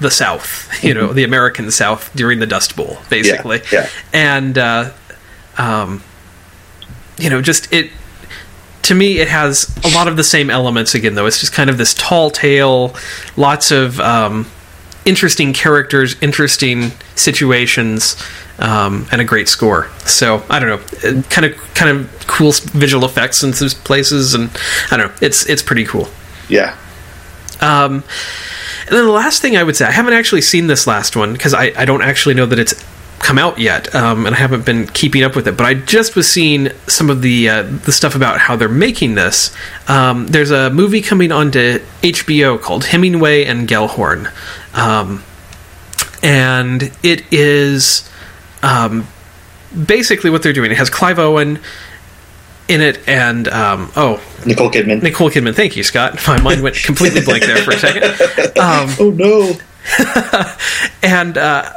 the 0.00 0.10
South. 0.10 0.68
You 0.82 0.94
know, 0.94 1.12
the 1.12 1.24
American 1.24 1.70
South 1.70 2.10
during 2.16 2.38
the 2.38 2.46
Dust 2.46 2.74
Bowl, 2.74 2.96
basically. 3.10 3.60
yeah. 3.70 3.86
And 4.14 4.56
uh, 4.56 4.92
um, 5.58 6.02
you 7.18 7.28
know, 7.28 7.42
just 7.42 7.70
it. 7.72 7.90
To 8.84 8.94
me, 8.94 9.18
it 9.18 9.28
has 9.28 9.76
a 9.84 9.94
lot 9.94 10.08
of 10.08 10.16
the 10.16 10.24
same 10.24 10.48
elements 10.48 10.94
again, 10.94 11.14
though. 11.14 11.26
It's 11.26 11.38
just 11.38 11.52
kind 11.52 11.68
of 11.68 11.76
this 11.76 11.92
tall 11.92 12.30
tale, 12.30 12.96
lots 13.36 13.70
of 13.70 14.00
um, 14.00 14.46
interesting 15.04 15.52
characters, 15.52 16.20
interesting 16.20 16.92
situations, 17.14 18.16
um, 18.58 19.06
and 19.10 19.20
a 19.20 19.24
great 19.24 19.48
score. 19.48 19.88
So 20.00 20.44
I 20.50 20.58
don't 20.58 20.68
know, 20.68 21.22
kind 21.22 21.46
of 21.46 21.56
kind 21.74 21.90
of 21.90 22.26
cool 22.26 22.52
visual 22.52 23.04
effects 23.04 23.42
in 23.42 23.52
some 23.52 23.68
places, 23.84 24.34
and 24.34 24.50
I 24.90 24.96
don't 24.96 25.08
know, 25.08 25.14
it's 25.20 25.46
it's 25.48 25.62
pretty 25.62 25.84
cool. 25.84 26.08
Yeah. 26.48 26.76
Um, 27.60 28.04
and 28.86 28.96
then 28.96 29.04
the 29.04 29.12
last 29.12 29.42
thing 29.42 29.56
I 29.56 29.62
would 29.62 29.76
say, 29.76 29.84
I 29.84 29.90
haven't 29.90 30.14
actually 30.14 30.40
seen 30.40 30.66
this 30.66 30.86
last 30.86 31.14
one 31.14 31.32
because 31.32 31.54
I, 31.54 31.72
I 31.76 31.84
don't 31.84 32.02
actually 32.02 32.34
know 32.34 32.46
that 32.46 32.58
it's 32.58 32.74
come 33.20 33.38
out 33.38 33.58
yet, 33.58 33.94
um, 33.94 34.26
and 34.26 34.34
I 34.34 34.38
haven't 34.38 34.66
been 34.66 34.86
keeping 34.88 35.22
up 35.22 35.36
with 35.36 35.46
it. 35.46 35.56
But 35.56 35.66
I 35.66 35.74
just 35.74 36.16
was 36.16 36.28
seeing 36.28 36.70
some 36.88 37.10
of 37.10 37.22
the 37.22 37.48
uh, 37.48 37.62
the 37.62 37.92
stuff 37.92 38.14
about 38.16 38.38
how 38.38 38.56
they're 38.56 38.68
making 38.68 39.14
this. 39.14 39.54
Um, 39.88 40.26
there's 40.26 40.50
a 40.50 40.70
movie 40.70 41.02
coming 41.02 41.30
onto 41.30 41.78
HBO 42.02 42.60
called 42.60 42.86
Hemingway 42.86 43.44
and 43.44 43.68
Gellhorn, 43.68 44.32
um, 44.74 45.22
and 46.22 46.90
it 47.02 47.22
is 47.32 48.10
um, 48.62 49.06
basically 49.86 50.30
what 50.30 50.42
they're 50.42 50.52
doing. 50.52 50.70
It 50.70 50.78
has 50.78 50.90
Clive 50.90 51.18
Owen 51.18 51.60
in 52.68 52.80
it, 52.80 53.06
and 53.06 53.48
um, 53.48 53.92
oh, 53.96 54.22
Nicole 54.46 54.70
Kidman. 54.70 55.02
Nicole 55.02 55.30
Kidman. 55.30 55.54
Thank 55.54 55.76
you, 55.76 55.82
Scott. 55.82 56.18
My 56.26 56.40
mind 56.40 56.62
went 56.62 56.76
completely 56.84 57.20
blank 57.20 57.44
there 57.44 57.62
for 57.62 57.72
a 57.72 57.78
second. 57.78 58.04
Um, 58.60 58.90
oh 58.98 59.10
no. 59.10 59.54
and 61.02 61.38
uh, 61.38 61.72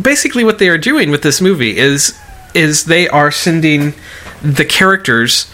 basically, 0.00 0.44
what 0.44 0.58
they 0.58 0.68
are 0.68 0.78
doing 0.78 1.10
with 1.10 1.22
this 1.22 1.40
movie 1.40 1.76
is 1.76 2.18
is 2.54 2.84
they 2.84 3.08
are 3.08 3.30
sending 3.30 3.94
the 4.42 4.64
characters 4.64 5.50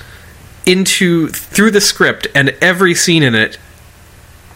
into 0.64 1.29
through 1.29 1.70
the 1.70 1.81
script, 1.81 2.27
and 2.35 2.57
every 2.61 2.95
scene 2.95 3.22
in 3.22 3.35
it 3.35 3.59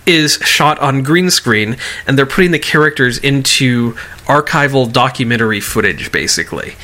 is 0.07 0.35
shot 0.43 0.79
on 0.81 1.03
green 1.03 1.31
screen, 1.31 1.77
and 2.07 2.19
they're 2.19 2.27
putting 2.27 2.51
the 2.51 2.59
characters 2.59 3.19
into 3.19 3.93
archival 4.27 4.91
documentary 4.91 5.61
footage, 5.61 6.11
basically. 6.11 6.75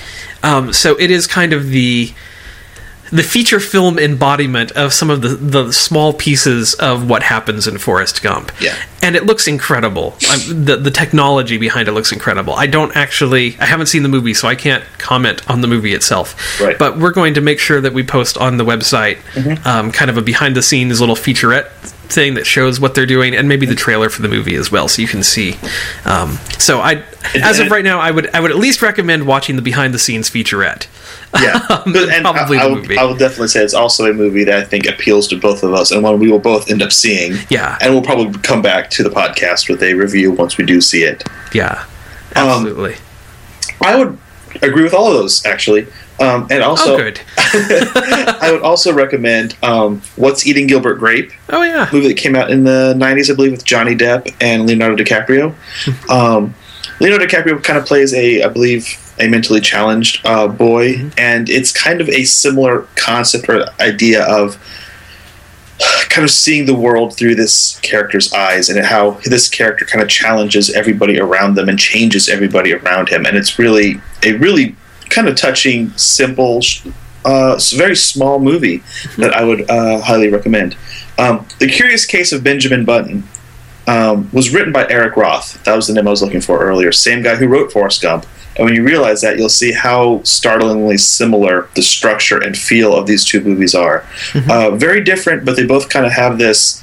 Um, 0.42 0.72
so 0.72 0.98
it 0.98 1.10
is 1.10 1.26
kind 1.26 1.52
of 1.52 1.68
the 1.70 2.12
the 3.10 3.22
feature 3.22 3.60
film 3.60 3.98
embodiment 3.98 4.72
of 4.72 4.92
some 4.92 5.10
of 5.10 5.22
the, 5.22 5.28
the 5.28 5.72
small 5.72 6.12
pieces 6.12 6.74
of 6.74 7.08
what 7.08 7.22
happens 7.22 7.66
in 7.66 7.78
Forrest 7.78 8.22
Gump. 8.22 8.52
Yeah. 8.60 8.76
And 9.02 9.14
it 9.14 9.24
looks 9.26 9.46
incredible. 9.46 10.16
Um, 10.32 10.64
the, 10.64 10.76
the 10.76 10.90
technology 10.90 11.58
behind 11.58 11.88
it 11.88 11.92
looks 11.92 12.10
incredible. 12.12 12.54
I 12.54 12.66
don't 12.66 12.96
actually, 12.96 13.56
I 13.60 13.66
haven't 13.66 13.86
seen 13.86 14.02
the 14.02 14.08
movie, 14.08 14.34
so 14.34 14.48
I 14.48 14.54
can't 14.56 14.82
comment 14.98 15.48
on 15.48 15.60
the 15.60 15.68
movie 15.68 15.94
itself. 15.94 16.60
Right. 16.60 16.78
But 16.78 16.98
we're 16.98 17.12
going 17.12 17.34
to 17.34 17.40
make 17.40 17.60
sure 17.60 17.80
that 17.80 17.92
we 17.92 18.02
post 18.02 18.36
on 18.38 18.56
the 18.56 18.64
website 18.64 19.18
um, 19.66 19.92
kind 19.92 20.10
of 20.10 20.16
a 20.16 20.22
behind 20.22 20.56
the 20.56 20.62
scenes 20.62 21.00
little 21.00 21.14
featurette 21.16 21.70
thing 22.08 22.34
that 22.34 22.46
shows 22.46 22.78
what 22.80 22.94
they're 22.94 23.06
doing 23.06 23.34
and 23.34 23.48
maybe 23.48 23.66
the 23.66 23.74
trailer 23.74 24.08
for 24.08 24.22
the 24.22 24.28
movie 24.28 24.54
as 24.54 24.70
well 24.70 24.86
so 24.86 25.02
you 25.02 25.08
can 25.08 25.24
see 25.24 25.56
um, 26.04 26.38
so 26.58 26.80
i 26.80 27.02
as 27.34 27.58
of 27.58 27.68
right 27.70 27.84
now 27.84 27.98
i 27.98 28.12
would 28.12 28.32
i 28.34 28.38
would 28.38 28.52
at 28.52 28.56
least 28.56 28.80
recommend 28.80 29.26
watching 29.26 29.56
the 29.56 29.62
behind 29.62 29.92
the 29.92 29.98
scenes 29.98 30.30
featurette 30.30 30.86
Yeah. 31.40 31.60
Um, 31.70 31.92
But- 31.92 32.08
and 32.10 32.22
probably 32.24 32.58
I, 32.58 32.62
I, 32.64 32.66
would. 32.68 32.98
I 32.98 33.04
would 33.04 33.18
definitely 33.18 33.48
say 33.48 33.62
it's 33.62 33.74
also 33.74 34.06
a 34.10 34.12
movie 34.14 34.44
that 34.44 34.58
I 34.58 34.64
think 34.64 34.86
appeals 34.86 35.28
to 35.28 35.36
both 35.38 35.62
of 35.62 35.72
us 35.74 35.90
and 35.90 36.02
one 36.02 36.18
we 36.18 36.30
will 36.30 36.38
both 36.38 36.70
end 36.70 36.82
up 36.82 36.92
seeing. 36.92 37.34
Yeah. 37.50 37.76
And 37.80 37.92
we'll 37.92 38.02
probably 38.02 38.38
come 38.40 38.62
back 38.62 38.90
to 38.90 39.02
the 39.02 39.10
podcast 39.10 39.68
with 39.68 39.82
a 39.82 39.94
review 39.94 40.30
once 40.32 40.56
we 40.58 40.64
do 40.64 40.80
see 40.80 41.02
it. 41.02 41.24
yeah 41.52 41.84
Um, 42.34 42.48
absolutely 42.48 42.96
I 43.82 43.96
would 43.96 44.18
agree 44.62 44.82
with 44.82 44.94
all 44.94 45.08
of 45.08 45.14
those 45.14 45.44
actually. 45.44 45.86
Um, 46.18 46.46
and 46.50 46.62
also, 46.62 46.94
oh 46.94 46.96
good 46.96 47.20
I 47.36 48.48
would 48.50 48.62
also 48.62 48.90
recommend 48.94 49.54
um, 49.62 50.00
"What's 50.16 50.46
Eating 50.46 50.66
Gilbert 50.66 50.94
Grape," 50.94 51.30
oh 51.50 51.62
yeah 51.62 51.88
movie 51.92 52.08
that 52.08 52.16
came 52.16 52.34
out 52.34 52.50
in 52.50 52.64
the 52.64 52.94
'90s, 52.96 53.30
I 53.30 53.34
believe, 53.36 53.52
with 53.52 53.64
Johnny 53.66 53.94
Depp 53.94 54.34
and 54.40 54.66
Leonardo 54.66 54.96
DiCaprio. 55.04 55.54
um, 56.10 56.54
Leonardo 57.00 57.26
DiCaprio 57.26 57.62
kind 57.62 57.78
of 57.78 57.84
plays 57.84 58.14
a, 58.14 58.42
I 58.42 58.48
believe, 58.48 58.86
a 59.18 59.28
mentally 59.28 59.60
challenged 59.60 60.24
uh, 60.26 60.48
boy, 60.48 61.10
and 61.16 61.48
it's 61.48 61.72
kind 61.72 62.00
of 62.00 62.08
a 62.08 62.24
similar 62.24 62.86
concept 62.96 63.48
or 63.48 63.66
idea 63.80 64.22
of 64.24 64.58
kind 66.08 66.24
of 66.24 66.30
seeing 66.30 66.64
the 66.64 66.74
world 66.74 67.14
through 67.14 67.34
this 67.34 67.78
character's 67.80 68.32
eyes 68.32 68.68
and 68.68 68.82
how 68.84 69.12
this 69.24 69.48
character 69.48 69.84
kind 69.84 70.02
of 70.02 70.08
challenges 70.08 70.70
everybody 70.70 71.18
around 71.20 71.54
them 71.54 71.68
and 71.68 71.78
changes 71.78 72.28
everybody 72.28 72.72
around 72.72 73.08
him. 73.10 73.26
And 73.26 73.36
it's 73.36 73.58
really 73.58 74.00
a 74.22 74.32
really 74.32 74.74
kind 75.10 75.28
of 75.28 75.36
touching 75.36 75.90
simple 75.90 76.60
uh, 77.24 77.58
very 77.74 77.96
small 77.96 78.38
movie 78.38 78.82
that 79.18 79.34
i 79.34 79.44
would 79.44 79.68
uh, 79.70 80.00
highly 80.00 80.28
recommend. 80.28 80.76
Um, 81.18 81.46
the 81.58 81.68
curious 81.68 82.04
case 82.04 82.32
of 82.32 82.44
benjamin 82.44 82.84
button 82.84 83.24
um, 83.86 84.28
was 84.32 84.52
written 84.52 84.72
by 84.72 84.88
Eric 84.88 85.16
Roth. 85.16 85.62
That 85.64 85.76
was 85.76 85.86
the 85.86 85.94
name 85.94 86.06
I 86.06 86.10
was 86.10 86.22
looking 86.22 86.40
for 86.40 86.58
earlier. 86.60 86.92
Same 86.92 87.22
guy 87.22 87.36
who 87.36 87.46
wrote 87.46 87.72
Forrest 87.72 88.02
Gump. 88.02 88.26
And 88.56 88.64
when 88.64 88.74
you 88.74 88.82
realize 88.82 89.20
that, 89.20 89.38
you'll 89.38 89.48
see 89.48 89.72
how 89.72 90.22
startlingly 90.22 90.96
similar 90.96 91.68
the 91.74 91.82
structure 91.82 92.42
and 92.42 92.56
feel 92.56 92.96
of 92.96 93.06
these 93.06 93.24
two 93.24 93.40
movies 93.40 93.74
are. 93.74 94.04
Uh, 94.48 94.70
very 94.76 95.02
different, 95.02 95.44
but 95.44 95.56
they 95.56 95.66
both 95.66 95.88
kind 95.88 96.06
of 96.06 96.12
have 96.12 96.38
this 96.38 96.82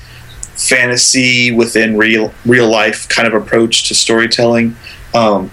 fantasy 0.56 1.52
within 1.52 1.98
real 1.98 2.34
real 2.46 2.70
life 2.70 3.10
kind 3.10 3.28
of 3.28 3.34
approach 3.34 3.88
to 3.88 3.96
storytelling. 3.96 4.76
Um, 5.14 5.50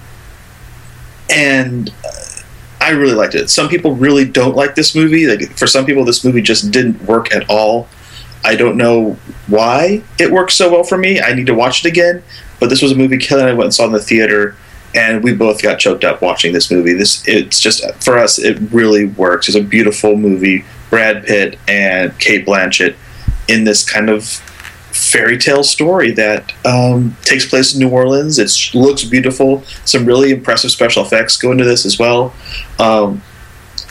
and 1.31 1.91
uh, 2.05 2.11
I 2.81 2.91
really 2.91 3.15
liked 3.15 3.35
it. 3.35 3.49
Some 3.51 3.69
people 3.69 3.95
really 3.95 4.25
don't 4.25 4.57
like 4.57 4.75
this 4.75 4.95
movie. 4.95 5.27
Like 5.27 5.57
for 5.57 5.67
some 5.67 5.87
people, 5.87 6.05
this 6.05 6.25
movie 6.25 6.43
just 6.43 6.71
didn't 6.71 7.03
work 7.03 7.35
at 7.35 7.49
all. 7.49 7.89
I 8.45 8.57
don't 8.57 8.77
know 8.77 9.19
why 9.49 10.03
it 10.19 10.33
worked 10.33 10.53
so 10.53 10.71
well 10.71 10.85
for 10.85 10.97
me. 10.97 11.21
I 11.21 11.35
need 11.35 11.47
to 11.47 11.55
watch 11.55 11.85
it 11.85 11.89
again. 11.89 12.23
But 12.59 12.69
this 12.69 12.83
was 12.83 12.93
a 12.93 12.95
movie 12.95 13.17
Kelly 13.19 13.43
and 13.43 13.51
I 13.51 13.55
went 13.55 13.65
and 13.65 13.75
saw 13.75 13.87
in 13.87 13.93
the 13.93 13.99
theater, 13.99 14.55
and 14.95 15.25
we 15.25 15.35
both 15.35 15.63
got 15.63 15.79
choked 15.79 16.05
up 16.05 16.21
watching 16.21 16.53
this 16.53 16.71
movie. 16.71 16.93
This 16.93 17.27
it's 17.27 17.59
just 17.59 17.83
for 18.03 18.19
us, 18.19 18.39
it 18.39 18.59
really 18.71 19.07
works. 19.07 19.49
It's 19.49 19.57
a 19.57 19.63
beautiful 19.63 20.17
movie. 20.17 20.65
Brad 20.91 21.25
Pitt 21.25 21.59
and 21.69 22.17
Cate 22.19 22.45
Blanchett 22.45 22.97
in 23.49 23.65
this 23.65 23.89
kind 23.89 24.11
of 24.11 24.25
fairy 24.93 25.39
tale 25.39 25.63
story 25.63 26.11
that 26.11 26.53
um, 26.67 27.17
takes 27.23 27.47
place 27.47 27.75
in 27.75 27.81
New 27.81 27.89
Orleans. 27.89 28.39
It 28.39 28.53
looks 28.75 29.05
beautiful. 29.05 29.63
Some 29.85 30.05
really 30.05 30.33
impressive 30.33 30.71
special 30.71 31.05
effects 31.05 31.37
go 31.37 31.53
into 31.53 31.65
this 31.65 31.87
as 31.87 31.99
well. 31.99 32.35
Um, 32.79 33.23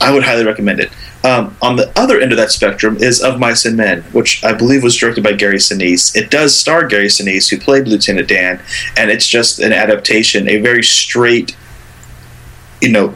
I 0.02 0.14
would 0.14 0.24
highly 0.24 0.46
recommend 0.46 0.80
it. 0.80 0.92
Um, 1.24 1.58
on 1.62 1.76
the 1.76 1.92
other 2.00 2.20
end 2.22 2.32
of 2.32 2.38
that 2.38 2.52
spectrum 2.52 2.96
is 2.98 3.22
Of 3.22 3.40
Mice 3.40 3.66
and 3.66 3.76
Men, 3.76 4.04
which 4.14 4.42
I 4.44 4.54
believe 4.54 4.84
was 4.84 4.96
directed 4.96 5.24
by 5.24 5.34
Gary 5.34 5.58
Sinise. 5.58 6.16
It 6.16 6.32
does 6.32 6.58
star 6.58 6.88
Gary 6.88 7.08
Sinise, 7.08 7.50
who 7.50 7.60
played 7.60 7.88
Lieutenant 7.88 8.30
Dan, 8.30 8.62
and 8.96 9.12
it's 9.12 9.28
just 9.28 9.60
an 9.60 9.74
adaptation, 9.74 10.48
a 10.48 10.62
very 10.62 10.84
straight, 10.84 11.58
you 12.82 12.90
know, 12.90 13.16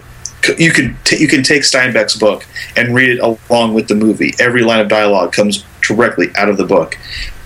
you 0.57 0.71
can 0.71 0.97
t- 1.05 1.21
you 1.21 1.27
can 1.29 1.41
take 1.43 1.61
Steinbeck's 1.61 2.17
book 2.17 2.45
and 2.75 2.93
read 2.93 3.09
it 3.09 3.19
along 3.19 3.73
with 3.73 3.87
the 3.87 3.95
movie. 3.95 4.33
Every 4.39 4.61
line 4.61 4.81
of 4.81 4.89
dialogue 4.89 5.31
comes 5.31 5.63
directly 5.81 6.27
out 6.35 6.49
of 6.49 6.57
the 6.57 6.65
book, 6.65 6.97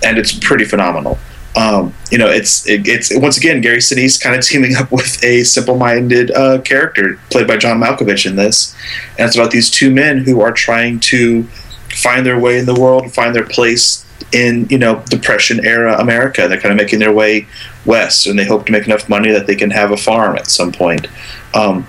and 0.04 0.18
it's 0.18 0.34
pretty 0.34 0.66
phenomenal. 0.66 1.20
Um, 1.58 1.96
you 2.12 2.20
know, 2.20 2.28
it's 2.28 2.68
it, 2.68 2.88
it's 2.88 3.12
once 3.16 3.38
again 3.38 3.62
Gary 3.62 3.80
Sinise 3.80 4.22
kind 4.22 4.36
of 4.36 4.44
teaming 4.44 4.76
up 4.76 4.92
with 4.92 5.24
a 5.24 5.44
simple-minded 5.44 6.30
uh, 6.32 6.62
character 6.62 7.20
played 7.32 7.48
by 7.48 7.58
John 7.58 7.80
Malkovich 7.80 8.28
in 8.28 8.36
this, 8.36 8.76
and 9.18 9.26
it's 9.28 9.36
about 9.36 9.50
these 9.50 9.72
two 9.72 9.92
men 9.92 10.20
who 10.20 10.40
are 10.40 10.52
trying 10.52 11.00
to 11.00 11.44
find 11.90 12.26
their 12.26 12.40
way 12.40 12.60
in 12.60 12.68
the 12.68 12.80
world, 12.80 13.12
find 13.12 13.36
their 13.36 13.46
place 13.46 14.06
in 14.32 14.68
you 14.70 14.78
know 14.78 15.04
Depression 15.10 15.66
era 15.66 15.98
America. 16.00 16.48
They're 16.48 16.62
kind 16.62 16.72
of 16.72 16.78
making 16.78 17.00
their 17.00 17.14
way 17.14 17.48
west, 17.86 18.28
and 18.28 18.38
they 18.38 18.46
hope 18.46 18.68
to 18.68 18.72
make 18.72 18.86
enough 18.86 19.10
money 19.10 19.32
that 19.32 19.48
they 19.48 19.56
can 19.56 19.72
have 19.72 19.92
a 19.92 19.98
farm 19.98 20.36
at 20.36 20.48
some 20.48 20.72
point. 20.72 21.08
Um, 21.56 21.88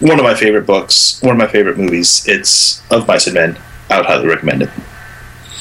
one 0.00 0.18
of 0.18 0.24
my 0.24 0.34
favorite 0.34 0.66
books, 0.66 1.18
one 1.22 1.32
of 1.32 1.38
my 1.38 1.46
favorite 1.46 1.78
movies. 1.78 2.24
It's 2.28 2.82
Of 2.90 3.08
Mice 3.08 3.26
and 3.26 3.34
Men. 3.34 3.58
I 3.88 3.96
would 3.96 4.06
highly 4.06 4.26
recommend 4.26 4.62
it. 4.62 4.70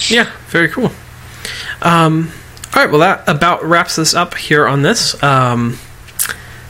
Yeah, 0.10 0.30
very 0.48 0.68
cool. 0.68 0.91
Um, 1.82 2.32
all 2.78 2.84
right, 2.84 2.91
well, 2.91 2.99
that 2.99 3.28
about 3.28 3.63
wraps 3.63 3.95
this 3.95 4.13
up 4.13 4.36
here 4.36 4.67
on 4.67 4.84
this. 4.84 5.21
Um, 5.23 5.80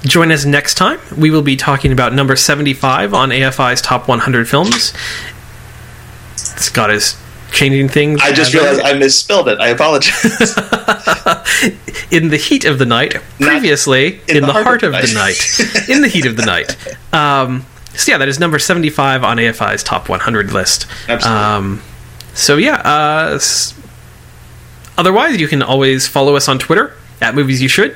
join 0.04 0.32
us 0.32 0.46
next 0.46 0.76
time. 0.76 1.02
We 1.18 1.32
will 1.32 1.42
be 1.42 1.58
talking 1.58 1.92
about 1.92 2.14
number 2.14 2.38
75 2.38 3.14
on 3.14 3.30
AFI's 3.30 3.82
top 3.82 4.08
100 4.08 4.48
films. 4.48 4.94
Scott 6.38 6.92
is 6.92 7.22
changing 7.52 7.90
things. 7.90 8.22
I 8.24 8.32
just 8.32 8.54
realized 8.54 8.80
I 8.84 8.94
misspelled 8.94 9.50
it. 9.50 9.60
I 9.60 9.68
apologize. 9.68 10.56
in 12.10 12.30
the 12.30 12.38
heat 12.38 12.64
of 12.64 12.80
the 12.80 12.86
night. 12.86 13.16
Previously, 13.38 14.22
in, 14.30 14.44
the, 14.44 14.54
heart, 14.54 14.84
of 14.84 14.94
the 14.94 15.12
night. 15.14 15.90
in 15.90 16.02
the 16.02 16.08
heat 16.08 16.26
of 16.26 16.38
the 16.38 16.46
night. 16.46 16.78
Um, 17.14 17.66
so 17.96 18.12
yeah, 18.12 18.20
that 18.20 18.28
is 18.28 18.40
number 18.40 18.60
seventy-five 18.60 19.24
on 19.24 19.38
AFI's 19.38 19.82
top 19.82 20.08
one 20.08 20.20
hundred 20.20 20.52
list. 20.52 20.86
Absolutely. 21.08 21.44
Um, 21.44 21.82
so 22.36 22.58
yeah. 22.58 22.76
Uh, 22.76 23.40
otherwise, 24.98 25.40
you 25.40 25.48
can 25.48 25.62
always 25.62 26.08
follow 26.08 26.36
us 26.36 26.48
on 26.48 26.60
Twitter 26.60 26.94
at 27.22 27.36
Movies 27.36 27.62
You 27.62 27.68
Should. 27.68 27.96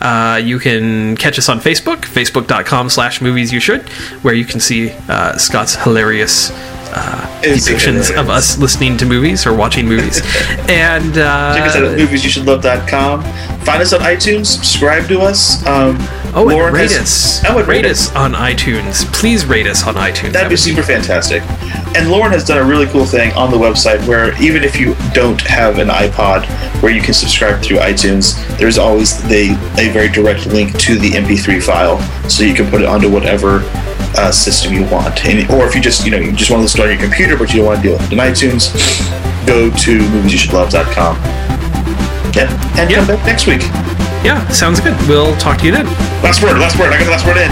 Uh, 0.00 0.40
you 0.42 0.58
can 0.58 1.16
catch 1.16 1.38
us 1.38 1.48
on 1.48 1.60
Facebook, 1.60 2.02
facebook.com 2.02 2.90
slash 2.90 3.20
movies 3.20 3.52
you 3.52 3.60
should, 3.60 3.88
where 4.22 4.34
you 4.34 4.44
can 4.44 4.60
see 4.60 4.90
uh, 5.08 5.36
Scott's 5.38 5.76
hilarious 5.76 6.50
uh, 6.50 7.40
depictions 7.42 8.14
of 8.14 8.28
us 8.28 8.58
listening 8.58 8.96
to 8.98 9.06
movies 9.06 9.46
or 9.46 9.54
watching 9.54 9.86
movies. 9.86 10.20
and 10.68 11.16
uh, 11.16 11.54
Check 11.56 11.68
us 11.68 11.76
out 11.76 11.84
at 11.84 11.98
moviesyoushouldlove.com. 11.98 13.22
Find 13.64 13.82
us 13.82 13.92
on 13.92 14.00
iTunes. 14.00 14.46
Subscribe 14.46 15.08
to 15.08 15.20
us. 15.20 15.64
Um, 15.66 15.96
Oh, 16.36 16.48
and 16.48 16.74
rate 16.74 16.90
has- 16.90 16.98
us. 17.00 17.42
Oh, 17.48 17.58
and 17.58 17.68
rate 17.68 17.86
us 17.86 18.12
on 18.14 18.32
iTunes. 18.32 19.04
Please 19.12 19.44
rate 19.46 19.66
us 19.66 19.86
on 19.86 19.94
iTunes. 19.94 20.32
That'd 20.32 20.48
be 20.48 20.54
would 20.54 20.58
super 20.58 20.82
fantastic. 20.82 21.42
And 21.96 22.10
Lauren 22.10 22.32
has 22.32 22.44
done 22.44 22.58
a 22.58 22.64
really 22.64 22.86
cool 22.86 23.04
thing 23.04 23.32
on 23.34 23.52
the 23.52 23.56
website 23.56 24.04
where 24.08 24.36
even 24.42 24.64
if 24.64 24.76
you 24.78 24.96
don't 25.12 25.40
have 25.42 25.78
an 25.78 25.88
iPod 25.88 26.44
where 26.82 26.90
you 26.92 27.00
can 27.00 27.14
subscribe 27.14 27.62
through 27.62 27.78
iTunes, 27.78 28.34
there's 28.58 28.78
always 28.78 29.22
the, 29.28 29.50
a 29.78 29.90
very 29.92 30.08
direct 30.08 30.46
link 30.46 30.76
to 30.80 30.98
the 30.98 31.10
MP3 31.10 31.62
file 31.62 32.00
so 32.28 32.42
you 32.42 32.52
can 32.54 32.68
put 32.68 32.80
it 32.82 32.88
onto 32.88 33.08
whatever 33.08 33.60
uh, 34.16 34.32
system 34.32 34.72
you 34.74 34.84
want. 34.86 35.24
And, 35.24 35.48
or 35.52 35.66
if 35.66 35.74
you 35.76 35.80
just, 35.80 36.04
you 36.04 36.10
know, 36.10 36.18
you 36.18 36.32
just 36.32 36.50
want 36.50 36.60
to 36.60 36.64
listen 36.64 36.80
on 36.80 36.88
your 36.88 36.98
computer 36.98 37.36
but 37.36 37.50
you 37.50 37.58
don't 37.58 37.66
want 37.66 37.80
to 37.80 37.82
deal 37.88 37.92
with 37.96 38.06
it 38.06 38.12
in 38.12 38.18
iTunes, 38.18 38.72
go 39.46 39.70
to 39.70 39.98
moviesyoushouldlove.com. 39.98 41.16
Yeah, 42.34 42.50
and 42.80 42.90
Yeah. 42.90 42.96
come 42.96 43.06
back 43.06 43.24
next 43.24 43.46
week. 43.46 43.62
Yeah, 44.24 44.42
sounds 44.48 44.80
good. 44.80 44.96
We'll 45.06 45.36
talk 45.36 45.58
to 45.58 45.66
you 45.66 45.72
then. 45.72 45.84
Last 46.24 46.42
word, 46.42 46.58
last 46.58 46.78
word. 46.78 46.92
I 46.92 46.98
got 46.98 47.04
the 47.04 47.10
last 47.12 47.26
word 47.26 47.36
in. 47.36 47.50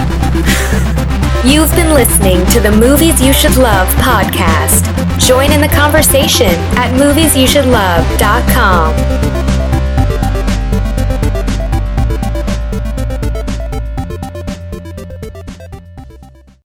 You've 1.48 1.70
been 1.74 1.92
listening 1.92 2.44
to 2.46 2.60
the 2.60 2.70
Movies 2.72 3.20
You 3.20 3.32
Should 3.32 3.56
Love 3.56 3.88
podcast. 3.96 4.86
Join 5.18 5.50
in 5.52 5.60
the 5.60 5.68
conversation 5.68 6.54
at 6.78 6.90
moviesyoushouldlove.com. 6.98 9.61